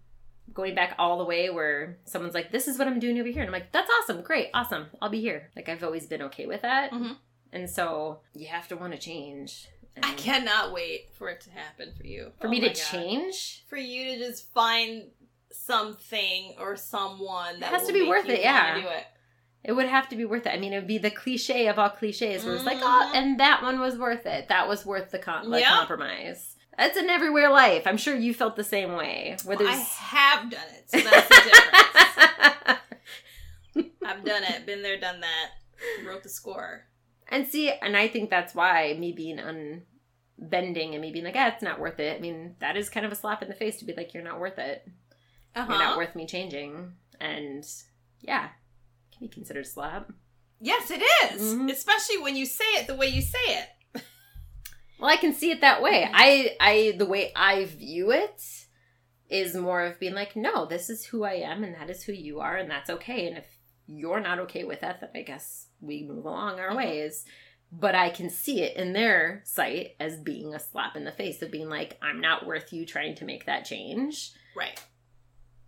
going 0.53 0.75
back 0.75 0.94
all 0.99 1.18
the 1.18 1.25
way 1.25 1.49
where 1.51 1.99
someone's 2.05 2.35
like, 2.35 2.53
this 2.53 2.68
is 2.68 2.79
what 2.79 2.87
I'm 2.87 3.01
doing 3.01 3.18
over 3.18 3.29
here. 3.29 3.40
And 3.42 3.49
I'm 3.49 3.53
like, 3.61 3.72
that's 3.72 3.90
awesome. 3.90 4.20
Great. 4.22 4.51
Awesome. 4.55 4.87
I'll 5.03 5.09
be 5.09 5.20
here. 5.20 5.51
Like, 5.57 5.68
I've 5.68 5.83
always 5.83 6.07
been 6.07 6.22
okay 6.22 6.46
with 6.46 6.62
that. 6.62 6.92
Mhm. 6.92 7.16
And 7.53 7.68
so 7.70 8.20
you 8.35 8.46
have 8.49 8.68
to 8.68 8.77
want 8.77 8.92
to 8.92 8.99
change. 8.99 9.68
I 10.02 10.12
cannot 10.14 10.72
wait 10.72 11.09
for 11.14 11.28
it 11.28 11.40
to 11.42 11.50
happen 11.50 11.92
for 11.96 12.06
you. 12.06 12.32
For 12.40 12.46
Oh 12.46 12.50
me 12.50 12.61
to 12.61 12.68
God. 12.68 12.74
change, 12.76 13.64
For 13.66 13.76
you 13.76 14.12
to 14.12 14.18
just 14.18 14.52
find 14.52 15.04
something 15.50 16.54
or 16.59 16.76
someone 16.76 17.61
that 17.61 17.70
has 17.72 17.82
will 17.82 17.88
to 17.88 17.92
be 17.94 18.06
worth 18.09 18.28
it, 18.28 18.40
yeah. 18.40 18.80
Do 18.80 18.87
it. 18.88 19.04
It 19.64 19.72
would 19.72 19.87
have 19.87 20.09
to 20.11 20.16
be 20.16 20.24
worth 20.24 20.46
it. 20.46 20.50
I 20.54 20.59
mean, 20.59 20.72
it 20.72 20.76
would 20.76 20.87
be 20.87 20.98
the 20.98 21.11
cliche 21.11 21.66
of 21.66 21.78
all 21.78 21.88
cliches 21.90 22.44
where 22.44 22.54
it's 22.54 22.64
like, 22.64 22.78
oh, 22.80 23.11
Mhm. 23.12 23.16
and 23.16 23.40
that 23.40 23.62
one 23.62 23.80
was 23.80 23.96
worth 23.98 24.24
it. 24.26 24.48
That 24.48 24.68
was 24.68 24.87
worth 24.87 25.11
the, 25.11 25.18
com- 25.18 25.50
the 25.50 25.59
Yep. 25.61 25.68
compromise. 25.68 26.56
That's 26.78 26.96
an 26.98 27.09
everywhere 27.11 27.50
life. 27.50 27.87
I'm 27.87 27.96
sure 27.96 28.14
you 28.14 28.32
felt 28.35 28.54
the 28.54 28.62
same 28.62 28.92
way. 28.92 29.37
Where 29.44 29.56
Well, 29.56 29.66
I 29.66 29.72
have 29.76 30.50
done 30.50 30.61
it, 30.74 30.90
so 30.90 31.00
that's 31.00 31.28
the 31.28 31.50
difference. 31.50 32.78
I've 34.04 34.24
done 34.24 34.42
it, 34.44 34.66
been 34.66 34.82
there, 34.82 34.98
done 35.00 35.20
that, 35.20 35.50
wrote 36.06 36.22
the 36.22 36.28
score. 36.28 36.85
And 37.28 37.46
see, 37.46 37.70
and 37.70 37.96
I 37.96 38.08
think 38.08 38.30
that's 38.30 38.54
why 38.54 38.94
me 38.98 39.12
being 39.12 39.38
unbending 39.38 40.92
and 40.92 41.00
me 41.00 41.12
being 41.12 41.24
like, 41.24 41.36
ah, 41.36 41.48
it's 41.48 41.62
not 41.62 41.80
worth 41.80 41.98
it. 42.00 42.16
I 42.16 42.20
mean, 42.20 42.56
that 42.60 42.76
is 42.76 42.88
kind 42.88 43.04
of 43.06 43.12
a 43.12 43.16
slap 43.16 43.42
in 43.42 43.48
the 43.48 43.54
face 43.54 43.78
to 43.78 43.84
be 43.84 43.94
like, 43.94 44.14
you're 44.14 44.22
not 44.22 44.40
worth 44.40 44.58
it. 44.58 44.86
Uh-huh. 45.54 45.66
You're 45.72 45.82
not 45.82 45.96
worth 45.96 46.14
me 46.14 46.26
changing. 46.26 46.92
And 47.20 47.66
yeah, 48.20 48.48
can 49.16 49.26
be 49.26 49.28
considered 49.28 49.64
a 49.64 49.68
slap. 49.68 50.10
yes, 50.60 50.90
it 50.90 51.02
is. 51.24 51.54
Mhm. 51.54 51.70
especially 51.70 52.18
when 52.18 52.36
you 52.36 52.46
say 52.46 52.64
it 52.76 52.86
the 52.86 52.94
way 52.96 53.06
you 53.08 53.20
say 53.22 53.38
it. 53.46 54.02
Well, 54.98 55.10
I 55.10 55.16
can 55.18 55.34
see 55.34 55.50
it 55.50 55.60
that 55.60 55.82
way. 55.82 56.08
I, 56.10 56.56
I, 56.58 56.94
the 56.96 57.04
way 57.04 57.30
I 57.36 57.66
view 57.66 58.12
it 58.12 58.42
is 59.28 59.54
more 59.54 59.82
of 59.82 60.00
being 60.00 60.14
like, 60.14 60.34
no, 60.36 60.64
this 60.64 60.88
is 60.88 61.04
who 61.04 61.22
I 61.24 61.34
am, 61.34 61.62
and 61.64 61.74
that 61.74 61.90
is 61.90 62.02
who 62.04 62.12
you 62.12 62.40
are, 62.40 62.56
and 62.56 62.70
that's 62.70 62.88
okay. 62.88 63.26
And 63.28 63.36
if 63.36 63.44
you're 63.86 64.20
not 64.20 64.38
okay 64.40 64.64
with 64.64 64.80
that, 64.80 65.00
then 65.00 65.10
I 65.14 65.20
guess 65.20 65.65
we 65.80 66.02
move 66.02 66.24
along 66.24 66.58
our 66.60 66.70
Mhm. 66.70 66.76
ways. 66.76 67.24
But 67.72 67.94
I 67.94 68.10
can 68.10 68.30
see 68.30 68.62
it 68.62 68.76
in 68.76 68.92
their 68.92 69.42
sight 69.44 69.96
as 69.98 70.16
being 70.18 70.54
a 70.54 70.58
slap 70.60 70.96
in 70.96 71.04
the 71.04 71.12
face 71.12 71.42
of 71.42 71.50
being 71.50 71.68
like, 71.68 71.98
I'm 72.00 72.20
not 72.20 72.46
worth 72.46 72.72
you 72.72 72.86
trying 72.86 73.16
to 73.16 73.24
make 73.24 73.46
that 73.46 73.64
change. 73.64 74.30
Right. 74.54 74.80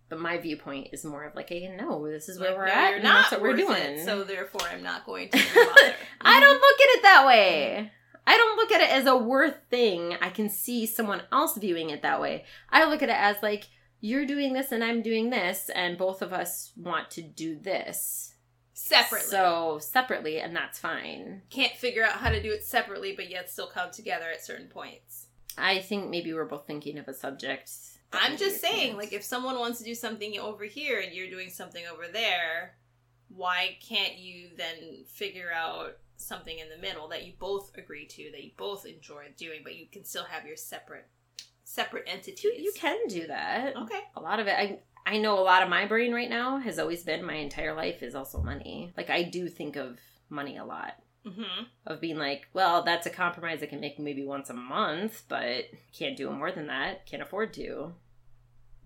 But 0.07 0.19
my 0.19 0.37
viewpoint 0.37 0.87
is 0.93 1.05
more 1.05 1.23
of 1.25 1.35
like, 1.35 1.49
hey, 1.49 1.67
no, 1.75 2.07
this 2.09 2.29
is 2.29 2.39
where 2.39 2.49
Like, 2.51 2.57
we're 2.57 2.65
no, 2.67 2.71
at, 2.71 2.85
you're 2.87 2.95
and 2.95 3.03
not 3.03 3.13
that's 3.21 3.31
what 3.33 3.41
we're 3.41 3.55
doing. 3.55 3.75
it, 3.99 4.05
so 4.05 4.23
therefore, 4.23 4.61
I'm 4.71 4.81
not 4.81 5.05
going 5.05 5.29
to 5.29 5.37
bother. 5.37 5.95
I 6.21 6.39
don't 6.39 6.59
look 6.59 6.79
at 6.81 6.97
it 6.97 7.01
that 7.03 7.27
way. 7.27 7.91
I 8.25 8.37
don't 8.37 8.57
look 8.57 8.71
at 8.71 8.81
it 8.81 8.89
as 8.91 9.05
a 9.05 9.17
worth 9.17 9.57
thing. 9.69 10.15
I 10.21 10.29
can 10.29 10.49
see 10.49 10.85
someone 10.85 11.23
else 11.31 11.57
viewing 11.57 11.89
it 11.89 12.01
that 12.01 12.21
way. 12.21 12.45
I 12.71 12.85
look 12.85 13.03
at 13.03 13.09
it 13.09 13.15
as 13.17 13.37
like, 13.43 13.65
you're 14.01 14.25
doing 14.25 14.53
this 14.53 14.71
and 14.71 14.83
I'm 14.83 15.01
doing 15.01 15.29
this, 15.29 15.69
and 15.75 15.97
both 15.97 16.21
of 16.21 16.31
us 16.31 16.71
want 16.77 17.11
to 17.11 17.21
do 17.21 17.59
this. 17.59 18.33
Separately. 18.79 19.29
So, 19.29 19.79
separately, 19.81 20.39
and 20.39 20.55
that's 20.55 20.79
fine. 20.79 21.41
can't 21.49 21.75
figure 21.75 22.03
out 22.03 22.13
how 22.13 22.29
to 22.29 22.41
do 22.41 22.51
it 22.51 22.63
separately, 22.63 23.13
but 23.13 23.29
yet 23.29 23.49
still 23.49 23.67
come 23.67 23.91
together 23.91 24.25
at 24.31 24.43
certain 24.43 24.67
points. 24.67 25.27
I 25.57 25.79
think 25.79 26.09
maybe 26.09 26.33
we're 26.33 26.45
both 26.45 26.65
thinking 26.65 26.97
of 26.97 27.07
a 27.07 27.13
subject. 27.13 27.71
I'm 28.13 28.37
just 28.37 28.61
saying, 28.61 28.97
like, 28.97 29.13
if 29.13 29.23
someone 29.23 29.59
wants 29.59 29.79
to 29.79 29.85
do 29.85 29.93
something 29.93 30.39
over 30.39 30.63
here 30.63 30.99
and 30.99 31.13
you're 31.13 31.29
doing 31.29 31.49
something 31.49 31.83
over 31.91 32.07
there, 32.11 32.75
why 33.27 33.77
can't 33.81 34.17
you 34.17 34.49
then 34.57 35.03
figure 35.05 35.51
out 35.53 35.97
something 36.15 36.57
in 36.57 36.69
the 36.69 36.77
middle 36.77 37.07
that 37.09 37.25
you 37.25 37.33
both 37.37 37.71
agree 37.77 38.05
to, 38.07 38.31
that 38.31 38.43
you 38.43 38.51
both 38.57 38.85
enjoy 38.85 39.25
doing, 39.37 39.59
but 39.63 39.75
you 39.75 39.85
can 39.91 40.05
still 40.05 40.23
have 40.23 40.45
your 40.45 40.55
separate 40.55 41.07
separate 41.65 42.05
entities? 42.07 42.43
you, 42.43 42.53
you 42.53 42.71
can 42.75 42.97
do 43.07 43.27
that. 43.27 43.75
Okay. 43.75 43.99
A 44.15 44.21
lot 44.21 44.39
of 44.39 44.47
it, 44.47 44.55
I 44.57 44.79
I 45.09 45.17
know 45.17 45.39
a 45.39 45.41
lot 45.41 45.63
of 45.63 45.69
my 45.69 45.87
brain 45.87 46.13
right 46.13 46.29
now 46.29 46.59
has 46.59 46.77
always 46.77 47.01
been 47.01 47.25
my 47.25 47.33
entire 47.33 47.73
life 47.73 48.03
is 48.03 48.13
also 48.13 48.43
money. 48.43 48.93
Like 48.95 49.09
I 49.09 49.23
do 49.23 49.49
think 49.49 49.75
of 49.75 49.97
money 50.29 50.57
a 50.57 50.65
lot. 50.65 50.93
Mm-hmm. 51.25 51.63
of 51.85 51.99
being 51.99 52.17
like, 52.17 52.47
well, 52.53 52.81
that's 52.81 53.05
a 53.05 53.09
compromise 53.09 53.61
I 53.61 53.65
can 53.65 53.81
make 53.81 53.99
maybe 53.99 54.23
once 54.23 54.49
a 54.49 54.53
month, 54.53 55.23
but 55.27 55.65
can't 55.91 56.15
do 56.15 56.31
more 56.31 56.49
than 56.49 56.67
that, 56.67 57.05
can't 57.05 57.21
afford 57.21 57.53
to. 57.55 57.93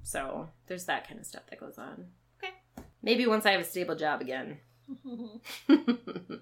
So 0.01 0.49
there's 0.65 0.85
that 0.85 1.07
kind 1.07 1.19
of 1.19 1.27
stuff 1.27 1.43
that 1.49 1.59
goes 1.59 1.77
on. 1.77 2.07
Okay. 2.39 2.53
Maybe 3.03 3.27
once 3.27 3.45
I 3.45 3.51
have 3.51 3.61
a 3.61 3.63
stable 3.65 3.95
job 3.95 4.19
again. 4.19 4.57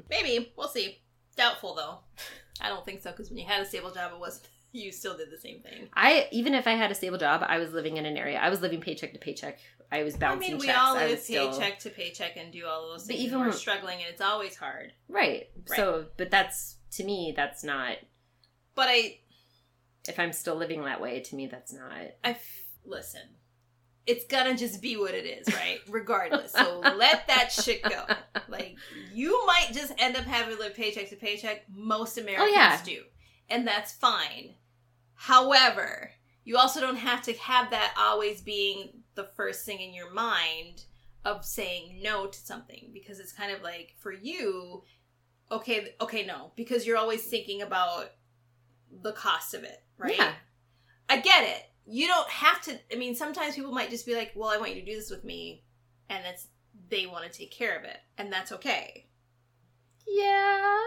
Maybe 0.09 0.53
we'll 0.55 0.69
see. 0.69 0.99
Doubtful 1.35 1.75
though. 1.75 1.99
I 2.61 2.69
don't 2.69 2.85
think 2.85 3.01
so 3.01 3.11
because 3.11 3.29
when 3.29 3.37
you 3.37 3.45
had 3.45 3.61
a 3.61 3.65
stable 3.65 3.91
job, 3.91 4.13
it 4.13 4.19
was 4.19 4.41
you 4.73 4.91
still 4.91 5.17
did 5.17 5.29
the 5.31 5.38
same 5.38 5.60
thing. 5.62 5.89
I 5.93 6.27
even 6.31 6.53
if 6.53 6.67
I 6.67 6.71
had 6.71 6.91
a 6.91 6.95
stable 6.95 7.17
job, 7.17 7.43
I 7.47 7.57
was 7.60 7.71
living 7.73 7.97
in 7.97 8.05
an 8.05 8.17
area. 8.17 8.39
I 8.39 8.49
was 8.49 8.62
living 8.62 8.81
paycheck 8.81 9.13
to 9.13 9.19
paycheck. 9.19 9.60
I 9.91 10.03
was 10.03 10.15
bouncing. 10.15 10.51
I 10.51 10.51
mean, 10.53 10.60
we 10.60 10.67
checks. 10.67 10.79
all 10.79 10.93
live 10.95 11.19
still- 11.19 11.51
paycheck 11.51 11.79
to 11.79 11.89
paycheck 11.89 12.38
and 12.38 12.51
do 12.53 12.65
all 12.65 12.89
those 12.89 13.03
But 13.03 13.15
things. 13.15 13.21
even 13.27 13.39
we're 13.41 13.51
struggling, 13.51 13.99
and 13.99 14.07
it's 14.10 14.21
always 14.21 14.55
hard. 14.55 14.93
Right. 15.10 15.49
Right. 15.69 15.75
So, 15.77 16.05
but 16.17 16.31
that's 16.31 16.77
to 16.91 17.03
me, 17.03 17.34
that's 17.36 17.63
not. 17.63 17.97
But 18.75 18.88
I, 18.89 19.17
If 20.07 20.17
I'm 20.17 20.31
still 20.31 20.55
living 20.55 20.84
that 20.86 21.01
way, 21.01 21.19
to 21.19 21.36
me, 21.36 21.47
that's 21.47 21.73
not. 21.73 21.91
I 22.23 22.31
f- 22.31 22.62
listen. 22.86 23.21
It's 24.07 24.25
gonna 24.25 24.57
just 24.57 24.81
be 24.81 24.97
what 24.97 25.13
it 25.13 25.25
is, 25.25 25.53
right? 25.53 25.79
Regardless. 25.89 26.53
So 26.53 26.79
let 26.79 27.27
that 27.27 27.51
shit 27.51 27.84
go. 27.84 28.05
Like 28.47 28.75
you 29.13 29.45
might 29.45 29.69
just 29.73 29.91
end 29.99 30.15
up 30.15 30.23
having 30.23 30.55
to 30.55 30.60
live 30.62 30.73
paycheck 30.73 31.10
to 31.10 31.15
paycheck. 31.17 31.65
Most 31.69 32.17
Americans 32.17 32.49
Oh, 32.49 32.53
yeah. 32.55 32.81
do, 32.84 33.01
and 33.49 33.67
that's 33.67 33.91
fine. 33.91 34.55
However, 35.21 36.10
you 36.43 36.57
also 36.57 36.81
don't 36.81 36.95
have 36.95 37.21
to 37.23 37.34
have 37.34 37.69
that 37.69 37.93
always 37.95 38.41
being 38.41 39.03
the 39.13 39.29
first 39.36 39.67
thing 39.67 39.79
in 39.79 39.93
your 39.93 40.12
mind 40.12 40.86
of 41.23 41.45
saying 41.45 41.99
no 42.01 42.25
to 42.25 42.39
something 42.39 42.89
because 42.91 43.19
it's 43.19 43.31
kind 43.31 43.51
of 43.51 43.62
like 43.62 43.93
for 43.99 44.12
you, 44.12 44.81
okay, 45.51 45.93
okay, 46.01 46.25
no, 46.25 46.53
because 46.55 46.88
you're 46.88 46.97
always 46.97 47.23
thinking 47.23 47.62
about 47.62 48.10
the 49.03 49.12
cost 49.12 49.53
of 49.53 49.63
it, 49.63 49.84
right? 49.99 50.17
Yeah. 50.17 50.34
I 51.07 51.19
get 51.19 51.43
it. 51.43 51.69
You 51.86 52.07
don't 52.07 52.29
have 52.29 52.60
to. 52.63 52.79
I 52.91 52.95
mean, 52.95 53.13
sometimes 53.13 53.53
people 53.53 53.73
might 53.73 53.91
just 53.91 54.07
be 54.07 54.15
like, 54.15 54.31
"Well, 54.36 54.49
I 54.49 54.57
want 54.57 54.73
you 54.73 54.81
to 54.81 54.91
do 54.91 54.95
this 54.95 55.12
with 55.12 55.23
me," 55.23 55.63
and 56.10 56.25
that's 56.25 56.47
they 56.89 57.05
want 57.05 57.31
to 57.31 57.38
take 57.38 57.51
care 57.51 57.77
of 57.77 57.84
it, 57.84 57.97
and 58.17 58.34
that's 58.34 58.51
okay. 58.53 59.07
Yeah. 60.07 60.79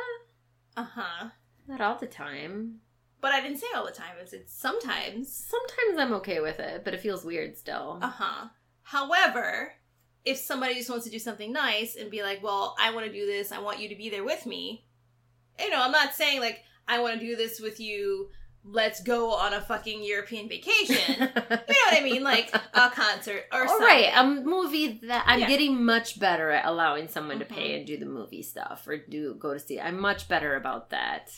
Uh 0.77 0.87
huh. 0.93 1.29
Not 1.69 1.81
all 1.81 1.99
the 1.99 2.09
time. 2.09 2.81
But 3.25 3.33
I 3.33 3.41
didn't 3.41 3.57
say 3.57 3.69
all 3.75 3.87
the 3.87 3.91
time. 3.91 4.17
It's, 4.21 4.35
it's 4.35 4.53
sometimes. 4.53 5.33
Sometimes 5.35 5.99
I'm 5.99 6.13
okay 6.21 6.41
with 6.41 6.61
it, 6.61 6.85
but 6.85 6.93
it 6.93 7.01
feels 7.01 7.25
weird 7.25 7.57
still. 7.57 7.99
Uh 8.03 8.09
huh. 8.11 8.49
However, 8.83 9.73
if 10.27 10.37
somebody 10.37 10.75
just 10.75 10.91
wants 10.91 11.07
to 11.07 11.11
do 11.11 11.19
something 11.19 11.51
nice 11.51 11.97
and 11.97 12.11
be 12.11 12.23
like, 12.23 12.43
"Well, 12.43 12.77
I 12.79 12.93
want 12.95 13.07
to 13.07 13.13
do 13.13 13.25
this. 13.25 13.51
I 13.51 13.61
want 13.61 13.81
you 13.81 13.89
to 13.89 13.95
be 13.97 14.11
there 14.11 14.25
with 14.25 14.45
me," 14.45 14.85
you 15.59 15.71
know, 15.71 15.81
I'm 15.83 15.91
not 15.91 16.13
saying 16.13 16.41
like 16.41 16.61
I 16.87 17.01
want 17.01 17.19
to 17.19 17.27
do 17.27 17.35
this 17.35 17.61
with 17.61 17.81
you. 17.81 18.29
Let's 18.67 19.03
go 19.03 19.33
on 19.33 19.55
a 19.55 19.61
fucking 19.63 20.03
European 20.05 20.47
vacation. 20.49 20.97
you 21.19 21.27
know 21.27 21.51
what 21.89 21.99
I 21.99 22.01
mean? 22.03 22.23
Like 22.23 22.55
a 22.75 22.91
concert 22.91 23.45
or 23.53 23.63
All 23.63 23.69
something. 23.69 23.87
right, 23.87 24.13
a 24.15 24.25
movie 24.25 25.01
that 25.09 25.25
I'm 25.27 25.41
Yeah. 25.41 25.49
getting 25.49 25.83
much 25.85 26.19
better 26.21 26.51
at 26.51 26.65
allowing 26.67 27.09
someone 27.09 27.39
to 27.41 27.45
Mhm. 27.47 27.57
pay 27.57 27.77
and 27.77 27.87
do 27.87 27.97
the 27.99 28.07
movie 28.07 28.43
stuff 28.43 28.87
or 28.89 28.97
do 28.99 29.35
go 29.35 29.53
to 29.55 29.61
see. 29.61 29.81
I'm 29.81 29.99
much 29.99 30.29
better 30.29 30.57
about 30.57 30.91
that. 30.91 31.31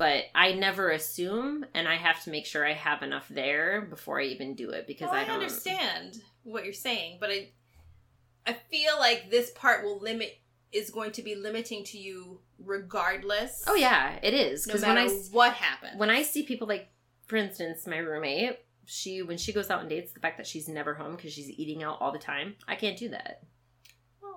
But 0.00 0.24
I 0.34 0.52
never 0.52 0.88
assume, 0.88 1.66
and 1.74 1.86
I 1.86 1.96
have 1.96 2.24
to 2.24 2.30
make 2.30 2.46
sure 2.46 2.66
I 2.66 2.72
have 2.72 3.02
enough 3.02 3.28
there 3.28 3.82
before 3.82 4.18
I 4.18 4.24
even 4.24 4.54
do 4.54 4.70
it 4.70 4.86
because 4.86 5.10
Well, 5.10 5.14
I 5.14 5.24
I, 5.24 5.24
don't 5.26 5.40
understand 5.40 6.22
what 6.42 6.64
you're 6.64 6.72
saying, 6.72 7.18
but 7.20 7.28
I 7.28 7.50
I 8.46 8.54
feel 8.54 8.98
like 8.98 9.30
this 9.30 9.50
part 9.50 9.84
will 9.84 9.98
limit 9.98 10.38
is 10.72 10.88
going 10.88 11.12
to 11.12 11.22
be 11.22 11.34
limiting 11.34 11.84
to 11.84 11.98
you 11.98 12.40
regardless. 12.58 13.62
Oh 13.66 13.74
yeah, 13.74 14.18
it 14.22 14.32
is 14.32 14.66
no 14.66 14.72
because 14.72 14.86
matter 14.86 15.04
when 15.04 15.10
I 15.10 15.22
what 15.32 15.52
happens. 15.52 15.98
when 15.98 16.08
I 16.08 16.22
see 16.22 16.44
people 16.44 16.66
like, 16.66 16.88
for 17.26 17.36
instance, 17.36 17.86
my 17.86 17.98
roommate, 17.98 18.58
she 18.86 19.20
when 19.20 19.36
she 19.36 19.52
goes 19.52 19.68
out 19.68 19.80
and 19.80 19.90
dates, 19.90 20.14
the 20.14 20.20
fact 20.20 20.38
that 20.38 20.46
she's 20.46 20.66
never 20.66 20.94
home 20.94 21.14
because 21.14 21.34
she's 21.34 21.50
eating 21.50 21.82
out 21.82 21.98
all 22.00 22.10
the 22.10 22.18
time, 22.18 22.54
I 22.66 22.74
can't 22.74 22.96
do 22.96 23.10
that. 23.10 23.42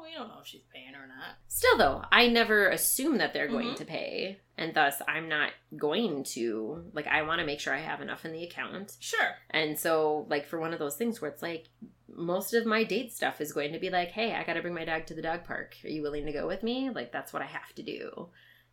We 0.04 0.14
don't 0.14 0.28
know 0.28 0.40
if 0.42 0.48
she's 0.48 0.66
paying 0.74 0.96
or 0.96 1.08
not. 1.08 1.38
Still, 1.48 1.78
though, 1.78 2.04
I 2.12 2.28
never 2.28 2.70
assume 2.70 3.18
that 3.20 3.34
they're 3.34 3.48
going 3.48 3.70
Mhm. 3.70 3.78
to 3.78 3.86
pay, 3.86 4.42
and 4.58 4.74
thus 4.74 5.02
I'm 5.08 5.30
not 5.30 5.52
going 5.78 6.24
to. 6.36 6.90
Like, 6.94 7.08
I 7.08 7.22
want 7.24 7.40
to 7.40 7.46
make 7.46 7.60
sure 7.60 7.74
I 7.74 7.80
have 7.80 8.02
enough 8.02 8.26
in 8.26 8.34
the 8.34 8.44
account. 8.44 8.96
Sure. 9.00 9.36
And 9.50 9.80
so, 9.80 10.26
like, 10.30 10.46
for 10.46 10.60
one 10.60 10.74
of 10.74 10.80
those 10.80 10.98
things 10.98 11.22
where 11.22 11.32
it's 11.32 11.42
like, 11.42 11.68
most 12.16 12.54
of 12.54 12.66
my 12.66 12.84
date 12.84 13.12
stuff 13.12 13.42
is 13.42 13.54
going 13.54 13.74
to 13.74 13.80
be 13.80 13.90
like, 13.90 14.10
hey, 14.12 14.36
I 14.36 14.44
got 14.44 14.54
to 14.54 14.62
bring 14.62 14.76
my 14.76 14.86
dog 14.86 15.08
to 15.08 15.16
the 15.16 15.22
dog 15.22 15.46
park. 15.46 15.76
Are 15.84 15.90
you 15.90 16.02
willing 16.04 16.26
to 16.28 16.32
go 16.34 16.46
with 16.46 16.62
me? 16.62 16.90
Like, 16.92 17.12
that's 17.12 17.34
what 17.34 17.42
I 17.42 17.46
have 17.48 17.74
to 17.76 17.82
do. 17.84 18.30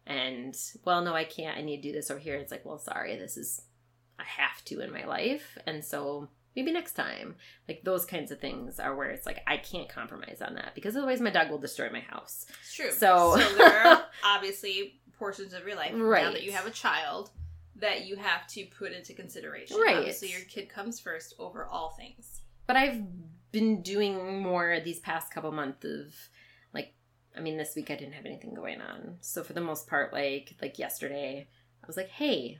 And, 0.06 0.54
well, 0.84 1.02
no, 1.02 1.14
I 1.14 1.24
can't. 1.24 1.56
I 1.56 1.62
need 1.62 1.76
to 1.82 1.88
do 1.88 1.92
this 1.92 2.10
over 2.10 2.20
here. 2.20 2.34
It's 2.36 2.50
like, 2.52 2.64
well, 2.66 2.78
sorry, 2.78 3.16
this 3.16 3.36
is, 3.36 3.62
I 4.18 4.24
have 4.24 4.62
to 4.66 4.80
in 4.80 4.92
my 4.92 5.04
life. 5.06 5.56
And 5.66 5.84
so, 5.84 6.28
maybe 6.56 6.72
next 6.72 6.92
time. 6.94 7.36
Like, 7.68 7.82
those 7.84 8.04
kinds 8.04 8.30
of 8.30 8.40
things 8.40 8.78
are 8.80 8.94
where 8.94 9.10
it's 9.10 9.26
like, 9.26 9.40
I 9.46 9.56
can't 9.56 9.88
compromise 9.88 10.42
on 10.44 10.54
that 10.54 10.74
because 10.74 10.96
otherwise 10.96 11.20
my 11.20 11.30
dog 11.30 11.50
will 11.50 11.58
destroy 11.58 11.90
my 11.90 12.00
house. 12.00 12.46
It's 12.62 12.74
true. 12.74 12.90
So- 12.90 13.38
so 13.38 13.56
there 13.56 13.86
are 13.86 14.04
obviously 14.24 15.00
portions 15.18 15.52
of 15.52 15.66
your 15.66 15.76
life 15.76 15.92
right. 15.94 16.24
now 16.24 16.32
that 16.32 16.42
you 16.42 16.52
have 16.52 16.66
a 16.66 16.70
child 16.70 17.30
that 17.76 18.06
you 18.06 18.16
have 18.16 18.46
to 18.48 18.64
put 18.78 18.92
into 18.92 19.12
consideration. 19.14 19.76
Right. 19.78 20.14
So 20.14 20.26
your 20.26 20.40
kid 20.42 20.68
comes 20.68 20.98
first 21.00 21.34
over 21.38 21.66
all 21.66 21.90
things. 21.90 22.40
but 22.66 22.76
I've 22.76 23.02
been 23.52 23.82
doing 23.82 24.40
more 24.42 24.78
these 24.84 25.00
past 25.00 25.32
couple 25.32 25.50
months 25.50 25.84
of 25.84 26.14
like 26.72 26.94
I 27.36 27.40
mean 27.40 27.56
this 27.56 27.74
week 27.74 27.90
I 27.90 27.96
didn't 27.96 28.12
have 28.14 28.26
anything 28.26 28.54
going 28.54 28.80
on. 28.80 29.16
So 29.22 29.42
for 29.42 29.54
the 29.54 29.60
most 29.60 29.88
part 29.88 30.12
like 30.12 30.54
like 30.62 30.78
yesterday 30.78 31.48
I 31.82 31.86
was 31.86 31.96
like, 31.96 32.08
"Hey, 32.10 32.58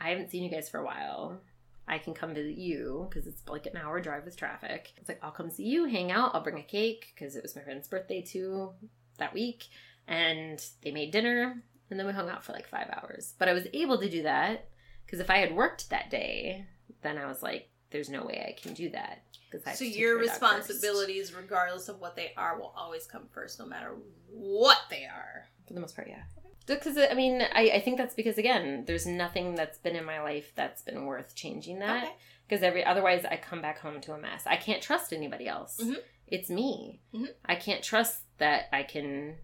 I 0.00 0.08
haven't 0.10 0.30
seen 0.30 0.42
you 0.42 0.50
guys 0.50 0.68
for 0.68 0.80
a 0.80 0.84
while. 0.84 1.40
I 1.86 1.98
can 1.98 2.14
come 2.14 2.34
visit 2.34 2.56
you 2.56 3.06
because 3.08 3.26
it's 3.26 3.42
like 3.48 3.66
an 3.66 3.76
hour 3.76 4.00
drive 4.00 4.24
with 4.24 4.36
traffic." 4.36 4.92
It's 4.96 5.08
like, 5.08 5.20
"I'll 5.22 5.30
come 5.30 5.50
see 5.50 5.64
you, 5.64 5.84
hang 5.84 6.10
out, 6.10 6.34
I'll 6.34 6.42
bring 6.42 6.58
a 6.58 6.62
cake 6.62 7.12
because 7.14 7.36
it 7.36 7.42
was 7.42 7.56
my 7.56 7.62
friend's 7.62 7.88
birthday 7.88 8.22
too." 8.22 8.72
that 9.18 9.34
week 9.34 9.68
and 10.08 10.64
they 10.82 10.90
made 10.90 11.10
dinner 11.10 11.62
and 11.90 11.98
then 11.98 12.06
we 12.06 12.12
hung 12.12 12.28
out 12.28 12.44
for 12.44 12.52
like 12.52 12.66
five 12.66 12.88
hours. 12.90 13.34
But 13.38 13.48
I 13.48 13.52
was 13.52 13.66
able 13.72 13.98
to 13.98 14.08
do 14.08 14.22
that 14.22 14.68
because 15.04 15.20
if 15.20 15.30
I 15.30 15.38
had 15.38 15.54
worked 15.54 15.90
that 15.90 16.10
day, 16.10 16.66
then 17.02 17.18
I 17.18 17.26
was 17.26 17.42
like, 17.42 17.68
there's 17.90 18.08
no 18.08 18.24
way 18.24 18.44
I 18.48 18.60
can 18.60 18.74
do 18.74 18.88
that. 18.90 19.22
So 19.74 19.84
your 19.84 20.18
responsibilities, 20.18 21.34
regardless 21.34 21.90
of 21.90 22.00
what 22.00 22.16
they 22.16 22.32
are, 22.38 22.58
will 22.58 22.72
always 22.74 23.04
come 23.04 23.26
first, 23.30 23.58
no 23.58 23.66
matter 23.66 23.94
what 24.30 24.78
they 24.88 25.04
are. 25.04 25.46
For 25.66 25.74
the 25.74 25.80
most 25.80 25.94
part, 25.94 26.08
yeah. 26.08 26.22
Because 26.66 26.96
I 26.98 27.14
mean, 27.14 27.42
I, 27.42 27.70
I 27.74 27.80
think 27.80 27.98
that's 27.98 28.14
because 28.14 28.38
again, 28.38 28.84
there's 28.86 29.06
nothing 29.06 29.54
that's 29.54 29.78
been 29.78 29.96
in 29.96 30.04
my 30.04 30.20
life 30.22 30.52
that's 30.54 30.82
been 30.82 31.04
worth 31.06 31.34
changing 31.34 31.78
that. 31.80 32.04
Okay. 32.04 32.12
Because 32.48 32.62
every 32.62 32.84
otherwise, 32.84 33.24
I 33.24 33.36
come 33.36 33.62
back 33.62 33.78
home 33.78 34.00
to 34.02 34.12
a 34.12 34.18
mess. 34.18 34.42
I 34.46 34.56
can't 34.56 34.82
trust 34.82 35.12
anybody 35.12 35.48
else. 35.48 35.78
Mhm. 35.82 35.96
It's 36.26 36.50
me. 36.50 37.00
Mhm. 37.14 37.28
I 37.44 37.54
can't 37.56 37.82
trust 37.82 38.22
that 38.38 38.64
I 38.72 38.82
can. 38.82 39.36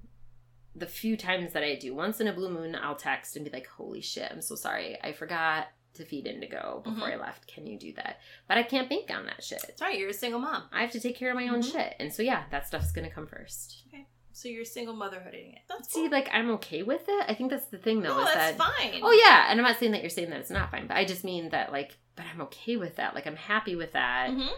The 0.75 0.87
few 0.87 1.17
times 1.17 1.53
that 1.55 1.65
I 1.65 1.75
do, 1.75 1.95
once 1.95 2.21
in 2.21 2.29
a 2.29 2.33
blue 2.33 2.51
moon, 2.51 2.77
I'll 2.81 2.95
text 2.95 3.35
and 3.37 3.45
be 3.45 3.51
like, 3.51 3.67
"Holy 3.67 4.01
shit, 4.01 4.31
I'm 4.31 4.43
so 4.43 4.55
sorry. 4.55 4.97
I 5.03 5.13
forgot 5.13 5.69
to 5.95 6.05
feed 6.05 6.27
Indigo 6.27 6.83
before 6.85 7.09
I 7.11 7.17
left. 7.17 7.47
Can 7.49 7.67
you 7.67 7.79
do 7.79 7.93
that?" 7.95 8.21
But 8.47 8.59
I 8.59 8.63
can't 8.63 8.89
bank 8.89 9.11
on 9.11 9.27
that 9.27 9.43
shit. 9.43 9.77
Sorry, 9.79 9.99
you're 9.99 10.11
a 10.11 10.15
single 10.15 10.41
mom. 10.41 10.69
I 10.73 10.83
have 10.83 10.93
to 10.93 11.01
take 11.01 11.17
care 11.17 11.31
of 11.31 11.37
my 11.37 11.49
own 11.49 11.63
Mhm. 11.63 11.73
shit, 11.73 11.97
and 11.99 12.13
so 12.13 12.23
yeah, 12.23 12.45
that 12.51 12.67
stuff's 12.69 12.93
gonna 12.93 13.11
come 13.11 13.27
first. 13.27 13.85
So 14.33 14.49
you're 14.49 14.65
single 14.65 14.95
motherhooding 14.95 15.53
it. 15.55 15.59
That's 15.69 15.93
See, 15.93 16.03
cool. 16.03 16.11
like 16.11 16.29
I'm 16.33 16.51
okay 16.53 16.83
with 16.83 17.03
it. 17.09 17.25
I 17.29 17.35
think 17.35 17.51
that's 17.51 17.67
the 17.67 17.79
thing, 17.79 18.03
though. 18.03 18.11
no, 18.17 18.21
is 18.21 18.35
that's 18.35 18.57
that 18.57 18.73
fine. 18.79 19.01
Oh 19.03 19.11
yeah, 19.13 19.47
and 19.51 19.59
I'm 19.59 19.67
not 19.67 19.79
saying 19.79 19.93
that 19.93 20.01
you're 20.01 20.11
saying 20.11 20.31
that 20.31 20.41
it's 20.41 20.51
not 20.51 20.71
fine, 20.71 20.87
but 20.87 20.97
I 20.97 21.05
just 21.05 21.25
mean 21.25 21.49
that 21.51 21.73
like, 21.73 21.97
but 22.15 22.25
I'm 22.33 22.41
okay 22.43 22.77
with 22.77 22.97
that. 22.97 23.15
Like 23.15 23.27
I'm 23.27 23.37
happy 23.37 23.75
with 23.75 23.93
that. 23.93 24.31
Mhm. 24.31 24.49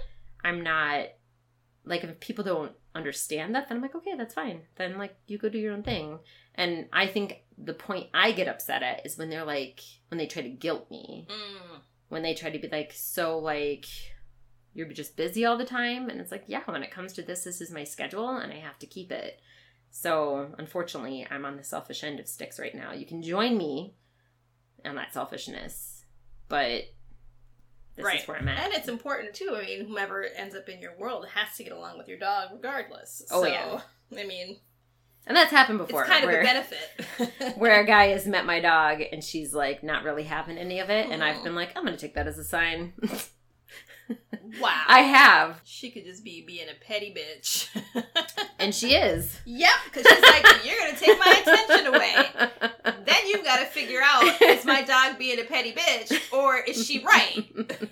I'm 0.45 0.63
not 0.63 1.07
like 1.85 2.05
if 2.05 2.21
people 2.21 2.45
don't 2.45 2.73
understand 2.95 3.55
that, 3.55 3.69
then 3.69 3.77
I'm 3.77 3.83
like, 3.83 3.95
okay, 3.95 4.15
that's 4.17 4.35
fine. 4.35 4.63
Then 4.77 4.99
like 4.99 5.17
you 5.27 5.39
go 5.39 5.49
do 5.49 5.59
your 5.59 5.73
own 5.73 5.83
thing. 5.83 6.19
And 6.55 6.87
I 6.93 7.07
think 7.07 7.43
the 7.57 7.73
point 7.75 8.09
I 8.13 8.33
get 8.33 8.49
upset 8.49 8.83
at 8.83 9.07
is 9.07 9.17
when 9.17 9.31
they're 9.31 9.45
like 9.45 9.81
when 10.09 10.19
they 10.19 10.27
try 10.27 10.43
to 10.43 10.49
guilt 10.49 10.91
me. 10.91 11.27
Mm. 11.31 11.81
When 12.09 12.23
they 12.23 12.35
try 12.35 12.51
to 12.51 12.59
be 12.59 12.69
like 12.69 12.93
so 12.93 13.39
like 13.39 13.87
you're 14.75 14.89
just 14.89 15.17
busy 15.17 15.45
all 15.45 15.57
the 15.59 15.65
time 15.65 16.09
and 16.11 16.21
it's 16.21 16.31
like, 16.31 16.45
yeah, 16.47 16.63
when 16.67 16.83
it 16.83 16.91
comes 16.91 17.13
to 17.15 17.23
this, 17.23 17.45
this 17.45 17.61
is 17.61 17.71
my 17.73 17.83
schedule 17.85 18.29
and 18.37 18.53
I 18.53 18.57
have 18.57 18.79
to 18.81 18.87
keep 18.87 19.11
it. 19.11 19.41
So 19.91 20.55
unfortunately, 20.59 21.27
I'm 21.31 21.45
on 21.45 21.57
the 21.57 21.65
selfish 21.65 22.05
end 22.05 22.21
of 22.21 22.29
sticks 22.29 22.59
right 22.59 22.75
now. 22.75 22.93
You 22.93 23.07
can 23.07 23.23
join 23.23 23.57
me 23.59 23.95
on 24.85 24.95
that 24.95 25.13
selfishness, 25.13 26.05
but 26.49 26.85
this 27.97 28.05
Right. 28.05 28.21
is 28.21 28.29
where 28.29 28.39
I'm 28.39 28.49
at. 28.49 28.65
And 28.65 28.73
it's 28.73 28.89
important 28.89 29.35
too. 29.35 29.57
I 29.57 29.65
mean, 29.67 29.87
whomever 29.87 30.25
ends 30.25 30.55
up 30.55 30.69
in 30.69 30.81
your 30.81 30.97
world 30.97 31.27
has 31.35 31.57
to 31.57 31.65
get 31.65 31.73
along 31.73 31.99
with 31.99 32.09
your 32.09 32.19
dog 32.19 32.51
regardless. 32.53 33.23
Oh, 33.31 33.43
so, 33.43 33.49
yeah. 33.49 33.81
I 34.17 34.25
mean, 34.25 34.59
And 35.27 35.37
that's 35.37 35.51
happened 35.51 35.79
before. 35.79 36.03
it's 36.03 36.11
kind 36.11 36.25
where, 36.25 36.41
of 36.41 36.45
a 36.45 36.47
benefit. 36.47 37.57
where 37.59 37.81
a 37.81 37.87
guy 37.87 38.07
has 38.07 38.27
met 38.27 38.47
my 38.47 38.61
dog 38.61 39.03
and 39.13 39.23
she's 39.23 39.53
like 39.55 39.83
not 39.83 40.05
really 40.05 40.25
having 40.25 40.57
any 40.57 40.81
of 40.81 40.89
it, 40.89 41.11
and 41.11 41.23
I've 41.23 41.37
mm. 41.37 41.45
been 41.45 41.55
like, 41.55 41.77
I'm 41.77 41.85
gonna 41.85 41.97
take 41.97 42.15
that 42.15 42.27
as 42.27 42.39
a 42.39 42.45
sign. 42.45 42.93
wow. 44.61 44.85
I 44.87 45.01
have, 45.01 45.61
She 45.65 45.91
could 45.91 46.05
just 46.05 46.25
be 46.25 46.43
being 46.47 46.67
a 46.69 46.85
petty 46.85 47.15
bitch. 47.15 47.69
and 48.59 48.75
she 48.75 48.95
is. 48.95 49.39
yep, 49.45 49.71
because 49.85 50.07
she's 50.07 50.23
like, 50.23 50.65
you're 50.65 50.79
going 50.79 50.95
to 50.95 50.99
take 50.99 51.19
my 51.19 51.43
attention 51.43 51.87
away. 51.95 52.15
Then 53.05 53.29
you've 53.29 53.45
got 53.45 53.61
to 53.61 53.67
figure 53.67 54.01
out 54.05 54.41
is 54.43 54.65
my 54.65 54.83
dog 54.83 55.19
being 55.19 55.41
a 55.41 55.45
petty 55.45 55.73
bitch 55.73 56.33
or 56.33 56.59
is 56.59 56.87
she 56.87 57.05
right? 57.05 57.47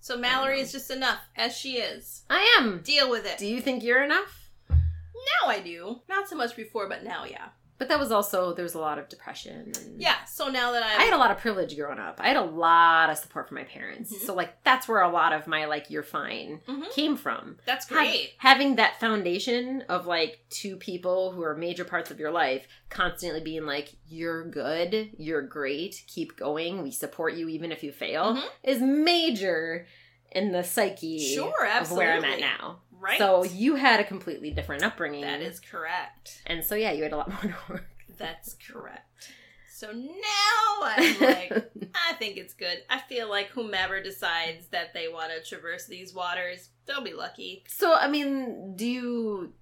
So 0.00 0.18
Mallory 0.18 0.60
is 0.60 0.70
just 0.70 0.90
enough 0.90 1.20
as 1.34 1.56
she 1.56 1.78
is. 1.78 2.24
I 2.28 2.58
am. 2.58 2.82
Deal 2.82 3.08
with 3.08 3.24
it. 3.24 3.38
Do 3.38 3.46
you 3.46 3.62
think 3.62 3.82
you're 3.82 4.04
enough? 4.04 4.50
Now 4.68 5.48
I 5.48 5.60
do. 5.60 6.02
Not 6.10 6.28
so 6.28 6.36
much 6.36 6.54
before, 6.54 6.90
but 6.90 7.02
now, 7.02 7.24
yeah. 7.24 7.46
But 7.76 7.88
that 7.88 7.98
was 7.98 8.12
also 8.12 8.54
there 8.54 8.62
was 8.62 8.74
a 8.74 8.78
lot 8.78 8.98
of 9.00 9.08
depression. 9.08 9.72
And 9.80 10.00
Yeah, 10.00 10.24
so 10.26 10.48
now 10.48 10.70
that 10.72 10.82
I'm. 10.84 11.00
I 11.00 11.04
had 11.04 11.12
a 11.12 11.18
lot 11.18 11.32
of 11.32 11.38
privilege 11.38 11.76
growing 11.76 11.98
up. 11.98 12.20
I 12.22 12.28
had 12.28 12.36
a 12.36 12.42
lot 12.42 13.10
of 13.10 13.18
support 13.18 13.48
from 13.48 13.56
my 13.56 13.64
parents. 13.64 14.14
Mhm. 14.14 14.20
So 14.26 14.32
like 14.34 14.62
that's 14.62 14.86
where 14.86 15.00
a 15.02 15.10
lot 15.10 15.32
of 15.32 15.46
my 15.48 15.64
like 15.64 15.90
you're 15.90 16.04
fine 16.04 16.60
Mhm. 16.68 16.92
came 16.92 17.16
from. 17.16 17.58
That's 17.66 17.88
Ha- 17.88 17.94
great. 17.96 18.34
having 18.38 18.76
that 18.76 19.00
foundation 19.00 19.82
of 19.88 20.06
like 20.06 20.44
two 20.50 20.76
people 20.76 21.32
who 21.32 21.42
are 21.42 21.56
major 21.56 21.84
parts 21.84 22.10
of 22.12 22.20
your 22.20 22.30
life 22.30 22.68
constantly 22.90 23.40
being 23.40 23.66
like 23.66 23.94
you're 24.06 24.44
good, 24.44 25.10
you're 25.18 25.42
great, 25.42 26.04
keep 26.06 26.36
going, 26.36 26.82
we 26.82 26.92
support 26.92 27.34
you 27.34 27.48
even 27.48 27.72
if 27.72 27.82
you 27.82 27.90
fail 27.90 28.36
Mhm. 28.36 28.44
is 28.62 28.80
major 28.80 29.86
in 30.30 30.50
the 30.52 30.64
psyche 30.64 31.18
Sure, 31.34 31.66
of 31.78 31.92
where 31.92 32.12
I'm 32.12 32.24
at 32.24 32.40
now. 32.40 32.80
Right. 33.04 33.18
So 33.18 33.44
you 33.44 33.74
had 33.74 34.00
a 34.00 34.04
completely 34.04 34.50
different 34.50 34.82
upbringing. 34.82 35.20
that 35.20 35.42
is 35.42 35.60
correct. 35.60 36.42
And 36.46 36.64
so 36.64 36.74
yeah, 36.74 36.92
you 36.92 37.02
had 37.02 37.12
a 37.12 37.18
lot 37.18 37.30
more 37.30 37.52
to 37.52 37.72
work. 37.72 37.90
That's 38.18 38.54
correct. 38.54 39.32
So 39.68 39.90
now 39.92 40.82
I'm 40.82 41.20
like, 41.20 41.52
I 42.08 42.14
think 42.14 42.38
it's 42.38 42.54
good. 42.54 42.78
I 42.88 43.00
feel 43.00 43.28
like 43.28 43.48
whomever 43.48 44.00
decides 44.00 44.68
that 44.68 44.94
they 44.94 45.08
want 45.08 45.32
to 45.32 45.46
traverse 45.46 45.86
these 45.86 46.14
waters, 46.14 46.70
they'll 46.86 47.02
be 47.02 47.12
lucky. 47.12 47.64
So, 47.68 47.92
I 47.92 48.08
mean, 48.08 48.76
do 48.76 48.86
you 48.86 49.52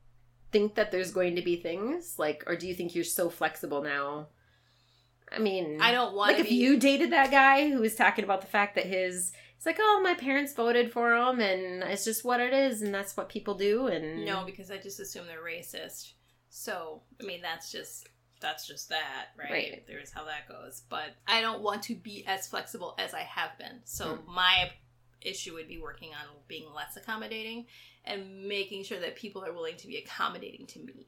think 0.53 0.75
that 0.75 0.93
there's 0.93 1.11
going 1.11 1.35
to 1.37 1.43
be 1.43 1.57
things 1.57 2.19
like, 2.19 2.45
or 2.47 2.57
do 2.57 2.69
you 2.69 2.75
think 2.75 2.95
you're 2.95 3.05
so 3.05 3.31
flexible 3.31 3.83
now? 3.83 4.29
I 5.35 5.39
mean, 5.39 5.81
I 5.81 5.93
don't 5.93 6.15
want 6.15 6.33
like 6.33 6.41
if 6.41 6.49
be. 6.49 6.57
you 6.57 6.79
dated 6.79 7.11
that 7.13 7.31
guy 7.31 7.71
who 7.71 7.81
was 7.81 7.95
talking 7.95 8.23
about 8.23 8.43
the 8.43 8.47
fact 8.47 8.75
that 8.75 8.85
his, 8.85 9.33
it's 9.63 9.67
like, 9.67 9.79
oh, 9.81 10.01
my 10.03 10.15
parents 10.15 10.53
voted 10.55 10.91
for 10.93 11.15
him, 11.15 11.39
and 11.39 11.85
it's 11.85 12.05
just 12.05 12.25
what 12.25 12.41
it 12.41 12.53
is, 12.53 12.83
and 12.83 12.93
that's 12.93 13.17
what 13.17 13.29
people 13.29 13.55
do, 13.55 13.87
and 13.87 14.25
No, 14.25 14.43
because 14.45 14.73
I 14.73 14.77
just 14.77 14.99
assume 14.99 15.29
they're 15.29 15.39
racist. 15.41 16.15
So, 16.51 17.03
I 17.21 17.25
mean, 17.25 17.41
that's 17.43 17.71
just 17.71 18.09
that's 18.41 18.67
just 18.67 18.89
that, 18.89 19.27
right? 19.39 19.53
Right. 19.53 19.85
There's 19.87 20.11
how 20.11 20.25
that 20.25 20.49
goes. 20.49 20.83
But 20.89 21.11
I 21.29 21.41
don't 21.41 21.63
want 21.63 21.85
to 21.85 21.95
be 21.95 22.25
as 22.27 22.49
flexible 22.49 22.97
as 22.99 23.15
I 23.15 23.21
have 23.21 23.57
been. 23.57 23.83
So 23.85 24.17
Hmm. 24.17 24.35
my 24.35 24.73
issue 25.21 25.55
would 25.55 25.69
be 25.69 25.79
working 25.79 26.09
on 26.09 26.27
being 26.49 26.67
less 26.75 26.97
accommodating 26.97 27.67
and 28.05 28.49
making 28.49 28.83
sure 28.83 28.99
that 28.99 29.15
people 29.15 29.45
are 29.45 29.53
willing 29.53 29.77
to 29.77 29.87
be 29.87 29.99
accommodating 29.99 30.67
to 30.67 30.81
me 30.81 31.07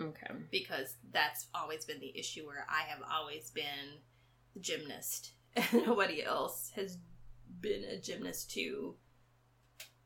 okay, 0.00 0.32
because 0.50 0.96
that's 1.12 1.48
always 1.54 1.84
been 1.84 2.00
the 2.00 2.18
issue 2.18 2.46
where 2.46 2.66
I 2.70 2.88
have 2.88 3.00
always 3.12 3.50
been 3.50 4.00
the 4.54 4.60
gymnast 4.60 5.32
and 5.54 5.86
nobody 5.86 6.24
else 6.24 6.72
has 6.76 6.96
been 7.60 7.84
a 7.84 7.98
gymnast 7.98 8.50
too 8.50 8.96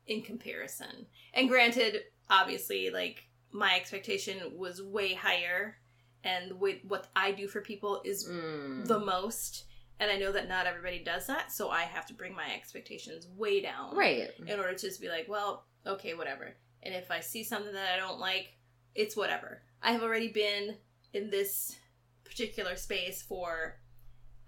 in 0.07 0.21
comparison. 0.21 1.07
And 1.33 1.49
granted, 1.49 2.01
obviously, 2.29 2.89
like 2.89 3.23
my 3.51 3.75
expectation 3.75 4.37
was 4.55 4.81
way 4.81 5.13
higher 5.13 5.77
and 6.23 6.59
with 6.59 6.77
what 6.87 7.07
I 7.15 7.31
do 7.31 7.47
for 7.47 7.61
people 7.61 8.01
is 8.03 8.27
Mm. 8.27 8.85
the 8.87 8.99
most 8.99 9.65
and 9.97 10.11
I 10.11 10.17
know 10.17 10.33
that 10.33 10.49
not 10.49 10.65
everybody 10.67 10.99
does 10.99 11.27
that, 11.27 11.53
so 11.53 11.69
I 11.69 11.83
have 11.83 12.05
to 12.07 12.13
bring 12.13 12.35
my 12.35 12.53
expectations 12.53 13.27
way 13.29 13.61
down 13.61 13.95
right, 13.95 14.29
in 14.45 14.59
order 14.59 14.73
to 14.73 14.87
just 14.87 14.99
be 14.99 15.07
like, 15.07 15.27
well, 15.29 15.67
okay, 15.87 16.13
whatever. 16.13 16.53
And 16.83 16.93
if 16.93 17.09
I 17.11 17.21
see 17.21 17.45
something 17.45 17.71
that 17.71 17.93
I 17.93 17.97
don't 17.97 18.19
like, 18.19 18.49
it's 18.93 19.15
whatever. 19.15 19.61
I 19.81 19.93
have 19.93 20.03
already 20.03 20.27
been 20.33 20.75
in 21.13 21.29
this 21.29 21.77
particular 22.25 22.75
space 22.75 23.21
for, 23.21 23.79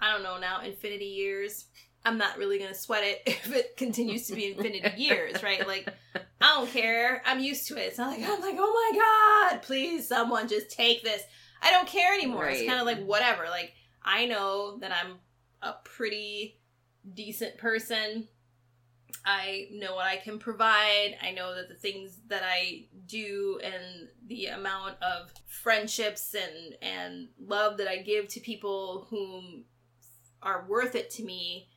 I 0.01 0.11
don't 0.11 0.23
know 0.23 0.37
now, 0.37 0.59
infinity 0.61 1.05
years. 1.05 1.67
I'm 2.05 2.17
not 2.17 2.37
really 2.37 2.57
going 2.57 2.71
to 2.71 2.79
sweat 2.79 3.03
it 3.03 3.21
if 3.25 3.53
it 3.53 3.77
continues 3.77 4.27
to 4.27 4.35
be 4.35 4.51
infinity 4.51 4.89
years, 4.97 5.43
right? 5.43 5.65
Like, 5.67 5.87
I 6.15 6.55
don't 6.55 6.69
care. 6.69 7.21
I'm 7.25 7.39
used 7.39 7.67
to 7.67 7.75
it. 7.75 7.87
It's 7.87 7.97
not 7.97 8.17
like, 8.17 8.27
I'm 8.27 8.41
like, 8.41 8.55
oh 8.57 8.91
my 8.93 9.51
God, 9.51 9.61
please, 9.63 10.07
someone 10.07 10.47
just 10.47 10.69
take 10.69 11.03
this. 11.03 11.23
I 11.61 11.71
don't 11.71 11.87
care 11.87 12.13
anymore. 12.13 12.47
It's 12.47 12.67
kind 12.67 12.79
of 12.79 12.85
like, 12.85 13.03
whatever. 13.03 13.45
Like, 13.49 13.73
I 14.03 14.25
know 14.25 14.77
that 14.79 14.91
I'm 14.91 15.17
a 15.61 15.75
pretty 15.83 16.59
decent 17.13 17.57
person. 17.57 18.27
I 19.25 19.67
know 19.73 19.95
what 19.95 20.05
I 20.05 20.17
can 20.17 20.39
provide. 20.39 21.17
I 21.21 21.31
know 21.31 21.53
that 21.55 21.67
the 21.67 21.75
things 21.75 22.17
that 22.27 22.43
I 22.45 22.85
do 23.07 23.59
and 23.61 24.07
the 24.25 24.47
amount 24.47 25.01
of 25.01 25.33
friendships 25.47 26.33
and 26.33 26.75
and 26.81 27.27
love 27.39 27.77
that 27.77 27.89
I 27.89 27.97
give 27.97 28.29
to 28.29 28.39
people 28.39 29.07
whom 29.09 29.65
are 30.41 30.65
worth 30.69 30.95
it 30.95 31.09
to 31.11 31.23
me, 31.23 31.67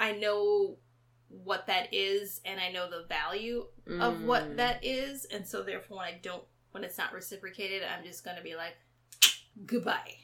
I 0.00 0.12
know 0.12 0.76
what 1.28 1.66
that 1.66 1.92
is 1.92 2.40
and 2.44 2.60
I 2.60 2.70
know 2.70 2.88
the 2.88 3.04
value 3.08 3.66
of 4.00 4.22
what 4.22 4.44
Mm. 4.50 4.56
that 4.56 4.84
is 4.84 5.24
and 5.26 5.46
so 5.46 5.62
therefore 5.62 5.98
when 5.98 6.06
I 6.06 6.18
don't 6.22 6.44
when 6.72 6.84
it's 6.84 6.98
not 6.98 7.12
reciprocated, 7.12 7.82
I'm 7.82 8.04
just 8.04 8.24
going 8.24 8.36
to 8.36 8.42
be 8.42 8.54
like 8.54 8.76
goodbye 9.64 10.14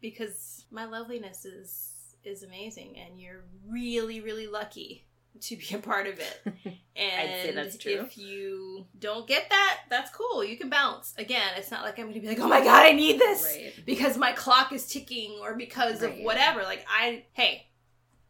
because 0.00 0.64
my 0.70 0.84
loveliness 0.86 1.44
is 1.44 1.92
is 2.24 2.42
amazing 2.42 2.98
and 2.98 3.20
you're 3.20 3.44
really 3.68 4.20
really 4.20 4.46
lucky 4.46 5.04
to 5.40 5.56
be 5.56 5.72
a 5.74 5.78
part 5.78 6.06
of 6.08 6.18
it. 6.18 6.40
And 6.44 6.50
I'd 7.30 7.42
say 7.42 7.52
that's 7.52 7.76
true. 7.76 7.92
if 7.92 8.18
you 8.18 8.86
don't 8.98 9.24
get 9.28 9.48
that, 9.50 9.80
that's 9.88 10.10
cool. 10.10 10.42
You 10.42 10.56
can 10.56 10.68
bounce. 10.68 11.14
Again, 11.16 11.50
it's 11.56 11.70
not 11.70 11.82
like 11.84 11.96
I'm 12.00 12.06
going 12.06 12.14
to 12.14 12.20
be 12.20 12.26
like, 12.26 12.40
"Oh 12.40 12.48
my 12.48 12.58
god, 12.64 12.84
I 12.84 12.90
need 12.90 13.20
this." 13.20 13.44
right. 13.44 13.72
because 13.86 14.16
my 14.16 14.32
clock 14.32 14.72
is 14.72 14.84
ticking 14.88 15.38
or 15.40 15.54
because 15.54 16.02
Right. 16.02 16.18
of 16.18 16.24
whatever. 16.24 16.64
Like 16.64 16.84
I 16.88 17.24
hey, 17.34 17.68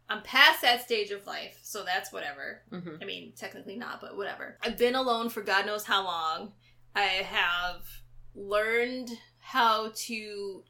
I'm 0.09 0.23
past 0.23 0.63
that 0.63 0.83
stage 0.83 1.11
of 1.11 1.27
life, 1.27 1.59
so 1.63 1.85
that's 1.85 2.13
whatever. 2.13 2.63
hmm 2.71 2.97
I 3.01 3.05
mean, 3.05 3.33
technically 3.37 3.77
not, 3.77 4.01
but 4.01 4.17
whatever. 4.17 4.59
I've 4.63 4.79
been 4.79 4.95
alone 4.95 5.29
for 5.29 5.43
God 5.43 5.67
knows 5.67 5.85
how 5.85 6.05
long. 6.05 6.53
I 6.95 7.03
have 7.03 7.83
learned 8.35 9.11
how 9.39 9.93
to 9.95 10.65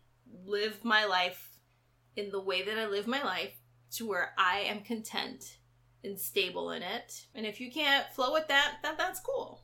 live 0.44 0.84
my 0.84 1.04
life 1.04 1.56
in 2.16 2.30
the 2.30 2.40
way 2.40 2.62
that 2.62 2.78
I 2.78 2.86
live 2.86 3.06
my 3.06 3.22
life 3.22 3.54
to 3.92 4.06
where 4.06 4.32
I 4.36 4.60
am 4.60 4.80
content 4.80 5.58
and 6.04 6.18
stable 6.18 6.70
in 6.72 6.82
it. 6.82 7.26
And 7.34 7.46
if 7.46 7.60
you 7.60 7.70
can't 7.70 8.06
flow 8.12 8.32
with 8.32 8.48
that, 8.48 8.76
then 8.82 8.94
that's 8.98 9.20
cool. 9.20 9.62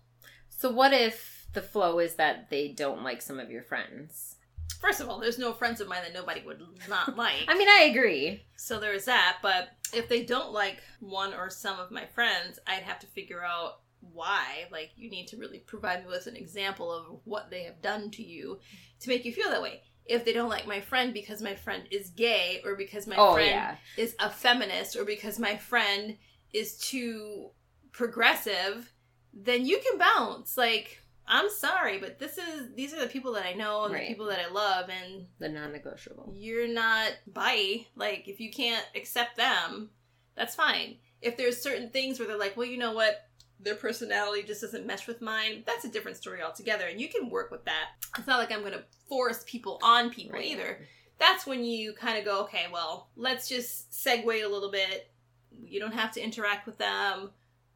So 0.48 0.70
what 0.70 0.92
if 0.92 1.46
the 1.52 1.62
flow 1.62 1.98
is 1.98 2.14
that 2.14 2.48
they 2.50 2.68
don't 2.68 3.02
like 3.02 3.22
some 3.22 3.38
of 3.40 3.50
your 3.50 3.62
friends? 3.62 4.33
First 4.80 5.00
of 5.00 5.08
all, 5.08 5.18
there's 5.18 5.38
no 5.38 5.52
friends 5.52 5.80
of 5.80 5.88
mine 5.88 6.02
that 6.02 6.12
nobody 6.12 6.42
would 6.44 6.60
not 6.88 7.16
like. 7.16 7.44
I 7.48 7.56
mean, 7.56 7.68
I 7.68 7.90
agree. 7.90 8.44
So 8.56 8.78
there's 8.78 9.06
that, 9.06 9.38
but 9.42 9.70
if 9.94 10.08
they 10.08 10.24
don't 10.24 10.52
like 10.52 10.82
one 11.00 11.32
or 11.32 11.48
some 11.50 11.78
of 11.78 11.90
my 11.90 12.06
friends, 12.06 12.58
I'd 12.66 12.82
have 12.82 12.98
to 13.00 13.06
figure 13.06 13.42
out 13.42 13.80
why. 14.12 14.66
Like, 14.70 14.90
you 14.96 15.08
need 15.08 15.28
to 15.28 15.36
really 15.36 15.60
provide 15.60 16.04
me 16.04 16.10
with 16.10 16.26
an 16.26 16.36
example 16.36 16.92
of 16.92 17.20
what 17.24 17.50
they 17.50 17.62
have 17.62 17.80
done 17.80 18.10
to 18.12 18.22
you 18.22 18.58
to 19.00 19.08
make 19.08 19.24
you 19.24 19.32
feel 19.32 19.50
that 19.50 19.62
way. 19.62 19.82
If 20.06 20.24
they 20.24 20.34
don't 20.34 20.50
like 20.50 20.66
my 20.66 20.80
friend 20.80 21.14
because 21.14 21.40
my 21.40 21.54
friend 21.54 21.84
is 21.90 22.10
gay, 22.10 22.60
or 22.64 22.76
because 22.76 23.06
my 23.06 23.16
oh 23.16 23.34
friend 23.34 23.48
yeah. 23.48 23.76
is 23.96 24.14
a 24.20 24.28
feminist, 24.28 24.96
or 24.96 25.04
because 25.04 25.38
my 25.38 25.56
friend 25.56 26.18
is 26.52 26.76
too 26.76 27.50
progressive, 27.92 28.92
then 29.32 29.64
you 29.64 29.78
can 29.78 29.98
bounce. 29.98 30.58
Like, 30.58 31.00
I'm 31.26 31.48
sorry, 31.50 31.98
but 31.98 32.18
this 32.18 32.36
is 32.38 32.74
these 32.74 32.92
are 32.92 33.00
the 33.00 33.06
people 33.06 33.32
that 33.34 33.46
I 33.46 33.52
know 33.54 33.84
and 33.84 33.94
Right. 33.94 34.02
the 34.02 34.08
people 34.08 34.26
that 34.26 34.38
I 34.40 34.48
love, 34.50 34.90
and 34.90 35.26
The 35.38 35.48
non-negotiable. 35.48 36.32
you're 36.36 36.68
not 36.68 37.12
bye. 37.26 37.86
Like 37.96 38.28
if 38.28 38.40
you 38.40 38.50
can't 38.50 38.86
accept 38.94 39.36
them, 39.36 39.90
that's 40.34 40.54
fine. 40.54 40.98
If 41.22 41.36
there's 41.36 41.60
certain 41.60 41.90
things 41.90 42.18
where 42.18 42.28
they're 42.28 42.36
like, 42.38 42.56
well, 42.56 42.66
you 42.66 42.76
know 42.76 42.92
what, 42.92 43.26
their 43.58 43.74
personality 43.74 44.42
just 44.42 44.60
doesn't 44.60 44.84
mesh 44.86 45.06
with 45.06 45.22
mine, 45.22 45.62
that's 45.66 45.86
a 45.86 45.88
different 45.90 46.18
story 46.18 46.42
altogether, 46.42 46.84
and 46.86 47.00
you 47.00 47.08
can 47.08 47.30
work 47.30 47.50
with 47.50 47.64
that. 47.64 47.90
It's 48.18 48.26
not 48.26 48.38
like 48.38 48.52
I'm 48.52 48.62
gonna 48.62 48.84
force 49.08 49.42
people 49.46 49.78
on 49.82 50.10
people 50.10 50.34
Right. 50.38 50.46
either. 50.46 50.86
That's 51.18 51.46
when 51.46 51.64
you 51.64 51.94
kind 51.94 52.18
of 52.18 52.24
go, 52.26 52.42
okay, 52.42 52.66
well, 52.70 53.08
let's 53.16 53.48
just 53.48 53.90
segue 53.92 54.44
a 54.44 54.48
little 54.48 54.70
bit. 54.70 55.10
You 55.50 55.80
don't 55.80 55.94
have 55.94 56.12
to 56.12 56.20
interact 56.20 56.66
with 56.66 56.76
them. 56.76 57.30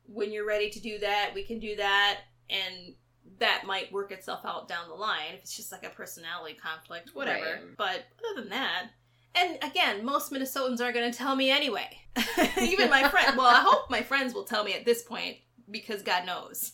When 0.07 0.33
you're 0.33 0.45
ready 0.45 0.69
to 0.71 0.81
do 0.81 0.99
that, 0.99 1.31
we 1.35 1.45
can 1.45 1.59
do 1.61 1.77
that, 1.77 2.21
and 2.51 2.95
that 3.41 3.65
might 3.67 3.93
work 3.93 4.13
itself 4.13 4.41
out 4.45 4.69
down 4.69 4.89
the 4.89 4.95
line 4.95 5.35
if 5.35 5.41
it's 5.41 5.57
just 5.57 5.73
like 5.73 5.85
a 5.85 5.91
personality 5.91 6.55
conflict, 6.55 7.11
whatever. 7.15 7.45
Right. 7.45 7.77
But 7.77 8.05
other 8.31 8.43
than 8.43 8.51
that, 8.51 8.87
and 9.35 9.59
again, 9.63 10.05
most 10.05 10.33
Minnesotans 10.33 10.81
aren't 10.81 10.95
going 10.95 11.11
to 11.11 11.17
tell 11.17 11.37
me 11.37 11.51
anyway. 11.51 11.89
Even 12.61 12.91
my 12.91 13.09
friend, 13.09 13.37
well, 13.37 13.47
I 13.47 13.61
hope 13.61 13.91
my 13.91 14.03
friends 14.03 14.35
will 14.35 14.45
tell 14.45 14.65
me 14.65 14.75
at 14.75 14.85
this 14.85 15.03
point 15.03 15.37
because 15.71 16.03
God 16.03 16.27
knows 16.27 16.73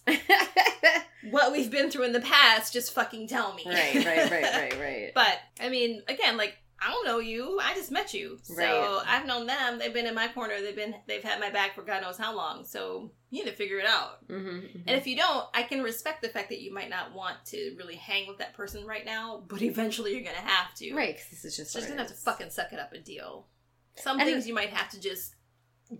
what 1.30 1.52
we've 1.52 1.70
been 1.70 1.90
through 1.90 2.04
in 2.04 2.12
the 2.12 2.20
past. 2.20 2.72
Just 2.72 2.94
fucking 2.94 3.28
tell 3.28 3.54
me. 3.54 3.64
right, 3.66 3.94
right, 3.96 4.30
right, 4.30 4.42
right, 4.42 4.80
right. 4.80 5.10
But 5.14 5.38
I 5.60 5.68
mean, 5.68 6.02
again, 6.08 6.36
like 6.36 6.56
I 6.84 6.90
don't 6.90 7.06
know 7.06 7.18
you. 7.18 7.58
I 7.62 7.72
just 7.74 7.90
met 7.90 8.12
you, 8.12 8.38
so 8.42 8.54
Right. 8.56 9.02
I've 9.06 9.26
known 9.26 9.46
them. 9.46 9.78
They've 9.78 9.92
been 9.94 10.06
in 10.06 10.14
my 10.14 10.28
corner. 10.28 10.60
They've 10.60 10.76
been 10.76 10.94
they've 11.06 11.22
had 11.22 11.40
my 11.40 11.50
back 11.50 11.74
for 11.74 11.82
God 11.82 12.02
knows 12.02 12.18
how 12.18 12.36
long. 12.36 12.64
So 12.64 13.10
you 13.30 13.42
need 13.44 13.50
to 13.50 13.56
figure 13.56 13.78
it 13.78 13.86
out. 13.86 14.26
mm-hmm, 14.28 14.66
And 14.86 14.96
if 14.96 15.06
you 15.06 15.16
don't, 15.16 15.46
I 15.54 15.62
can 15.62 15.82
respect 15.82 16.20
the 16.22 16.28
fact 16.28 16.50
that 16.50 16.60
you 16.60 16.72
might 16.74 16.90
not 16.90 17.14
want 17.14 17.36
to 17.46 17.74
really 17.78 17.96
hang 17.96 18.28
with 18.28 18.38
that 18.38 18.54
person 18.54 18.84
right 18.86 19.04
now, 19.06 19.42
but 19.48 19.62
eventually 19.72 20.12
you're 20.12 20.22
gonna 20.24 20.36
have 20.36 20.74
to. 20.76 20.94
right, 20.94 21.14
because 21.16 21.30
this 21.30 21.44
is 21.44 21.56
just 21.56 21.72
So 21.72 21.78
you're 21.78 21.86
just 21.88 21.96
gonna 21.96 22.06
have 22.08 22.16
to 22.16 22.22
fucking 22.22 22.50
suck 22.50 22.72
it 22.72 22.78
up 22.78 22.92
and 22.92 23.02
deal. 23.04 23.48
Some 23.96 24.20
And- 24.20 24.28
things 24.28 24.46
you 24.46 24.54
might 24.54 24.70
have 24.70 24.90
to 24.90 25.00
just 25.00 25.34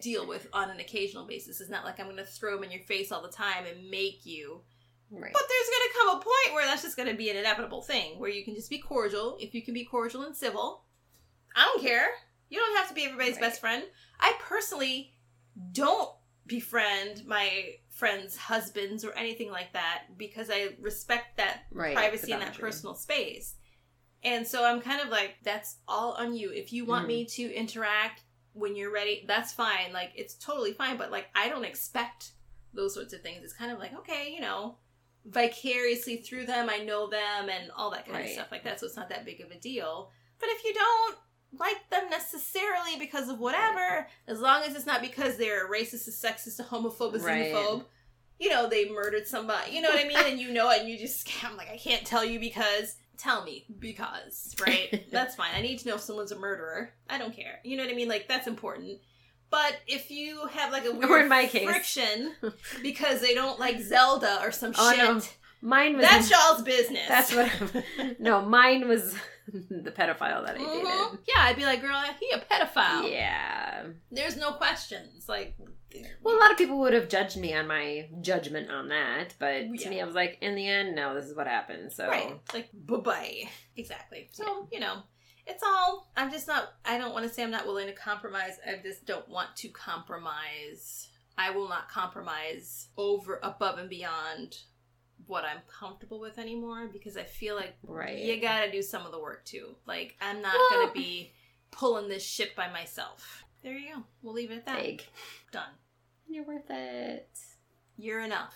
deal 0.01 0.27
with 0.27 0.47
on 0.53 0.71
an 0.71 0.81
occasional 0.81 1.27
basis. 1.27 1.61
It's 1.61 1.71
not 1.71 1.85
like 1.85 2.01
I'm 2.01 2.09
gonna 2.09 2.25
throw 2.25 2.55
them 2.55 2.65
in 2.65 2.71
your 2.71 2.83
face 2.83 3.13
all 3.13 3.23
the 3.23 3.29
time 3.31 3.65
and 3.67 3.91
make 3.91 4.25
you. 4.27 4.63
Right. 5.21 5.33
But 5.33 5.43
there's 5.49 5.69
gonna 5.71 5.93
come 5.93 6.09
a 6.17 6.25
point 6.25 6.55
where 6.55 6.67
that's 6.67 6.83
just 6.83 6.97
gonna 6.97 7.15
be 7.15 7.31
an 7.31 7.37
inevitable 7.37 7.83
thing 7.83 8.19
where 8.19 8.31
you 8.31 8.45
can 8.45 8.55
just 8.55 8.71
be 8.71 8.79
cordial. 8.79 9.37
If 9.41 9.55
you 9.55 9.63
can 9.63 9.75
be 9.75 9.85
cordial 9.85 10.23
and 10.23 10.37
civil, 10.37 10.85
I 11.55 11.65
don't 11.65 11.83
care. 11.83 12.09
You 12.49 12.59
don't 12.59 12.77
have 12.77 12.89
to 12.89 12.95
be 12.95 13.05
everybody's 13.05 13.35
Right. 13.35 13.43
best 13.43 13.61
friend. 13.61 13.85
I 14.21 14.35
personally 14.41 15.13
don't 15.73 16.11
befriend 16.47 17.25
my 17.27 17.77
friends' 17.89 18.37
husbands 18.37 19.05
or 19.05 19.13
anything 19.13 19.51
like 19.51 19.73
that 19.73 20.05
because 20.19 20.51
I 20.51 20.77
respect 20.81 21.37
that 21.37 21.63
right. 21.71 21.95
privacy 21.95 22.33
and 22.33 22.43
that 22.43 22.59
personal 22.59 22.95
space. 22.95 23.55
And 24.23 24.47
so 24.47 24.65
I'm 24.65 24.81
kind 24.81 25.01
of 25.01 25.09
like, 25.09 25.37
that's 25.43 25.77
all 25.87 26.13
on 26.13 26.35
you. 26.35 26.51
If 26.51 26.73
you 26.73 26.85
want 26.87 27.05
Mhm. 27.05 27.09
me 27.09 27.25
to 27.27 27.53
interact 27.55 28.23
when 28.53 28.75
you're 28.75 28.91
ready, 28.91 29.25
that's 29.27 29.53
fine. 29.53 29.93
Like, 29.93 30.13
it's 30.17 30.35
totally 30.35 30.73
fine. 30.73 30.97
But, 30.97 31.11
like, 31.11 31.29
I 31.35 31.49
don't 31.49 31.65
expect 31.65 32.33
those 32.73 32.95
sorts 32.95 33.13
of 33.13 33.23
things. 33.23 33.45
It's 33.45 33.53
kind 33.53 33.71
of 33.71 33.79
like, 33.79 33.95
okay, 33.95 34.33
you 34.33 34.41
know, 34.41 34.79
vicariously 35.25 36.19
through 36.19 36.47
them, 36.47 36.69
I 36.71 36.79
know 36.79 37.09
them 37.09 37.49
and 37.49 37.71
all 37.77 37.91
that 37.91 38.07
kind 38.07 38.25
of 38.25 38.31
stuff 38.31 38.51
like 38.51 38.65
that. 38.65 38.81
So 38.81 38.87
it's 38.87 38.97
not 38.97 39.09
that 39.09 39.25
big 39.25 39.41
of 39.41 39.51
a 39.51 39.59
deal. 39.59 40.11
But 40.39 40.49
if 40.51 40.65
you 40.65 40.75
don't 40.75 41.17
like 41.59 41.89
them 41.91 42.11
necessarily 42.11 42.99
because 42.99 43.29
of 43.29 43.39
whatever, 43.39 44.07
as 44.27 44.41
long 44.41 44.63
as 44.63 44.75
it's 44.75 44.87
not 44.87 45.01
because 45.01 45.37
they're 45.37 45.71
racist, 45.71 46.09
a 46.09 46.11
sexist, 46.11 46.59
a 46.61 46.65
homophobe, 46.65 47.15
a 47.15 47.19
Right. 47.19 47.47
xenophobe, 47.47 47.85
you 48.41 48.51
know, 48.51 48.69
they 48.69 48.89
murdered 48.91 49.27
somebody. 49.27 49.73
You 49.73 49.81
know 49.83 49.91
what 49.91 50.05
I 50.05 50.09
mean? 50.09 50.19
and 50.19 50.41
you 50.41 50.53
know 50.53 50.69
it, 50.71 50.81
and 50.81 50.89
you 50.89 50.99
just, 50.99 51.29
I'm 51.45 51.57
like, 51.57 51.71
I 51.71 51.77
can't 51.79 52.05
tell 52.05 52.25
you 52.25 52.39
because. 52.41 52.97
Tell 53.17 53.45
me 53.45 53.65
because, 53.79 54.57
right? 54.61 55.07
that's 55.13 55.37
fine. 55.37 55.51
I 55.55 55.63
need 55.63 55.79
to 55.79 55.89
know 55.89 55.95
if 55.95 56.01
someone's 56.01 56.33
a 56.33 56.39
murderer. 56.39 56.91
I 57.09 57.17
don't 57.17 57.33
care. 57.35 57.61
You 57.63 57.77
know 57.77 57.85
what 57.85 57.93
I 57.93 57.95
mean? 57.95 58.09
Like 58.09 58.27
that's 58.27 58.49
important. 58.49 58.99
But 59.55 59.77
if 59.87 60.11
you 60.11 60.47
have 60.49 60.73
like 60.73 60.85
a 60.85 60.91
weird 60.93 61.09
Or 61.11 61.21
in 61.21 61.29
my 61.29 61.47
case. 61.47 61.65
friction 61.65 62.33
because 62.83 63.21
they 63.21 63.35
don't 63.35 63.61
like 63.61 63.81
Zelda 63.81 64.41
or 64.43 64.51
some 64.51 64.73
Oh, 64.77 64.91
shit, 64.93 64.99
no. 64.99 65.21
Mine 65.63 65.97
was 65.97 66.05
that's 66.07 66.29
y'all's 66.31 66.63
business. 66.63 67.07
That's 67.09 67.33
what. 67.33 67.49
I'm, 67.99 68.17
no, 68.19 68.43
mine 68.43 68.89
was 68.89 69.15
the 69.47 69.93
pedophile 69.93 70.45
that 70.45 70.57
I 70.57 70.59
Mhm. 70.59 70.73
dated. 70.73 71.19
Yeah, 71.29 71.43
I'd 71.45 71.57
be 71.57 71.65
like, 71.65 71.81
girl, 71.81 71.99
he 72.21 72.31
a 72.33 72.39
pedophile. 72.41 73.11
Yeah. 73.11 73.85
There's 74.11 74.37
no 74.37 74.53
questions. 74.53 75.29
Like, 75.29 75.55
Well, 76.23 76.37
a 76.37 76.41
lot 76.41 76.51
of 76.51 76.59
people 76.59 76.81
would 76.81 76.93
have 76.93 77.09
judged 77.09 77.37
me 77.39 77.55
on 77.55 77.67
my 77.69 78.09
judgment 78.21 78.71
on 78.71 78.89
that, 78.89 79.35
but 79.39 79.61
to 79.79 79.89
me, 79.89 80.01
I 80.01 80.05
was 80.05 80.15
like, 80.17 80.37
in 80.43 80.55
the 80.57 80.67
end, 80.67 80.97
no, 80.97 81.15
this 81.15 81.27
is 81.27 81.37
what 81.37 81.47
happened. 81.47 81.93
So, 81.93 82.09
right? 82.09 82.39
Like, 82.53 82.69
bye 82.75 82.97
bye. 82.97 83.43
Exactly. 83.77 84.29
So 84.33 84.69
you 84.73 84.81
know, 84.81 85.03
it's 85.47 85.63
all. 85.63 86.11
I'm 86.17 86.31
just 86.31 86.47
not. 86.47 86.75
I 86.85 86.99
don't 86.99 87.13
want 87.13 87.27
to 87.27 87.33
say 87.33 87.43
I'm 87.43 87.51
not 87.51 87.67
willing 87.67 87.87
to 87.87 87.93
compromise. 87.93 88.59
I 88.67 88.81
just 88.83 89.07
don't 89.07 89.29
want 89.29 89.55
to 89.57 89.69
compromise. 89.69 91.09
I 91.37 91.51
will 91.51 91.69
not 91.69 91.89
compromise 91.89 92.89
over 92.97 93.41
above 93.43 93.79
and 93.79 93.91
beyond 93.91 94.59
what 95.27 95.45
I'm 95.45 95.63
comfortable 95.81 96.21
with 96.21 96.39
anymore 96.39 96.89
because 96.93 97.17
I 97.17 97.25
feel 97.25 97.57
like 97.57 97.75
right. 97.83 98.19
you 98.19 98.41
gotta 98.41 98.71
do 98.71 98.83
some 98.83 99.07
of 99.07 99.13
the 99.13 99.19
work 99.19 99.45
too. 99.45 99.75
Like 99.87 100.17
I'm 100.21 100.43
not 100.43 100.55
Well- 100.55 100.83
gonna 100.83 100.93
be 100.93 101.33
pulling 101.71 102.09
this 102.09 102.25
shit 102.25 102.55
by 102.55 102.71
myself. 102.71 103.45
There 103.63 103.77
you 103.77 103.95
go. 103.95 104.03
We'll 104.23 104.35
leave 104.35 104.51
it 104.51 104.59
at 104.59 104.67
that. 104.67 104.83
Big. 104.83 105.03
Done. 105.51 105.71
You're 106.29 106.45
worth 106.45 106.71
it. 106.71 107.29
You're 107.97 108.21
enough. 108.21 108.55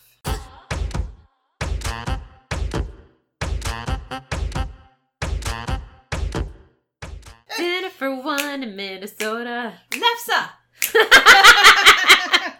For 7.59 8.15
one 8.15 8.63
in 8.63 8.77
Minnesota. 8.77 9.81
Lefse. 9.91 11.65